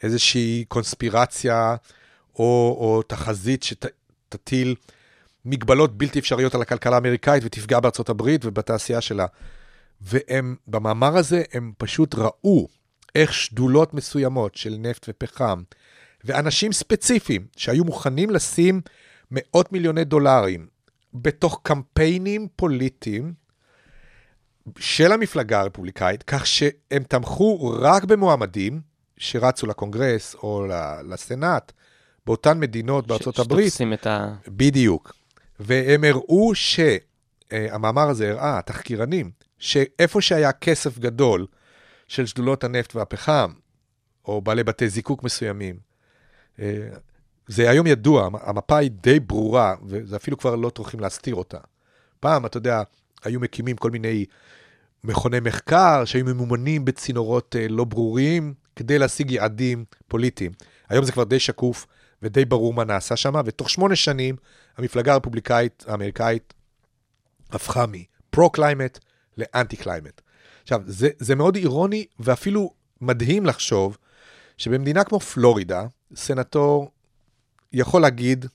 איזושהי 0.03 0.65
קונספירציה 0.69 1.77
או, 2.39 2.77
או 2.81 3.03
תחזית 3.03 3.63
שתטיל 3.63 4.75
מגבלות 5.45 5.99
בלתי 5.99 6.19
אפשריות 6.19 6.55
על 6.55 6.63
הכלכלה 6.63 6.95
האמריקאית 6.95 7.43
ותפגע 7.47 7.81
בארצות 7.81 8.09
הברית 8.09 8.45
ובתעשייה 8.45 9.01
שלה. 9.01 9.27
והם, 10.01 10.57
במאמר 10.67 11.17
הזה, 11.17 11.43
הם 11.53 11.73
פשוט 11.79 12.15
ראו 12.15 12.69
איך 13.15 13.33
שדולות 13.33 13.95
מסוימות 13.95 14.55
של 14.55 14.77
נפט 14.79 15.07
ופחם, 15.09 15.63
ואנשים 16.25 16.73
ספציפיים 16.73 17.47
שהיו 17.57 17.85
מוכנים 17.85 18.31
לשים 18.31 18.81
מאות 19.31 19.73
מיליוני 19.73 20.05
דולרים 20.05 20.67
בתוך 21.15 21.61
קמפיינים 21.63 22.49
פוליטיים 22.57 23.33
של 24.79 25.13
המפלגה 25.13 25.61
הרפובליקאית, 25.61 26.23
כך 26.23 26.47
שהם 26.47 27.03
תמכו 27.09 27.79
רק 27.81 28.05
במועמדים 28.05 28.81
שרצו 29.17 29.67
לקונגרס 29.67 30.35
או 30.35 30.67
לסנאט 31.09 31.73
באותן 32.27 32.61
מדינות 32.61 33.07
בארצות 33.07 33.39
הברית. 33.39 33.67
שתופסים 33.67 33.93
את 33.93 34.07
ה... 34.07 34.35
בדיוק. 34.49 35.13
והם 35.61 36.05
הראו 36.05 36.53
שהמאמר 36.55 38.09
הזה 38.09 38.31
הראה, 38.31 38.59
התחקירנים, 38.59 39.31
שאיפה 39.59 40.21
שהיה 40.21 40.53
כסף 40.53 40.99
גדול 40.99 41.47
של 42.09 42.27
שדולות 42.27 42.65
הנפט 42.65 42.97
והפחם, 42.97 43.53
או 44.25 44.43
בעלי 44.43 44.65
בתי 44.65 44.89
זיקוק 44.89 45.23
מסוימים, 45.23 45.77
אה, 46.59 46.89
זה 47.47 47.71
היום 47.71 47.87
ידוע, 47.87 48.29
המפה 48.43 48.77
היא 48.77 48.91
די 48.91 49.21
ברורה, 49.21 49.75
וזה 49.87 50.17
אפילו 50.17 50.39
כבר 50.39 50.57
לא 50.57 50.71
טורחים 50.71 51.01
להסתיר 51.01 51.35
אותה. 51.35 51.59
פעם, 52.21 52.47
אתה 52.47 52.57
יודע, 52.57 52.83
היו 53.25 53.41
מקימים 53.41 53.77
כל 53.77 53.91
מיני 53.91 54.25
מכוני 55.05 55.41
מחקר 55.41 56.05
שהיו 56.05 56.25
ממומנים 56.25 56.85
בצינורות 56.85 57.57
אה, 57.59 57.69
לא 57.69 57.85
ברורים, 57.85 58.55
כדי 58.77 58.99
להשיג 58.99 59.31
יעדים 59.31 59.85
פוליטיים. 60.09 60.53
היום 60.89 61.05
זה 61.05 61.13
כבר 61.13 61.25
די 61.25 61.39
שקוף 61.39 61.87
ודי 62.25 62.45
ברור 62.45 62.75
מה 62.75 62.85
נעשה 62.85 63.17
שם, 63.17 63.33
ותוך 63.45 63.71
שמונה 63.71 63.97
שנים 63.97 64.37
המפלגה 64.77 65.13
הרפובליקאית 65.13 65.85
האמריקאית 65.89 66.55
הפכה 67.51 67.85
מ 67.87 67.96
pro-climate 67.96 68.99
ל 69.39 69.45
anti-climate. 69.45 70.21
עכשיו, 70.63 70.81
זה, 70.87 71.09
זה 71.19 71.35
מאוד 71.35 71.57
אירוני 71.57 72.05
ואפילו 72.21 72.71
מדהים 73.01 73.47
לחשוב 73.47 73.99
שבמדינה 74.59 75.05
כמו 75.05 75.21
פלורידה, 75.21 75.87
סנטור 76.17 76.91
יכול 77.73 78.03
להגיד, 78.03 78.47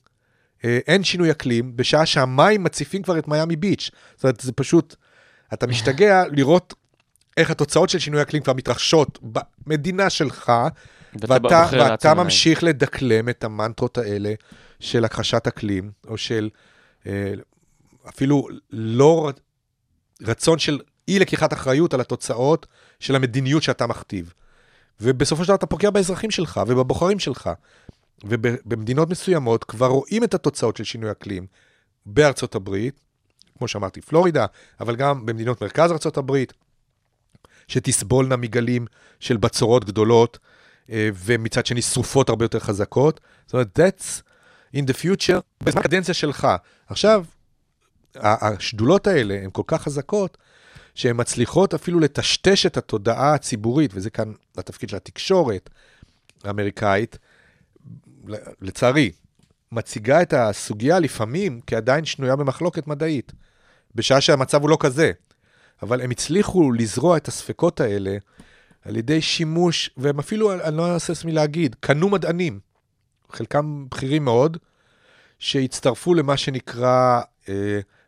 אה, 0.64 0.78
אין 0.86 1.04
שינוי 1.04 1.30
אקלים, 1.30 1.76
בשעה 1.76 2.06
שהמים 2.06 2.64
מציפים 2.64 3.02
כבר 3.02 3.18
את 3.18 3.28
מיאמי 3.28 3.56
ביץ'. 3.56 3.90
זאת 4.14 4.24
אומרת, 4.24 4.40
זה 4.40 4.52
פשוט, 4.52 4.96
אתה 5.52 5.66
משתגע 5.66 6.22
לראות 6.32 6.74
איך 7.36 7.50
התוצאות 7.50 7.90
של 7.90 7.98
שינוי 7.98 8.22
אקלים 8.22 8.42
כבר 8.42 8.52
מתרחשות 8.52 9.18
במדינה 9.66 10.10
שלך, 10.10 10.52
ואתה 11.14 11.66
ואתה. 11.72 12.14
ממשיך 12.14 12.64
לדקלם 12.64 13.28
את 13.28 13.44
המנטרות 13.44 13.98
האלה 13.98 14.34
של 14.80 15.04
הכחשת 15.04 15.46
אקלים, 15.46 15.90
או 16.08 16.18
של 16.18 16.48
אה, 17.06 17.32
אפילו 18.08 18.48
לא 18.70 19.30
רצון 20.22 20.58
של 20.58 20.78
אי 21.08 21.18
לקיחת 21.18 21.52
אחריות 21.52 21.94
על 21.94 22.00
התוצאות 22.00 22.66
של 23.00 23.14
המדיניות 23.14 23.62
שאתה 23.62 23.86
מכתיב. 23.86 24.32
ובסופו 25.00 25.42
של 25.42 25.48
דבר 25.48 25.54
אתה 25.54 25.66
פוגע 25.66 25.90
באזרחים 25.90 26.30
שלך 26.30 26.60
ובבוחרים 26.66 27.18
שלך. 27.18 27.50
ובמדינות 28.24 29.10
מסוימות 29.10 29.64
כבר 29.64 29.86
רואים 29.86 30.24
את 30.24 30.34
התוצאות 30.34 30.76
של 30.76 30.84
שינוי 30.84 31.10
אקלים 31.10 31.46
בארצות 32.06 32.54
הברית, 32.54 33.00
כמו 33.58 33.68
שאמרתי, 33.68 34.00
פלורידה, 34.00 34.46
אבל 34.80 34.96
גם 34.96 35.26
במדינות 35.26 35.62
מרכז 35.62 35.92
ארצות 35.92 36.16
הברית, 36.16 36.52
שתסבולנה 37.68 38.36
מגלים 38.36 38.86
של 39.20 39.36
בצורות 39.36 39.84
גדולות, 39.84 40.38
ומצד 40.92 41.66
שני 41.66 41.82
שרופות 41.82 42.28
הרבה 42.28 42.44
יותר 42.44 42.58
חזקות. 42.58 43.20
זאת 43.46 43.54
אומרת, 43.54 43.78
that's 43.78 44.22
in 44.76 44.80
the 44.80 44.94
future, 45.02 45.40
בזמן 45.62 45.80
הקדנציה 45.80 46.14
שלך. 46.14 46.48
עכשיו, 46.86 47.24
השדולות 48.14 49.06
האלה 49.06 49.34
הן 49.34 49.50
כל 49.52 49.62
כך 49.66 49.82
חזקות, 49.82 50.38
שהן 50.94 51.20
מצליחות 51.20 51.74
אפילו 51.74 52.00
לטשטש 52.00 52.66
את 52.66 52.76
התודעה 52.76 53.34
הציבורית, 53.34 53.90
וזה 53.94 54.10
כאן 54.10 54.32
התפקיד 54.56 54.88
של 54.88 54.96
התקשורת 54.96 55.70
האמריקאית, 56.44 57.18
לצערי, 58.60 59.10
מציגה 59.72 60.22
את 60.22 60.32
הסוגיה 60.32 60.98
לפעמים 60.98 61.60
כעדיין 61.66 62.04
שנויה 62.04 62.36
במחלוקת 62.36 62.86
מדעית, 62.86 63.32
בשעה 63.94 64.20
שהמצב 64.20 64.62
הוא 64.62 64.70
לא 64.70 64.76
כזה. 64.80 65.12
אבל 65.82 66.00
הם 66.00 66.10
הצליחו 66.10 66.72
לזרוע 66.72 67.16
את 67.16 67.28
הספקות 67.28 67.80
האלה 67.80 68.16
על 68.84 68.96
ידי 68.96 69.20
שימוש, 69.20 69.90
והם 69.96 70.18
אפילו, 70.18 70.52
אני 70.52 70.76
לא 70.76 70.92
אהסס 70.92 71.24
מלהגיד, 71.24 71.76
קנו 71.80 72.08
מדענים, 72.08 72.60
חלקם 73.32 73.86
בכירים 73.90 74.24
מאוד, 74.24 74.56
שהצטרפו 75.38 76.14
למה 76.14 76.36
שנקרא 76.36 77.20
uh, 77.44 77.48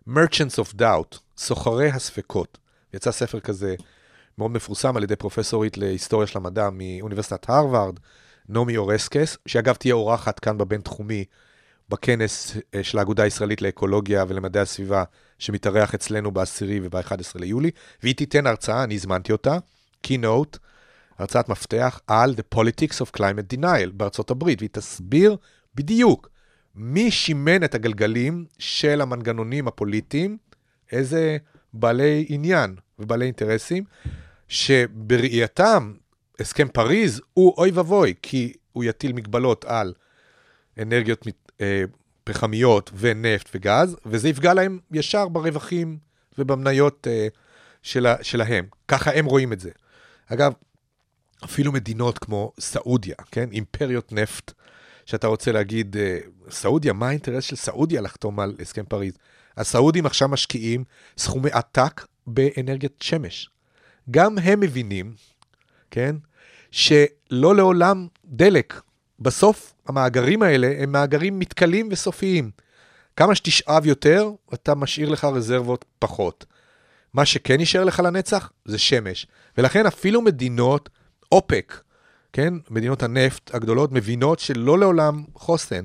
Merchants 0.09 0.65
of 0.65 0.81
Doubt, 0.81 1.19
סוחרי 1.37 1.89
הספקות. 1.89 2.59
יצא 2.95 3.13
ספר 3.13 3.41
כזה 3.41 3.75
מאוד 4.39 4.51
מפורסם 4.51 4.97
על 4.97 5.03
ידי 5.03 5.17
פרופסורית 5.17 5.77
להיסטוריה 5.79 6.27
של 6.27 6.39
המדע 6.39 6.69
מאוניברסיטת 6.73 7.51
הרווארד, 7.51 7.99
נעמי 8.49 8.77
אורסקס, 8.77 9.37
שאגב 9.47 9.75
תהיה 9.75 9.95
אורחת 9.95 10.39
כאן 10.39 10.59
בבינתחומי 10.59 11.25
בכנס 11.89 12.57
אה, 12.75 12.85
של 12.85 12.99
האגודה 12.99 13.23
הישראלית 13.23 13.63
לאקולוגיה 13.63 14.25
ולמדעי 14.29 14.63
הסביבה, 14.63 15.05
שמתארח 15.39 15.95
אצלנו 15.95 16.31
ב-10 16.31 16.65
וב-11 16.83 17.15
ליולי, 17.35 17.71
והיא 18.03 18.15
תיתן 18.15 18.47
הרצאה, 18.47 18.85
אני 18.85 18.95
הזמנתי 18.95 19.33
אותה, 19.33 19.59
keynote, 20.07 20.59
הרצאת 21.19 21.49
מפתח 21.49 22.01
על 22.07 22.35
The 22.39 22.59
Politics 22.59 23.07
of 23.07 23.19
Climate 23.19 23.57
Denial 23.57 23.91
בארצות 23.93 24.31
הברית, 24.31 24.59
והיא 24.61 24.71
תסביר 24.73 25.37
בדיוק 25.75 26.29
מי 26.75 27.11
שימן 27.11 27.65
את 27.65 27.75
הגלגלים 27.75 28.45
של 28.59 29.01
המנגנונים 29.01 29.69
הפוליטיים, 29.69 30.39
איזה 30.93 31.37
בעלי 31.73 32.27
עניין 32.29 32.77
ובעלי 32.99 33.25
אינטרסים, 33.25 33.85
שבראייתם 34.49 35.95
הסכם 36.41 36.69
פריז 36.69 37.23
הוא 37.35 37.55
אוי 37.59 37.71
ואבוי, 37.71 38.15
כי 38.23 38.53
הוא 38.73 38.85
יטיל 38.85 39.13
מגבלות 39.13 39.65
על 39.65 39.95
אנרגיות 40.83 41.27
אה, 41.61 41.85
פחמיות 42.25 42.91
ונפט 42.95 43.49
וגז, 43.55 43.97
וזה 44.07 44.29
יפגע 44.29 44.55
להם 44.55 44.79
ישר 44.93 45.29
ברווחים 45.29 45.99
ובמניות 46.39 47.07
אה, 47.11 47.29
שלה, 47.83 48.17
שלהם. 48.23 48.67
ככה 48.89 49.11
הם 49.15 49.25
רואים 49.25 49.53
את 49.53 49.61
זה. 49.61 49.71
אגב, 50.27 50.53
אפילו 51.45 51.73
מדינות 51.73 52.19
כמו 52.19 52.53
סעודיה, 52.61 53.15
כן? 53.31 53.49
אימפריות 53.53 54.13
נפט, 54.13 54.53
שאתה 55.07 55.27
רוצה 55.27 55.53
להגיד, 55.53 55.97
אה, 55.97 56.19
סעודיה, 56.51 56.93
מה 56.93 57.09
האינטרס 57.09 57.45
של 57.45 57.57
סעודיה 57.57 58.01
לחתום 58.01 58.41
על 58.41 58.55
הסכם 58.61 58.85
פריז? 58.85 59.13
הסעודים 59.57 60.07
עכשיו 60.07 60.29
משקיעים 60.29 60.85
סכומי 61.19 61.51
עתק 61.51 62.07
באנרגיית 62.27 62.93
שמש. 63.01 63.51
גם 64.11 64.39
הם 64.39 64.61
מבינים, 64.61 65.15
כן, 65.91 66.17
שלא 66.71 67.57
לעולם 67.57 68.07
דלק. 68.25 68.81
בסוף 69.21 69.75
המאגרים 69.87 70.43
האלה 70.43 70.75
הם 70.79 70.93
מאגרים 70.93 71.39
מתכלים 71.39 71.89
וסופיים. 71.91 72.51
כמה 73.17 73.35
שתשאב 73.35 73.87
יותר, 73.87 74.31
אתה 74.55 74.75
משאיר 74.75 75.09
לך 75.09 75.25
רזרבות 75.25 75.85
פחות. 75.99 76.45
מה 77.15 77.25
שכן 77.25 77.61
יישאר 77.61 77.85
לך 77.85 78.01
לנצח 78.01 78.53
זה 78.65 78.79
שמש. 78.79 79.27
ולכן 79.59 79.87
אפילו 79.87 80.23
מדינות 80.23 80.89
אופק, 81.33 81.83
כן, 82.33 82.55
מדינות 82.71 83.03
הנפט 83.03 83.55
הגדולות, 83.55 83.93
מבינות 83.93 84.39
שלא 84.39 84.79
לעולם 84.79 85.25
חוסן. 85.35 85.85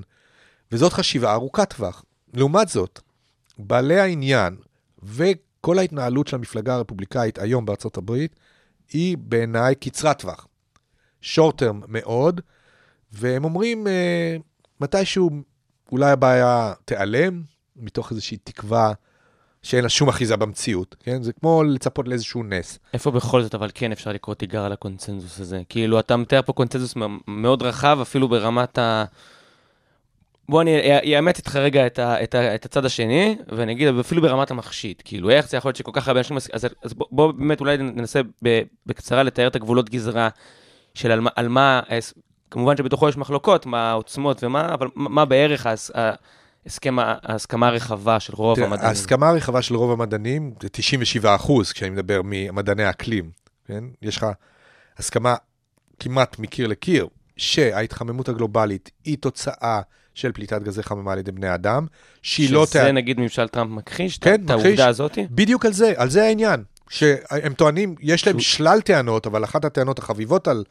וזאת 0.72 0.94
חשיבה 0.94 1.34
ארוכת 1.34 1.74
טווח. 1.74 2.04
לעומת 2.34 2.68
זאת, 2.68 3.00
בעלי 3.60 4.00
העניין 4.00 4.58
וכל 5.04 5.80
ההתנהלות 5.80 6.28
של 6.28 6.36
המפלגה 6.36 6.76
הרפובליקאית 6.76 7.40
היום 7.40 7.66
בארצות 7.66 7.98
הברית, 7.98 8.36
היא 8.94 9.18
בעיניי 9.18 9.76
קצרת 9.76 10.20
טווח. 10.20 10.48
שורט 11.22 11.58
טרם 11.58 11.82
מאוד, 11.88 12.42
והם 13.12 13.44
אומרים, 13.44 13.88
אה, 13.88 14.38
מתישהו 14.82 15.30
אולי 15.92 16.12
הבעיה 16.12 16.74
תיעלם, 16.86 17.44
מתוך 17.76 18.12
איזושהי 18.12 18.38
תקווה 18.38 18.94
שאין 19.64 19.84
לה 19.84 19.90
שום 19.90 20.10
אחיזה 20.10 20.38
במציאות, 20.38 20.96
כן? 21.00 21.24
זה 21.24 21.34
כמו 21.34 21.64
לצפות 21.64 22.08
לאיזשהו 22.08 22.44
נס. 22.44 22.80
איפה 22.94 23.12
בכל 23.12 23.44
זאת, 23.44 23.56
אבל 23.56 23.70
כן 23.74 23.92
אפשר 23.92 24.12
לקרוא 24.12 24.36
תיגר 24.36 24.64
על 24.64 24.72
הקונצנזוס 24.72 25.40
הזה? 25.40 25.62
כאילו, 25.70 26.00
אתה 26.00 26.18
מתאר 26.18 26.42
פה 26.42 26.54
קונצנזוס 26.54 26.94
מאוד 27.28 27.62
רחב, 27.62 28.00
אפילו 28.02 28.28
ברמת 28.28 28.78
ה... 28.78 29.06
בוא 30.50 30.62
אני 30.62 31.18
אאמת 31.18 31.38
איתך 31.38 31.56
רגע 31.56 31.88
את, 31.88 32.00
ה, 32.00 32.24
את, 32.24 32.36
ה, 32.36 32.56
את 32.56 32.66
הצד 32.66 32.86
השני, 32.86 33.36
ואני 33.48 33.72
אגיד, 33.72 33.88
אפילו 34.00 34.22
ברמת 34.22 34.52
המחשיד. 34.52 35.02
כאילו, 35.06 35.30
איך 35.30 35.50
זה 35.50 35.58
יכול 35.58 35.70
להיות 35.70 35.76
שכל 35.76 35.92
כך 35.94 36.08
הרבה 36.08 36.20
אנשים... 36.20 36.38
אז, 36.38 36.68
אז 36.84 36.94
בוא, 36.94 37.08
בוא 37.12 37.32
באמת 37.32 37.60
אולי 37.60 37.78
ננסה 37.78 38.22
בקצרה 38.86 39.24
לתאר 39.24 39.48
את 39.48 39.56
הגבולות 39.56 39.90
גזרה 39.90 40.30
של 40.94 41.12
על, 41.12 41.22
על 41.36 41.48
מה... 41.48 41.82
כמובן 42.52 42.78
שבתוכו 42.78 43.10
יש 43.10 43.18
מחלוקות, 43.18 43.66
מה 43.66 43.90
העוצמות 43.90 44.44
ומה, 44.44 44.74
אבל 44.74 44.88
מה, 44.96 45.10
מה 45.10 45.26
בערך 45.26 45.66
ההס, 45.66 45.92
ההסכם, 46.68 47.00
ה- 47.00 47.16
ההסכמה 47.24 47.68
הרחבה 47.68 48.20
של 48.20 48.34
רוב 48.36 48.60
המדענים? 48.60 48.86
ההסכמה 48.86 49.30
הרחבה 49.30 49.62
של 49.62 49.76
רוב 49.76 49.92
המדענים 49.92 50.54
זה 50.62 50.70
97 50.70 51.36
אחוז, 51.36 51.72
כשאני 51.72 51.90
מדבר 51.90 52.22
ממדעני 52.24 52.84
האקלים, 52.84 53.30
כן? 53.68 53.84
יש 54.02 54.18
לך 54.18 54.26
הסכמה 54.98 55.36
כמעט 56.00 56.40
מקיר 56.40 56.68
לקיר, 56.68 57.08
שההתחממות 57.38 58.30
הגלובלית 58.30 58.92
היא 59.06 59.18
תוצאה 59.18 59.82
של 60.14 60.32
פליטת 60.32 60.62
גזי 60.64 60.84
חממה 60.84 61.12
על 61.14 61.20
ידי 61.20 61.32
בני 61.32 61.54
אדם, 61.54 61.88
שהיא 62.22 62.54
לא... 62.54 62.66
שזה 62.66 62.80
תע- 62.80 62.92
נגיד 62.92 63.20
ממשל 63.20 63.48
טראמפ 63.48 63.72
מכחיש, 63.72 64.18
כן, 64.18 64.42
את. 64.46 64.50
העובדה 64.50 64.88
הזאת? 64.88 65.18
בדיוק 65.32 65.66
על 65.66 65.74
זה, 65.74 65.94
על 65.98 66.10
זה 66.10 66.24
העניין. 66.24 66.64
שהם 66.90 67.54
טוענים, 67.54 67.96
יש 68.02 68.28
להם 68.28 68.40
שלל 68.40 68.82
טענות, 68.82 69.28
אבל 69.28 69.44
אחת 69.44 69.66
הטענות 69.66 70.00
החביבות 70.00 70.48
על 70.48 70.64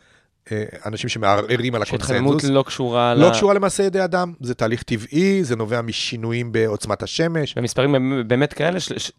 אנשים 0.87 1.09
שמערערים 1.11 1.75
על 1.75 1.85
שהתחממות 1.85 2.31
הקונסנזוס, 2.31 2.51
לא 2.57 2.63
קשורה 2.67 3.15
ל... 3.15 3.19
לא 3.21 3.31
קשורה 3.31 3.55
למעשה 3.55 3.83
ידי 3.83 4.05
אדם, 4.05 4.33
זה 4.41 4.55
תהליך 4.55 4.83
טבעי, 4.83 5.45
זה 5.45 5.57
נובע 5.57 5.83
משינויים 5.83 6.53
בעוצמת 6.53 7.03
השמש. 7.03 7.55
במספרים 7.55 7.93
באמת- 8.29 8.53
כאלה, 8.53 8.81
של- 8.81 8.99
ש- 8.99 9.11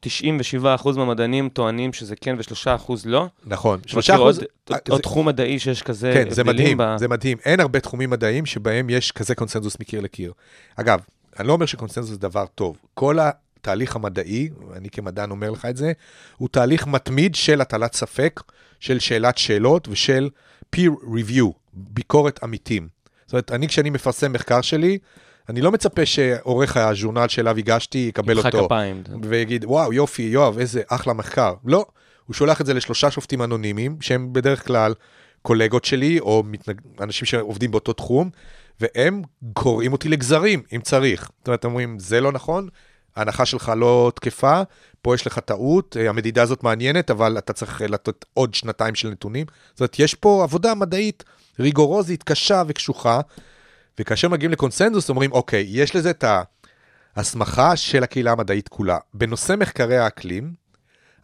97% 0.83 0.97
מהמדענים 0.97 1.49
טוענים 1.49 1.93
שזה 1.93 2.15
כן 2.15 2.35
ו-3% 2.37 2.91
לא. 3.05 3.27
נכון, 3.45 3.79
אתה 3.79 3.87
שלושה 3.89 4.13
מכיר 4.13 4.23
אחוז... 4.25 4.37
עוד- 4.37 4.45
אה, 4.71 4.77
עוד 4.89 4.97
זה- 4.97 5.03
תחום 5.03 5.27
מדעי 5.27 5.59
שיש 5.59 5.81
כזה 5.83 6.11
כן, 6.13 6.29
זה 6.29 6.41
הבדלים 6.41 6.63
מדהים, 6.63 6.77
ב- 6.77 6.95
זה 6.99 7.07
מדהים. 7.07 7.37
אין 7.45 7.59
הרבה 7.59 7.79
תחומים 7.79 8.09
מדעיים 8.09 8.45
שבהם 8.45 8.89
יש 8.89 9.11
כזה 9.11 9.35
קונסנזוס 9.35 9.77
מקיר 9.79 10.01
לקיר. 10.01 10.31
אגב, 10.75 10.99
אני 11.39 11.47
לא 11.47 11.53
אומר 11.53 11.65
שקונסנזוס 11.65 12.11
זה 12.11 12.17
דבר 12.17 12.45
טוב. 12.55 12.77
כל 12.93 13.17
התהליך 13.21 13.95
המדעי, 13.95 14.49
אני 14.75 14.89
כמדען 14.89 15.31
אומר 15.31 15.51
לך 15.51 15.65
את 15.65 15.77
זה, 15.77 15.91
הוא 16.37 16.49
תהליך 16.51 16.87
מתמיד 16.87 17.35
של 17.35 17.61
הטלת 17.61 17.93
ספק, 17.95 18.41
של 18.79 18.99
שאלת 18.99 19.37
שאלות 19.37 19.87
ושל 19.91 20.29
peer 20.75 20.91
review, 21.03 21.45
ביקורת 21.73 22.43
עמיתים. 22.43 22.87
זאת 23.25 23.33
אומרת, 23.33 23.51
אני 23.51 23.67
כשאני 23.67 23.89
מפרסם 23.89 24.33
מחקר 24.33 24.61
שלי, 24.61 24.97
אני 25.49 25.61
לא 25.61 25.71
מצפה 25.71 26.05
שעורך 26.05 26.77
הז'ורנל 26.77 27.27
שאליו 27.27 27.57
הגשתי 27.57 27.97
יקבל 27.97 28.37
ימחא 28.37 28.47
אותו. 28.47 28.65
כפיים. 28.65 29.03
ויגיד, 29.23 29.65
וואו, 29.65 29.93
יופי, 29.93 30.21
יואב, 30.21 30.57
איזה 30.59 30.81
אחלה 30.87 31.13
מחקר. 31.13 31.53
לא, 31.65 31.85
הוא 32.25 32.33
שולח 32.33 32.61
את 32.61 32.65
זה 32.65 32.73
לשלושה 32.73 33.11
שופטים 33.11 33.41
אנונימיים, 33.41 33.97
שהם 34.01 34.33
בדרך 34.33 34.67
כלל 34.67 34.93
קולגות 35.41 35.85
שלי, 35.85 36.19
או 36.19 36.43
מתנג... 36.45 36.81
אנשים 37.01 37.25
שעובדים 37.25 37.71
באותו 37.71 37.93
תחום, 37.93 38.29
והם 38.81 39.21
קוראים 39.53 39.93
אותי 39.93 40.09
לגזרים, 40.09 40.61
אם 40.75 40.81
צריך. 40.81 41.29
זאת 41.39 41.47
אומרת, 41.47 41.65
אומרים, 41.65 41.99
זה 41.99 42.21
לא 42.21 42.31
נכון, 42.31 42.67
ההנחה 43.17 43.45
שלך 43.45 43.71
לא 43.77 44.11
תקפה, 44.15 44.61
פה 45.01 45.15
יש 45.15 45.27
לך 45.27 45.39
טעות, 45.39 45.97
אה, 45.99 46.09
המדידה 46.09 46.41
הזאת 46.43 46.63
מעניינת, 46.63 47.11
אבל 47.11 47.37
אתה 47.37 47.53
צריך 47.53 47.81
אה, 47.81 47.87
לתת 47.87 48.25
עוד 48.33 48.53
שנתיים 48.53 48.95
של 48.95 49.09
נתונים. 49.09 49.45
זאת 49.71 49.79
אומרת, 49.79 49.99
יש 49.99 50.13
פה 50.13 50.43
עבודה 50.43 50.75
מדעית 50.75 51.23
ריגורוזית, 51.59 52.23
קשה 52.23 52.63
וקשוחה, 52.67 53.19
וכאשר 53.99 54.29
מגיעים 54.29 54.51
לקונסנזוס, 54.51 55.09
אומרים, 55.09 55.31
אוקיי, 55.31 55.65
יש 55.69 55.95
לזה 55.95 56.09
את 56.09 56.23
ההסמכה 57.15 57.75
של 57.75 58.03
הקהילה 58.03 58.31
המדעית 58.31 58.67
כולה. 58.67 58.97
בנושא 59.13 59.55
מחקרי 59.57 59.97
האקלים, 59.97 60.53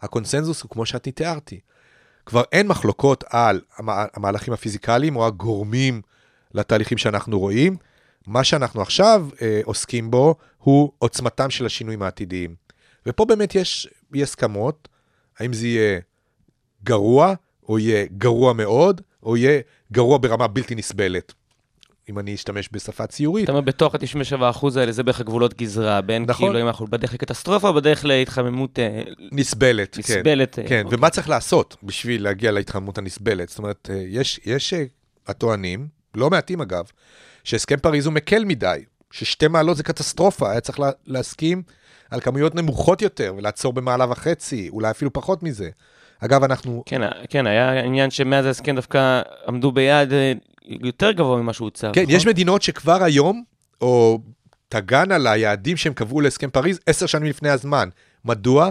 הקונסנזוס 0.02 0.62
הוא 0.62 0.70
כמו 0.70 0.86
שאני 0.86 1.12
תיארתי. 1.12 1.60
כבר 2.26 2.42
אין 2.52 2.66
מחלוקות 2.66 3.24
על 3.30 3.60
המה- 3.76 4.04
המהלכים 4.14 4.54
הפיזיקליים 4.54 5.16
או 5.16 5.26
הגורמים 5.26 6.02
לתהליכים 6.54 6.98
שאנחנו 6.98 7.38
רואים. 7.38 7.76
מה 8.26 8.44
שאנחנו 8.44 8.82
עכשיו 8.82 9.28
אה, 9.42 9.60
עוסקים 9.64 10.10
בו 10.10 10.34
הוא 10.58 10.92
עוצמתם 10.98 11.50
של 11.50 11.66
השינויים 11.66 12.02
העתידיים. 12.02 12.54
ופה 13.06 13.24
באמת 13.24 13.54
יש 13.54 13.88
אי 14.14 14.22
הסכמות, 14.22 14.88
האם 15.38 15.52
זה 15.52 15.66
יהיה 15.66 16.00
גרוע, 16.84 17.34
או 17.68 17.78
יהיה 17.78 18.06
גרוע 18.18 18.52
מאוד, 18.52 19.00
או 19.22 19.36
יהיה 19.36 19.60
גרוע 19.92 20.18
ברמה 20.18 20.46
בלתי 20.46 20.74
נסבלת. 20.74 21.32
אם 22.08 22.18
אני 22.18 22.34
אשתמש 22.34 22.68
בשפה 22.72 23.06
ציורית. 23.06 23.44
אתה 23.44 23.52
אומר, 23.52 23.60
בתוך 23.60 23.94
ה-97% 23.94 24.66
האלה, 24.76 24.92
זה 24.92 25.02
בערך 25.02 25.20
הגבולות 25.20 25.54
גזרה, 25.54 26.00
בין 26.00 26.24
נכון. 26.28 26.46
כאילו 26.46 26.60
אם 26.60 26.66
אנחנו 26.66 26.86
בדרך 26.86 27.14
לקטסטרופה 27.14 27.68
או 27.68 27.74
בדרך 27.74 28.04
להתחממות 28.04 28.78
אה, 28.78 29.02
נסבלת, 29.32 29.94
כן. 29.94 30.00
נסבלת. 30.00 30.58
אה, 30.58 30.68
כן, 30.68 30.82
אוקיי. 30.84 30.98
ומה 30.98 31.10
צריך 31.10 31.28
לעשות 31.28 31.76
בשביל 31.82 32.22
להגיע 32.22 32.52
להתחממות 32.52 32.98
הנסבלת? 32.98 33.48
זאת 33.48 33.58
אומרת, 33.58 33.90
אה, 33.92 34.04
יש, 34.08 34.40
יש 34.44 34.74
הטוענים, 35.26 35.88
לא 36.14 36.30
מעטים 36.30 36.60
אגב, 36.60 36.84
שהסכם 37.44 37.76
פריז 37.76 38.06
הוא 38.06 38.14
מקל 38.14 38.44
מדי, 38.44 38.84
ששתי 39.10 39.48
מעלות 39.48 39.76
זה 39.76 39.82
קטסטרופה, 39.82 40.50
היה 40.50 40.60
צריך 40.60 40.80
לה, 40.80 40.90
להסכים 41.06 41.62
על 42.10 42.20
כמויות 42.20 42.54
נמוכות 42.54 43.02
יותר 43.02 43.34
ולעצור 43.36 43.72
במעלה 43.72 44.10
וחצי, 44.10 44.68
אולי 44.68 44.90
אפילו 44.90 45.12
פחות 45.12 45.42
מזה. 45.42 45.70
אגב, 46.20 46.44
אנחנו, 46.44 46.82
כן, 46.86 47.00
כן, 47.30 47.46
היה 47.46 47.80
עניין 47.80 48.10
שמאז 48.10 48.46
ההסכם 48.46 48.76
דווקא 48.76 49.22
עמדו 49.48 49.72
ביעד 49.72 50.12
אה, 50.12 50.32
יותר 50.64 51.12
גבוה 51.12 51.36
ממה 51.36 51.52
שהוצב. 51.52 51.92
כן, 51.92 52.02
נכון? 52.02 52.14
יש 52.14 52.26
מדינות 52.26 52.62
שכבר 52.62 53.02
היום, 53.02 53.44
או 53.80 54.20
תגען 54.68 55.12
על 55.12 55.26
היעדים 55.26 55.76
שהם 55.76 55.92
קבעו 55.92 56.20
להסכם 56.20 56.50
פריז 56.50 56.80
עשר 56.86 57.06
שנים 57.06 57.28
לפני 57.28 57.48
הזמן. 57.48 57.88
מדוע? 58.24 58.70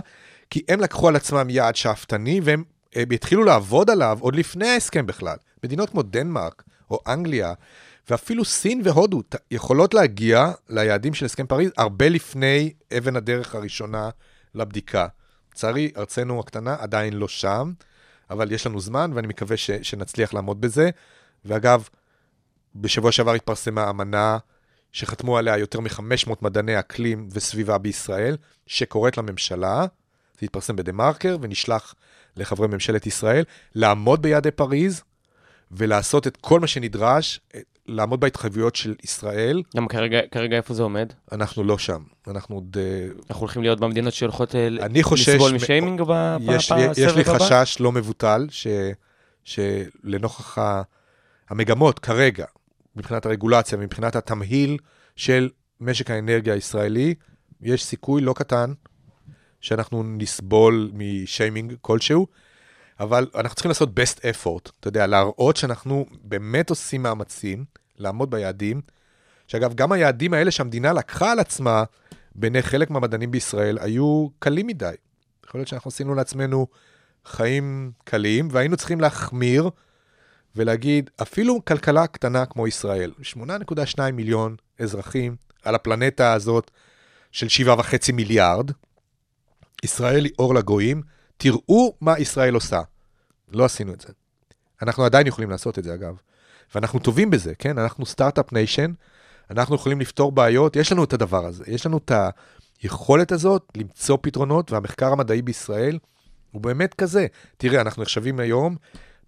כי 0.50 0.62
הם 0.70 0.80
לקחו 0.80 1.08
על 1.08 1.16
עצמם 1.16 1.50
יעד 1.50 1.76
שאפתני, 1.76 2.42
והם 2.44 2.64
הם 2.96 3.12
התחילו 3.12 3.44
לעבוד 3.44 3.90
עליו 3.90 4.18
עוד 4.22 4.36
לפני 4.36 4.68
ההסכם 4.68 5.06
בכלל. 5.06 5.36
מדינות 5.64 5.90
כמו 5.90 6.02
דנמרק, 6.02 6.64
או 6.92 7.00
אנגליה, 7.08 7.54
ואפילו 8.10 8.46
סין 8.46 8.82
והודו 8.84 9.22
יכולות 9.52 9.94
להגיע 9.94 10.52
ליעדים 10.70 11.14
של 11.14 11.26
הסכם 11.26 11.48
פריז 11.48 11.72
הרבה 11.78 12.10
לפני 12.10 12.74
אבן 12.98 13.16
הדרך 13.16 13.56
הראשונה 13.56 14.10
לבדיקה. 14.56 15.08
לצערי, 15.52 15.92
ארצנו 15.98 16.40
הקטנה 16.40 16.76
עדיין 16.80 17.14
לא 17.14 17.28
שם, 17.28 17.72
אבל 18.30 18.52
יש 18.52 18.68
לנו 18.68 18.80
זמן, 18.80 19.12
ואני 19.14 19.28
מקווה 19.28 19.58
ש, 19.58 19.72
שנצליח 19.72 20.34
לעמוד 20.34 20.62
בזה. 20.62 20.90
ואגב, 21.46 21.88
בשבוע 22.76 23.12
שעבר 23.12 23.34
התפרסמה 23.34 23.90
אמנה 23.90 24.38
שחתמו 24.92 25.38
עליה 25.38 25.58
יותר 25.58 25.80
מ-500 25.80 26.32
מדעני 26.42 26.80
אקלים 26.80 27.30
וסביבה 27.32 27.78
בישראל, 27.78 28.38
שקוראת 28.68 29.18
לממשלה, 29.18 29.86
זה 30.40 30.46
התפרסם 30.46 30.76
בדה 30.76 30.92
מרקר 30.92 31.38
ונשלח 31.42 31.96
לחברי 32.38 32.68
ממשלת 32.68 33.08
ישראל, 33.08 33.44
לעמוד 33.76 34.22
ביעדי 34.22 34.52
פריז 34.52 35.04
ולעשות 35.72 36.28
את 36.28 36.38
כל 36.38 36.60
מה 36.60 36.68
שנדרש, 36.68 37.40
אה, 37.56 37.60
לעמוד 37.88 38.20
בהתחייבויות 38.20 38.76
של 38.76 38.96
ישראל. 39.04 39.62
גם 39.76 39.88
כרגע, 39.88 40.20
כרגע 40.32 40.58
איפה 40.58 40.74
זה 40.74 40.84
עומד? 40.84 41.14
אנחנו 41.32 41.64
לא 41.64 41.78
שם, 41.78 42.02
אנחנו 42.28 42.56
עוד... 42.56 42.78
אה, 42.80 43.08
אנחנו 43.30 43.42
הולכים 43.42 43.62
להיות 43.62 43.80
במדינות 43.80 44.14
שהולכות 44.14 44.56
אה. 44.56 44.70
לסבול 44.70 45.54
משיימינג 45.54 46.02
ב- 46.08 46.38
יש, 46.42 46.72
ב- 46.72 46.76
לי, 46.76 46.82
יש 46.92 46.98
לי 47.16 47.24
בסבב 47.24 47.36
הבא? 47.36 47.64
חשש 47.64 47.80
לא 47.80 47.92
מבוטל, 47.92 48.48
ש, 48.50 48.68
שלנוכח 49.44 50.58
ה- 50.58 50.82
המגמות 51.50 52.00
כרגע, 52.00 52.46
מבחינת 52.96 53.26
הרגולציה, 53.26 53.78
מבחינת 53.78 54.16
התמהיל 54.16 54.78
של 55.16 55.50
משק 55.82 56.12
האנרגיה 56.12 56.54
הישראלי, 56.54 57.14
יש 57.62 57.86
סיכוי 57.86 58.22
לא 58.22 58.34
קטן 58.34 58.74
שאנחנו 59.62 60.04
נסבול 60.04 60.92
משיימינג 60.94 61.74
כלשהו, 61.82 62.28
אבל 63.00 63.28
אנחנו 63.36 63.56
צריכים 63.56 63.70
לעשות 63.70 63.90
best 63.90 64.20
effort, 64.20 64.72
אתה 64.80 64.88
יודע, 64.88 65.08
להראות 65.08 65.58
שאנחנו 65.58 66.06
באמת 66.24 66.70
עושים 66.70 67.04
מאמצים 67.04 67.66
לעמוד 67.98 68.30
ביעדים, 68.30 68.82
שאגב, 69.48 69.74
גם 69.74 69.92
היעדים 69.92 70.34
האלה 70.34 70.52
שהמדינה 70.52 70.94
לקחה 70.94 71.32
על 71.32 71.40
עצמה, 71.40 71.84
בעיני 72.36 72.62
חלק 72.62 72.90
מהמדענים 72.90 73.32
בישראל, 73.32 73.78
היו 73.82 74.28
קלים 74.40 74.68
מדי. 74.68 74.94
יכול 75.46 75.60
להיות 75.60 75.68
שאנחנו 75.68 75.90
עשינו 75.90 76.16
לעצמנו 76.16 76.68
חיים 77.26 77.92
קלים, 78.04 78.48
והיינו 78.52 78.78
צריכים 78.78 79.02
להחמיר 79.02 79.70
ולהגיד, 80.56 81.10
אפילו 81.22 81.66
כלכלה 81.66 82.08
קטנה 82.08 82.46
כמו 82.46 82.68
ישראל, 82.68 83.12
8.2 83.38 84.12
מיליון 84.14 84.56
אזרחים 84.80 85.36
על 85.64 85.76
הפלנטה 85.76 86.34
הזאת 86.34 86.72
של 87.32 87.48
7.5 87.66 88.14
מיליארד, 88.14 88.72
ישראל 89.84 90.26
היא 90.26 90.34
אור 90.40 90.56
לגויים, 90.56 91.02
תראו 91.44 91.96
מה 92.02 92.20
ישראל 92.20 92.54
עושה. 92.54 92.82
לא 93.52 93.66
עשינו 93.66 93.94
את 93.94 94.02
זה. 94.02 94.08
אנחנו 94.82 95.06
עדיין 95.06 95.28
יכולים 95.28 95.50
לעשות 95.50 95.80
את 95.80 95.84
זה, 95.84 95.94
אגב. 95.94 96.16
ואנחנו 96.76 97.00
טובים 97.00 97.30
בזה, 97.30 97.56
כן? 97.56 97.78
אנחנו 97.78 98.06
start-up 98.06 98.54
nation, 98.54 98.92
אנחנו 99.52 99.76
יכולים 99.76 100.02
לפתור 100.02 100.32
בעיות, 100.32 100.76
יש 100.76 100.92
לנו 100.92 101.04
את 101.04 101.14
הדבר 101.14 101.46
הזה, 101.46 101.64
יש 101.68 101.86
לנו 101.86 101.98
את 101.98 102.12
היכולת 102.82 103.32
הזאת 103.32 103.68
למצוא 103.78 104.18
פתרונות, 104.22 104.72
והמחקר 104.72 105.12
המדעי 105.12 105.42
בישראל 105.42 106.00
הוא 106.52 106.62
באמת 106.62 106.94
כזה. 106.94 107.28
תראה, 107.58 107.82
אנחנו 107.82 108.02
נחשבים 108.02 108.40
היום 108.40 108.76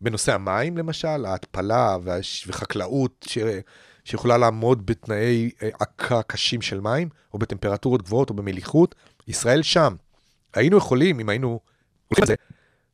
בנושא 0.02 0.34
המים, 0.34 0.78
למשל, 0.78 1.26
ההתפלה 1.26 1.98
והש... 2.04 2.46
וחקלאות, 2.48 3.26
ש... 3.30 3.38
שיכולה 4.04 4.38
לעמוד 4.38 4.86
בתנאי 4.86 5.52
אה, 5.64 5.70
עקה 5.80 6.22
קשים 6.22 6.62
של 6.62 6.80
מים, 6.80 7.10
או 7.34 7.40
בטמפרטורות 7.40 8.02
גבוהות 8.02 8.30
או 8.30 8.36
במליחות, 8.36 8.96
ישראל 9.28 9.64
שם. 9.64 9.96
היינו 10.54 10.78
יכולים, 10.78 11.20
אם 11.20 11.30
היינו 11.30 11.60
הולכים 12.08 12.22
על 12.24 12.28
זה, 12.28 12.36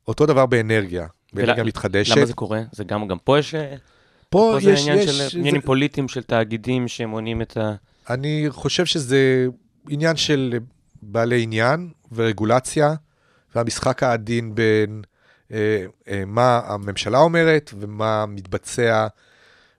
אותו 0.07 0.25
דבר 0.25 0.45
באנרגיה, 0.45 1.07
באנרגיה 1.33 1.63
מתחדשת. 1.63 2.17
למה 2.17 2.25
זה 2.25 2.33
קורה? 2.33 2.61
זה 2.71 2.83
גם, 2.83 3.07
גם 3.07 3.17
פה 3.23 3.39
יש... 3.39 3.55
אה, 3.55 3.75
פה 4.29 4.51
פה 4.53 4.59
זה 4.63 4.71
יש, 4.71 4.81
עניין 4.81 4.97
יש, 4.97 5.05
של 5.05 5.11
זה- 5.11 5.37
עניינים 5.39 5.61
פוליטיים 5.61 6.07
של 6.07 6.23
תאגידים 6.23 6.87
שמונעים 6.87 7.41
את 7.41 7.57
ה... 7.57 7.73
אני 8.09 8.45
חושב 8.49 8.85
שזה 8.85 9.47
עניין 9.89 10.15
של 10.15 10.59
בעלי 11.01 11.43
עניין 11.43 11.89
ורגולציה, 12.11 12.93
והמשחק 13.55 14.03
העדין 14.03 14.55
בין 14.55 15.01
אה, 15.51 15.85
אה, 16.07 16.23
מה 16.27 16.61
הממשלה 16.65 17.17
אומרת 17.19 17.71
ומה 17.79 18.25
מתבצע 18.25 19.07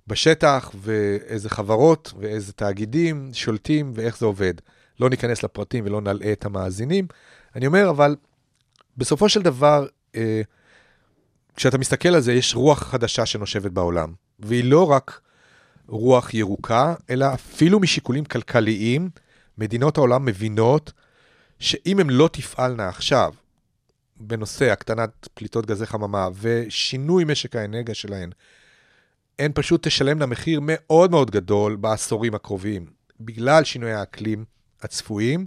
בשטח, 0.06 0.70
ואיזה 0.82 1.50
חברות 1.50 2.12
ואיזה 2.18 2.52
תאגידים 2.52 3.30
שולטים 3.32 3.92
ואיך 3.94 4.18
זה 4.18 4.26
עובד. 4.26 4.54
לא 5.00 5.10
ניכנס 5.10 5.42
לפרטים 5.42 5.84
ולא 5.86 6.00
נלאה 6.00 6.32
את 6.32 6.44
המאזינים. 6.44 7.06
אני 7.56 7.66
אומר, 7.66 7.90
אבל 7.90 8.16
בסופו 8.96 9.28
של 9.28 9.42
דבר, 9.42 9.86
אה, 10.16 10.42
כשאתה 11.56 11.78
מסתכל 11.78 12.08
על 12.08 12.20
זה, 12.20 12.32
יש 12.32 12.54
רוח 12.54 12.82
חדשה 12.82 13.26
שנושבת 13.26 13.70
בעולם, 13.70 14.12
והיא 14.38 14.64
לא 14.64 14.90
רק 14.90 15.20
רוח 15.88 16.34
ירוקה, 16.34 16.94
אלא 17.10 17.34
אפילו 17.34 17.80
משיקולים 17.80 18.24
כלכליים, 18.24 19.10
מדינות 19.58 19.98
העולם 19.98 20.24
מבינות 20.24 20.92
שאם 21.58 22.00
הן 22.00 22.10
לא 22.10 22.28
תפעלנה 22.32 22.88
עכשיו 22.88 23.34
בנושא 24.20 24.70
הקטנת 24.70 25.28
פליטות 25.34 25.66
גזי 25.66 25.86
חממה 25.86 26.28
ושינוי 26.40 27.24
משק 27.24 27.56
האנרגיה 27.56 27.94
שלהן, 27.94 28.30
הן 29.38 29.50
פשוט 29.54 29.86
תשלמנה 29.86 30.26
מחיר 30.26 30.60
מאוד 30.62 31.10
מאוד 31.10 31.30
גדול 31.30 31.76
בעשורים 31.76 32.34
הקרובים, 32.34 32.86
בגלל 33.20 33.64
שינויי 33.64 33.94
האקלים 33.94 34.44
הצפויים. 34.82 35.46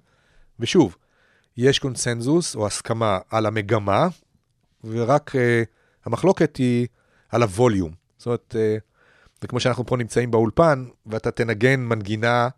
ושוב, 0.59 0.95
יש 1.57 1.79
קונסנזוס 1.79 2.55
או 2.55 2.67
הסכמה 2.67 3.19
על 3.29 3.45
המגמה, 3.45 4.07
ורק 4.83 5.35
uh, 5.35 5.39
המחלוקת 6.05 6.57
היא 6.57 6.87
על 7.29 7.41
הווליום. 7.41 7.91
זאת 8.17 8.25
אומרת, 8.25 8.55
uh, 8.55 8.81
זה 9.41 9.47
כמו 9.47 9.59
שאנחנו 9.59 9.85
פה 9.85 9.97
נמצאים 9.97 10.31
באולפן, 10.31 10.85
ואתה 11.05 11.31
תנגן 11.31 11.79
מנגינה, 11.79 12.49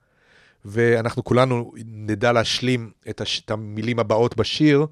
ואנחנו 0.66 1.24
כולנו 1.24 1.74
נדע 1.86 2.32
להשלים 2.32 2.92
את, 3.10 3.22
הש... 3.22 3.42
את 3.46 3.52
המילים 3.52 4.00
הבאות 4.00 4.38
בשיר, 4.38 4.86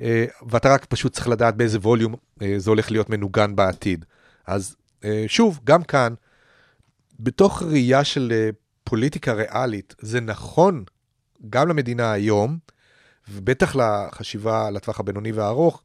אה, 0.00 0.24
ואתה 0.48 0.74
רק 0.74 0.84
פשוט 0.84 1.12
צריך 1.12 1.28
לדעת 1.28 1.56
באיזה 1.56 1.78
ווליום 1.78 2.14
אה, 2.42 2.54
זה 2.56 2.70
הולך 2.70 2.90
להיות 2.90 3.10
מנוגן 3.10 3.56
בעתיד. 3.56 4.04
אז 4.46 4.76
אה, 5.04 5.24
שוב, 5.26 5.60
גם 5.64 5.82
כאן, 5.82 6.14
בתוך 7.20 7.62
ראייה 7.62 8.04
של 8.04 8.32
אה, 8.34 8.50
פוליטיקה 8.84 9.32
ריאלית, 9.32 9.94
זה 10.00 10.20
נכון 10.20 10.84
גם 11.50 11.68
למדינה 11.68 12.12
היום, 12.12 12.58
ובטח 13.30 13.76
לחשיבה 13.76 14.70
לטווח 14.70 15.00
הבינוני 15.00 15.32
והארוך, 15.32 15.82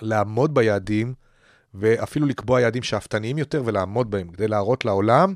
לעמוד 0.00 0.54
ביעדים, 0.54 1.14
ואפילו 1.74 2.26
לקבוע 2.26 2.60
יעדים 2.60 2.82
שאפתניים 2.82 3.38
יותר 3.38 3.62
ולעמוד 3.64 4.10
בהם, 4.10 4.28
כדי 4.28 4.48
להראות 4.48 4.84
לעולם, 4.84 5.34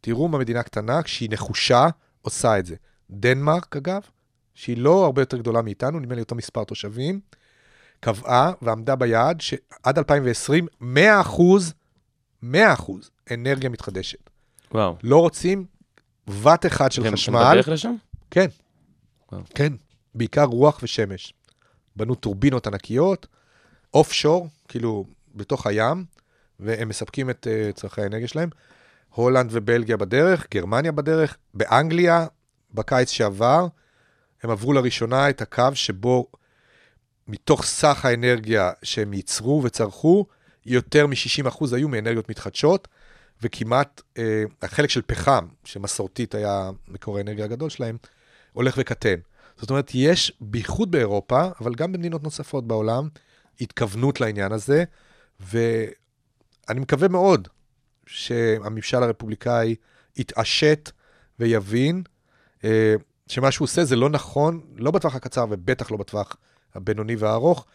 תראו 0.00 0.28
מה 0.28 0.38
מדינה 0.38 0.62
קטנה, 0.62 1.02
כשהיא 1.02 1.28
נחושה, 1.32 1.86
עושה 2.22 2.58
את 2.58 2.66
זה. 2.66 2.74
דנמרק, 3.10 3.76
אגב, 3.76 4.00
שהיא 4.54 4.76
לא 4.78 5.04
הרבה 5.04 5.22
יותר 5.22 5.36
גדולה 5.36 5.62
מאיתנו, 5.62 6.00
נדמה 6.00 6.14
לי 6.14 6.20
אותו 6.20 6.34
מספר 6.34 6.64
תושבים, 6.64 7.20
קבעה 8.00 8.52
ועמדה 8.62 8.96
ביעד 8.96 9.40
שעד 9.40 9.98
2020, 9.98 10.66
100 10.80 11.20
אחוז, 11.20 11.74
100 12.42 12.72
אחוז 12.72 13.10
אנרגיה 13.34 13.70
מתחדשת. 13.70 14.30
וואו. 14.72 14.96
לא 15.02 15.20
רוצים 15.20 15.64
ואט 16.26 16.66
אחד 16.66 16.92
של 16.92 17.02
והם- 17.02 17.12
הם 17.12 17.16
חשמל. 17.16 17.50
בדרך 17.52 17.68
לשם? 17.68 17.94
כן. 18.30 18.46
וואו. 19.32 19.42
כן, 19.54 19.72
בעיקר 20.14 20.44
רוח 20.44 20.80
ושמש. 20.82 21.34
בנו 21.96 22.14
טורבינות 22.14 22.66
ענקיות, 22.66 23.26
אוף 23.94 24.12
שור, 24.12 24.48
כאילו 24.68 25.04
בתוך 25.34 25.66
הים, 25.66 26.04
והם 26.60 26.88
מספקים 26.88 27.30
את 27.30 27.46
uh, 27.46 27.72
צורכי 27.72 28.02
האנרגיה 28.02 28.28
שלהם. 28.28 28.48
הולנד 29.10 29.50
ובלגיה 29.52 29.96
בדרך, 29.96 30.46
גרמניה 30.50 30.92
בדרך, 30.92 31.36
באנגליה, 31.54 32.26
בקיץ 32.74 33.10
שעבר, 33.10 33.66
הם 34.42 34.50
עברו 34.50 34.72
לראשונה 34.72 35.30
את 35.30 35.42
הקו 35.42 35.68
שבו 35.74 36.26
מתוך 37.28 37.64
סך 37.64 38.04
האנרגיה 38.04 38.72
שהם 38.82 39.12
ייצרו 39.12 39.62
וצרכו, 39.64 40.26
יותר 40.66 41.06
מ-60% 41.06 41.64
היו 41.72 41.88
מאנרגיות 41.88 42.28
מתחדשות, 42.28 42.88
וכמעט 43.42 44.02
אה, 44.18 44.42
החלק 44.62 44.90
של 44.90 45.02
פחם, 45.06 45.46
שמסורתית 45.64 46.34
היה 46.34 46.70
מקור 46.88 47.18
האנרגיה 47.18 47.44
הגדול 47.44 47.70
שלהם, 47.70 47.96
הולך 48.52 48.74
וקטן. 48.78 49.16
זאת 49.56 49.70
אומרת, 49.70 49.90
יש, 49.94 50.32
בייחוד 50.40 50.90
באירופה, 50.90 51.42
אבל 51.60 51.74
גם 51.74 51.92
במדינות 51.92 52.22
נוספות 52.22 52.66
בעולם, 52.66 53.08
התכוונות 53.60 54.20
לעניין 54.20 54.52
הזה, 54.52 54.84
ואני 55.40 56.80
מקווה 56.80 57.08
מאוד 57.08 57.48
שהממשל 58.06 59.02
הרפובליקאי 59.02 59.74
יתעשת 60.16 60.90
ויבין 61.38 62.02
אה, 62.64 62.94
שמה 63.28 63.50
שהוא 63.50 63.64
עושה 63.64 63.84
זה 63.84 63.96
לא 63.96 64.10
נכון, 64.10 64.60
לא 64.76 64.90
בטווח 64.90 65.14
הקצר 65.14 65.46
ובטח 65.50 65.90
לא 65.90 65.96
בטווח 65.96 66.36
הבינוני 66.74 67.16
והארוך, 67.16 67.66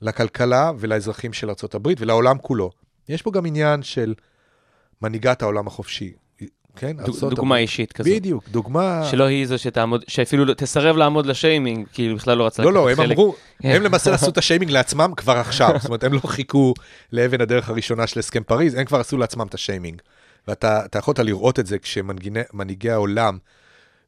לכלכלה 0.00 0.72
ולאזרחים 0.78 1.32
של 1.32 1.50
ארה"ב 1.50 1.88
ולעולם 1.98 2.38
כולו. 2.38 2.70
יש 3.08 3.22
פה 3.22 3.30
גם 3.30 3.46
עניין 3.46 3.82
של 3.82 4.14
מנהיגת 5.02 5.42
העולם 5.42 5.66
החופשי, 5.66 6.12
כן? 6.76 6.96
דוג- 6.96 7.20
דוגמה 7.20 7.54
הברית. 7.54 7.68
אישית 7.68 7.92
כזאת. 7.92 8.12
בדיוק, 8.12 8.44
דוגמה... 8.48 9.08
שלא 9.10 9.24
היא 9.24 9.46
זו 9.46 9.58
שתעמוד, 9.58 10.04
שאפילו 10.08 10.44
לא- 10.44 10.54
תסרב 10.54 10.96
לעמוד 10.96 11.26
לשיימינג, 11.26 11.86
כאילו 11.92 12.16
בכלל 12.16 12.38
לא 12.38 12.46
רצה 12.46 12.62
לא, 12.62 12.72
לא, 12.72 12.90
הם 12.90 12.96
חלק. 12.96 13.10
אמרו, 13.18 13.34
הם 13.64 13.82
למעשה 13.82 14.14
עשו 14.14 14.28
את 14.30 14.38
השיימינג 14.38 14.70
לעצמם 14.72 15.12
כבר 15.16 15.32
עכשיו. 15.36 15.70
זאת 15.78 15.86
אומרת, 15.88 16.04
הם 16.04 16.12
לא 16.12 16.20
חיכו 16.26 16.74
לאבן 17.12 17.40
הדרך 17.40 17.68
הראשונה 17.70 18.06
של 18.06 18.18
הסכם 18.18 18.42
פריז, 18.42 18.74
הם 18.74 18.84
כבר 18.84 19.00
עשו 19.00 19.16
לעצמם 19.18 19.46
את 19.46 19.54
השיימינג. 19.54 20.02
ואתה 20.48 20.84
אתה 20.84 20.98
יכולת 20.98 21.18
לראות 21.18 21.58
את 21.58 21.66
זה 21.66 21.78
כשמנהיגי 21.78 22.90
העולם 22.90 23.38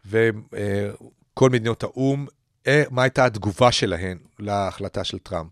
וכל 0.06 1.50
מדינות 1.50 1.82
האו"ם, 1.82 2.26
אה, 2.66 2.82
מה 2.90 3.02
הייתה 3.02 3.24
התגובה 3.24 3.72
שלהן 3.72 4.18
להחלטה 4.38 5.04
של 5.04 5.18
טראמפ. 5.18 5.50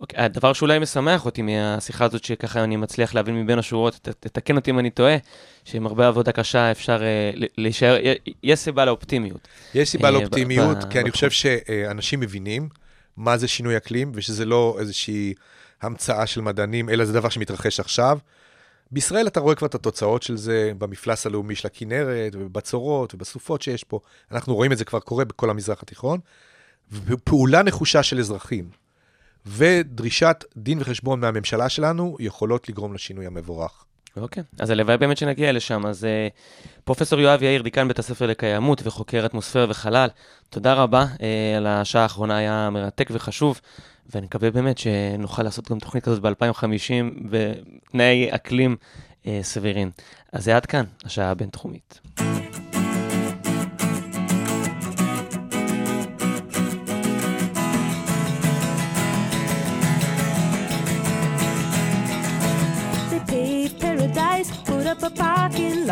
אוקיי, 0.00 0.24
הדבר 0.24 0.52
שאולי 0.52 0.78
משמח 0.78 1.26
אותי 1.26 1.42
מהשיחה 1.42 2.04
הזאת, 2.04 2.24
שככה 2.24 2.64
אני 2.64 2.76
מצליח 2.76 3.14
להבין 3.14 3.42
מבין 3.42 3.58
השורות, 3.58 4.08
תתקן 4.20 4.56
אותי 4.56 4.70
אם 4.70 4.78
אני 4.78 4.90
טועה, 4.90 5.16
שעם 5.64 5.86
הרבה 5.86 6.08
עבודה 6.08 6.32
קשה 6.32 6.70
אפשר 6.70 7.02
ל- 7.34 7.44
להישאר, 7.58 7.96
יש 8.42 8.58
סיבה 8.58 8.84
לאופטימיות. 8.84 9.48
יש 9.74 9.90
סיבה 9.90 10.08
אה, 10.08 10.10
לאופטימיות, 10.10 10.78
כי 10.90 11.00
אני. 11.00 11.10
חושב 11.10 11.30
שאנשים 11.30 12.20
מבינים 12.20 12.68
מה 13.16 13.36
זה 13.36 13.48
שינוי 13.48 13.76
אקלים, 13.76 14.12
ושזה 14.14 14.44
לא 14.44 14.76
איזושהי 14.80 15.34
המצאה 15.82 16.26
של 16.26 16.40
מדענים, 16.40 16.88
אלא 16.88 17.04
זה 17.04 17.12
דבר 17.12 17.28
שמתרחש 17.28 17.80
עכשיו. 17.80 18.18
בישראל 18.90 19.26
אתה 19.26 19.40
רואה 19.40 19.54
כבר 19.54 19.66
את 19.66 19.74
התוצאות 19.74 20.22
של 20.22 20.36
זה 20.36 20.72
במפלס 20.78 21.26
הלאומי 21.26 21.54
של 21.54 21.66
הכנרת, 21.66 22.34
ובבצורות, 22.34 23.14
ובסופות 23.14 23.62
שיש 23.62 23.84
פה. 23.84 24.00
אנחנו 24.32 24.54
רואים 24.54 24.72
את 24.72 24.78
זה 24.78 24.84
כבר 24.84 25.00
קורה 25.00 25.24
בכל 25.24 25.50
המזרח 25.50 25.82
התיכון. 25.82 26.20
ופעולה 26.92 27.62
נחושה 27.62 28.02
של 28.02 28.18
אזרחים, 28.18 28.68
ודרישת 29.46 30.44
דין 30.56 30.78
וחשבון 30.80 31.20
מהממשלה 31.20 31.68
שלנו, 31.68 32.16
יכולות 32.20 32.68
לגרום 32.68 32.94
לשינוי 32.94 33.26
המבורך. 33.26 33.84
אוקיי, 34.16 34.42
אז 34.58 34.70
הלוואי 34.70 34.96
באמת 34.96 35.16
שנגיע 35.16 35.52
לשם. 35.52 35.86
אז 35.86 36.04
אה, 36.04 36.28
פרופסור 36.84 37.20
יואב 37.20 37.42
יאיר, 37.42 37.62
דיקן 37.62 37.88
בית 37.88 37.98
הספר 37.98 38.26
לקיימות 38.26 38.80
וחוקר 38.84 39.26
אטמוספירה 39.26 39.66
וחלל, 39.68 40.08
תודה 40.50 40.74
רבה 40.74 41.06
אה, 41.22 41.56
על 41.56 41.66
השעה 41.66 42.02
האחרונה, 42.02 42.36
היה 42.36 42.70
מרתק 42.70 43.08
וחשוב, 43.12 43.60
ואני 44.14 44.26
מקווה 44.26 44.50
באמת 44.50 44.78
שנוכל 44.78 45.42
לעשות 45.42 45.70
גם 45.70 45.78
תוכנית 45.78 46.04
כזאת 46.04 46.22
ב-2050 46.22 47.28
בתנאי 47.30 48.28
אקלים 48.30 48.76
אה, 49.26 49.40
סבירים. 49.42 49.90
אז 50.32 50.44
זה 50.44 50.56
עד 50.56 50.66
כאן, 50.66 50.84
השעה 51.04 51.30
הבינתחומית. 51.30 52.00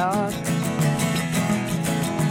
Lot 0.06 0.32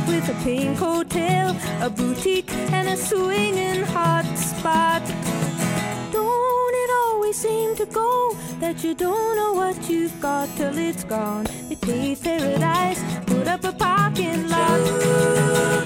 with 0.07 0.29
a 0.29 0.37
pink 0.43 0.77
hotel, 0.77 1.47
a 1.81 1.89
boutique, 1.89 2.51
and 2.71 2.87
a 2.87 2.97
swinging 2.97 3.83
hot 3.95 4.27
spot. 4.37 5.03
Don't 6.11 6.75
it 6.83 6.91
always 7.03 7.35
seem 7.35 7.75
to 7.75 7.85
go 7.87 8.37
that 8.59 8.83
you 8.83 8.93
don't 8.93 9.35
know 9.39 9.53
what 9.61 9.77
you've 9.89 10.17
got 10.21 10.47
till 10.57 10.77
it's 10.77 11.03
gone? 11.03 11.45
They 11.67 11.75
paved 11.75 12.23
paradise, 12.23 13.01
put 13.25 13.47
up 13.47 13.63
a 13.63 13.73
parking 13.73 14.47
lot. 14.47 14.79
They 14.99 15.85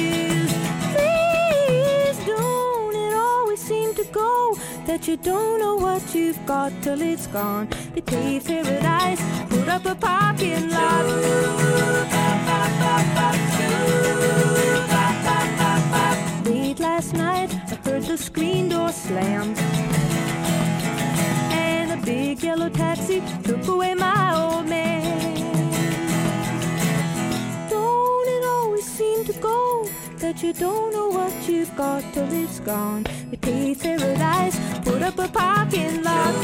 That 5.01 5.07
you 5.07 5.17
don't 5.17 5.59
know 5.59 5.75
what 5.77 6.13
you've 6.13 6.45
got 6.45 6.71
till 6.83 7.01
it's 7.01 7.25
gone. 7.27 7.67
They 7.95 8.01
paved 8.01 8.45
paradise, 8.45 9.21
put 9.49 9.67
up 9.67 9.85
a 9.85 9.95
parking 9.95 10.69
lot. 10.69 11.05
Late 16.45 16.79
last 16.79 17.13
night, 17.13 17.49
I 17.71 17.75
heard 17.83 18.03
the 18.03 18.17
screen 18.17 18.69
door 18.69 18.91
slam. 18.91 19.55
And 21.51 21.91
a 21.91 22.05
big 22.05 22.43
yellow 22.43 22.69
taxi 22.69 23.23
took 23.43 23.67
away 23.67 23.95
my 23.95 24.35
old 24.35 24.67
man. 24.67 25.00
That 30.31 30.43
you 30.43 30.53
don't 30.53 30.93
know 30.93 31.09
what 31.09 31.33
you've 31.49 31.75
got 31.75 32.01
till 32.13 32.31
it's 32.31 32.61
gone? 32.61 33.05
We 33.29 33.35
paved 33.35 33.81
paradise, 33.81 34.57
put 34.81 35.01
up 35.01 35.19
a 35.19 35.27
parking 35.27 36.03
lot. 36.03 36.35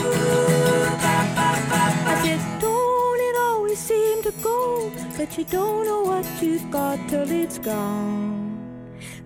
I 2.12 2.20
said, 2.22 2.42
don't 2.60 3.20
it 3.28 3.38
always 3.40 3.80
seem 3.80 4.24
to 4.24 4.32
go 4.44 4.90
that 5.18 5.38
you 5.38 5.46
don't 5.46 5.86
know 5.86 6.02
what 6.02 6.26
you've 6.42 6.70
got 6.70 7.00
till 7.08 7.32
it's 7.32 7.60
gone? 7.60 8.60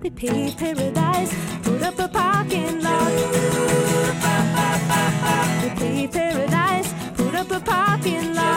They 0.01 0.11
paved 0.11 0.59
paradise, 0.59 1.33
put 1.63 1.81
up 1.81 1.97
a 1.97 2.07
parking 2.07 2.83
lot. 2.83 3.11
They 5.61 5.71
paved 5.81 6.13
paradise, 6.13 6.93
put 7.15 7.33
up 7.33 7.49
a 7.49 7.59
parking 7.59 8.35
lot. 8.35 8.51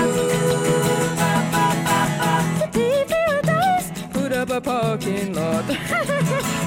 A 4.55 4.61
parking 4.61 5.35
lot. 5.35 5.65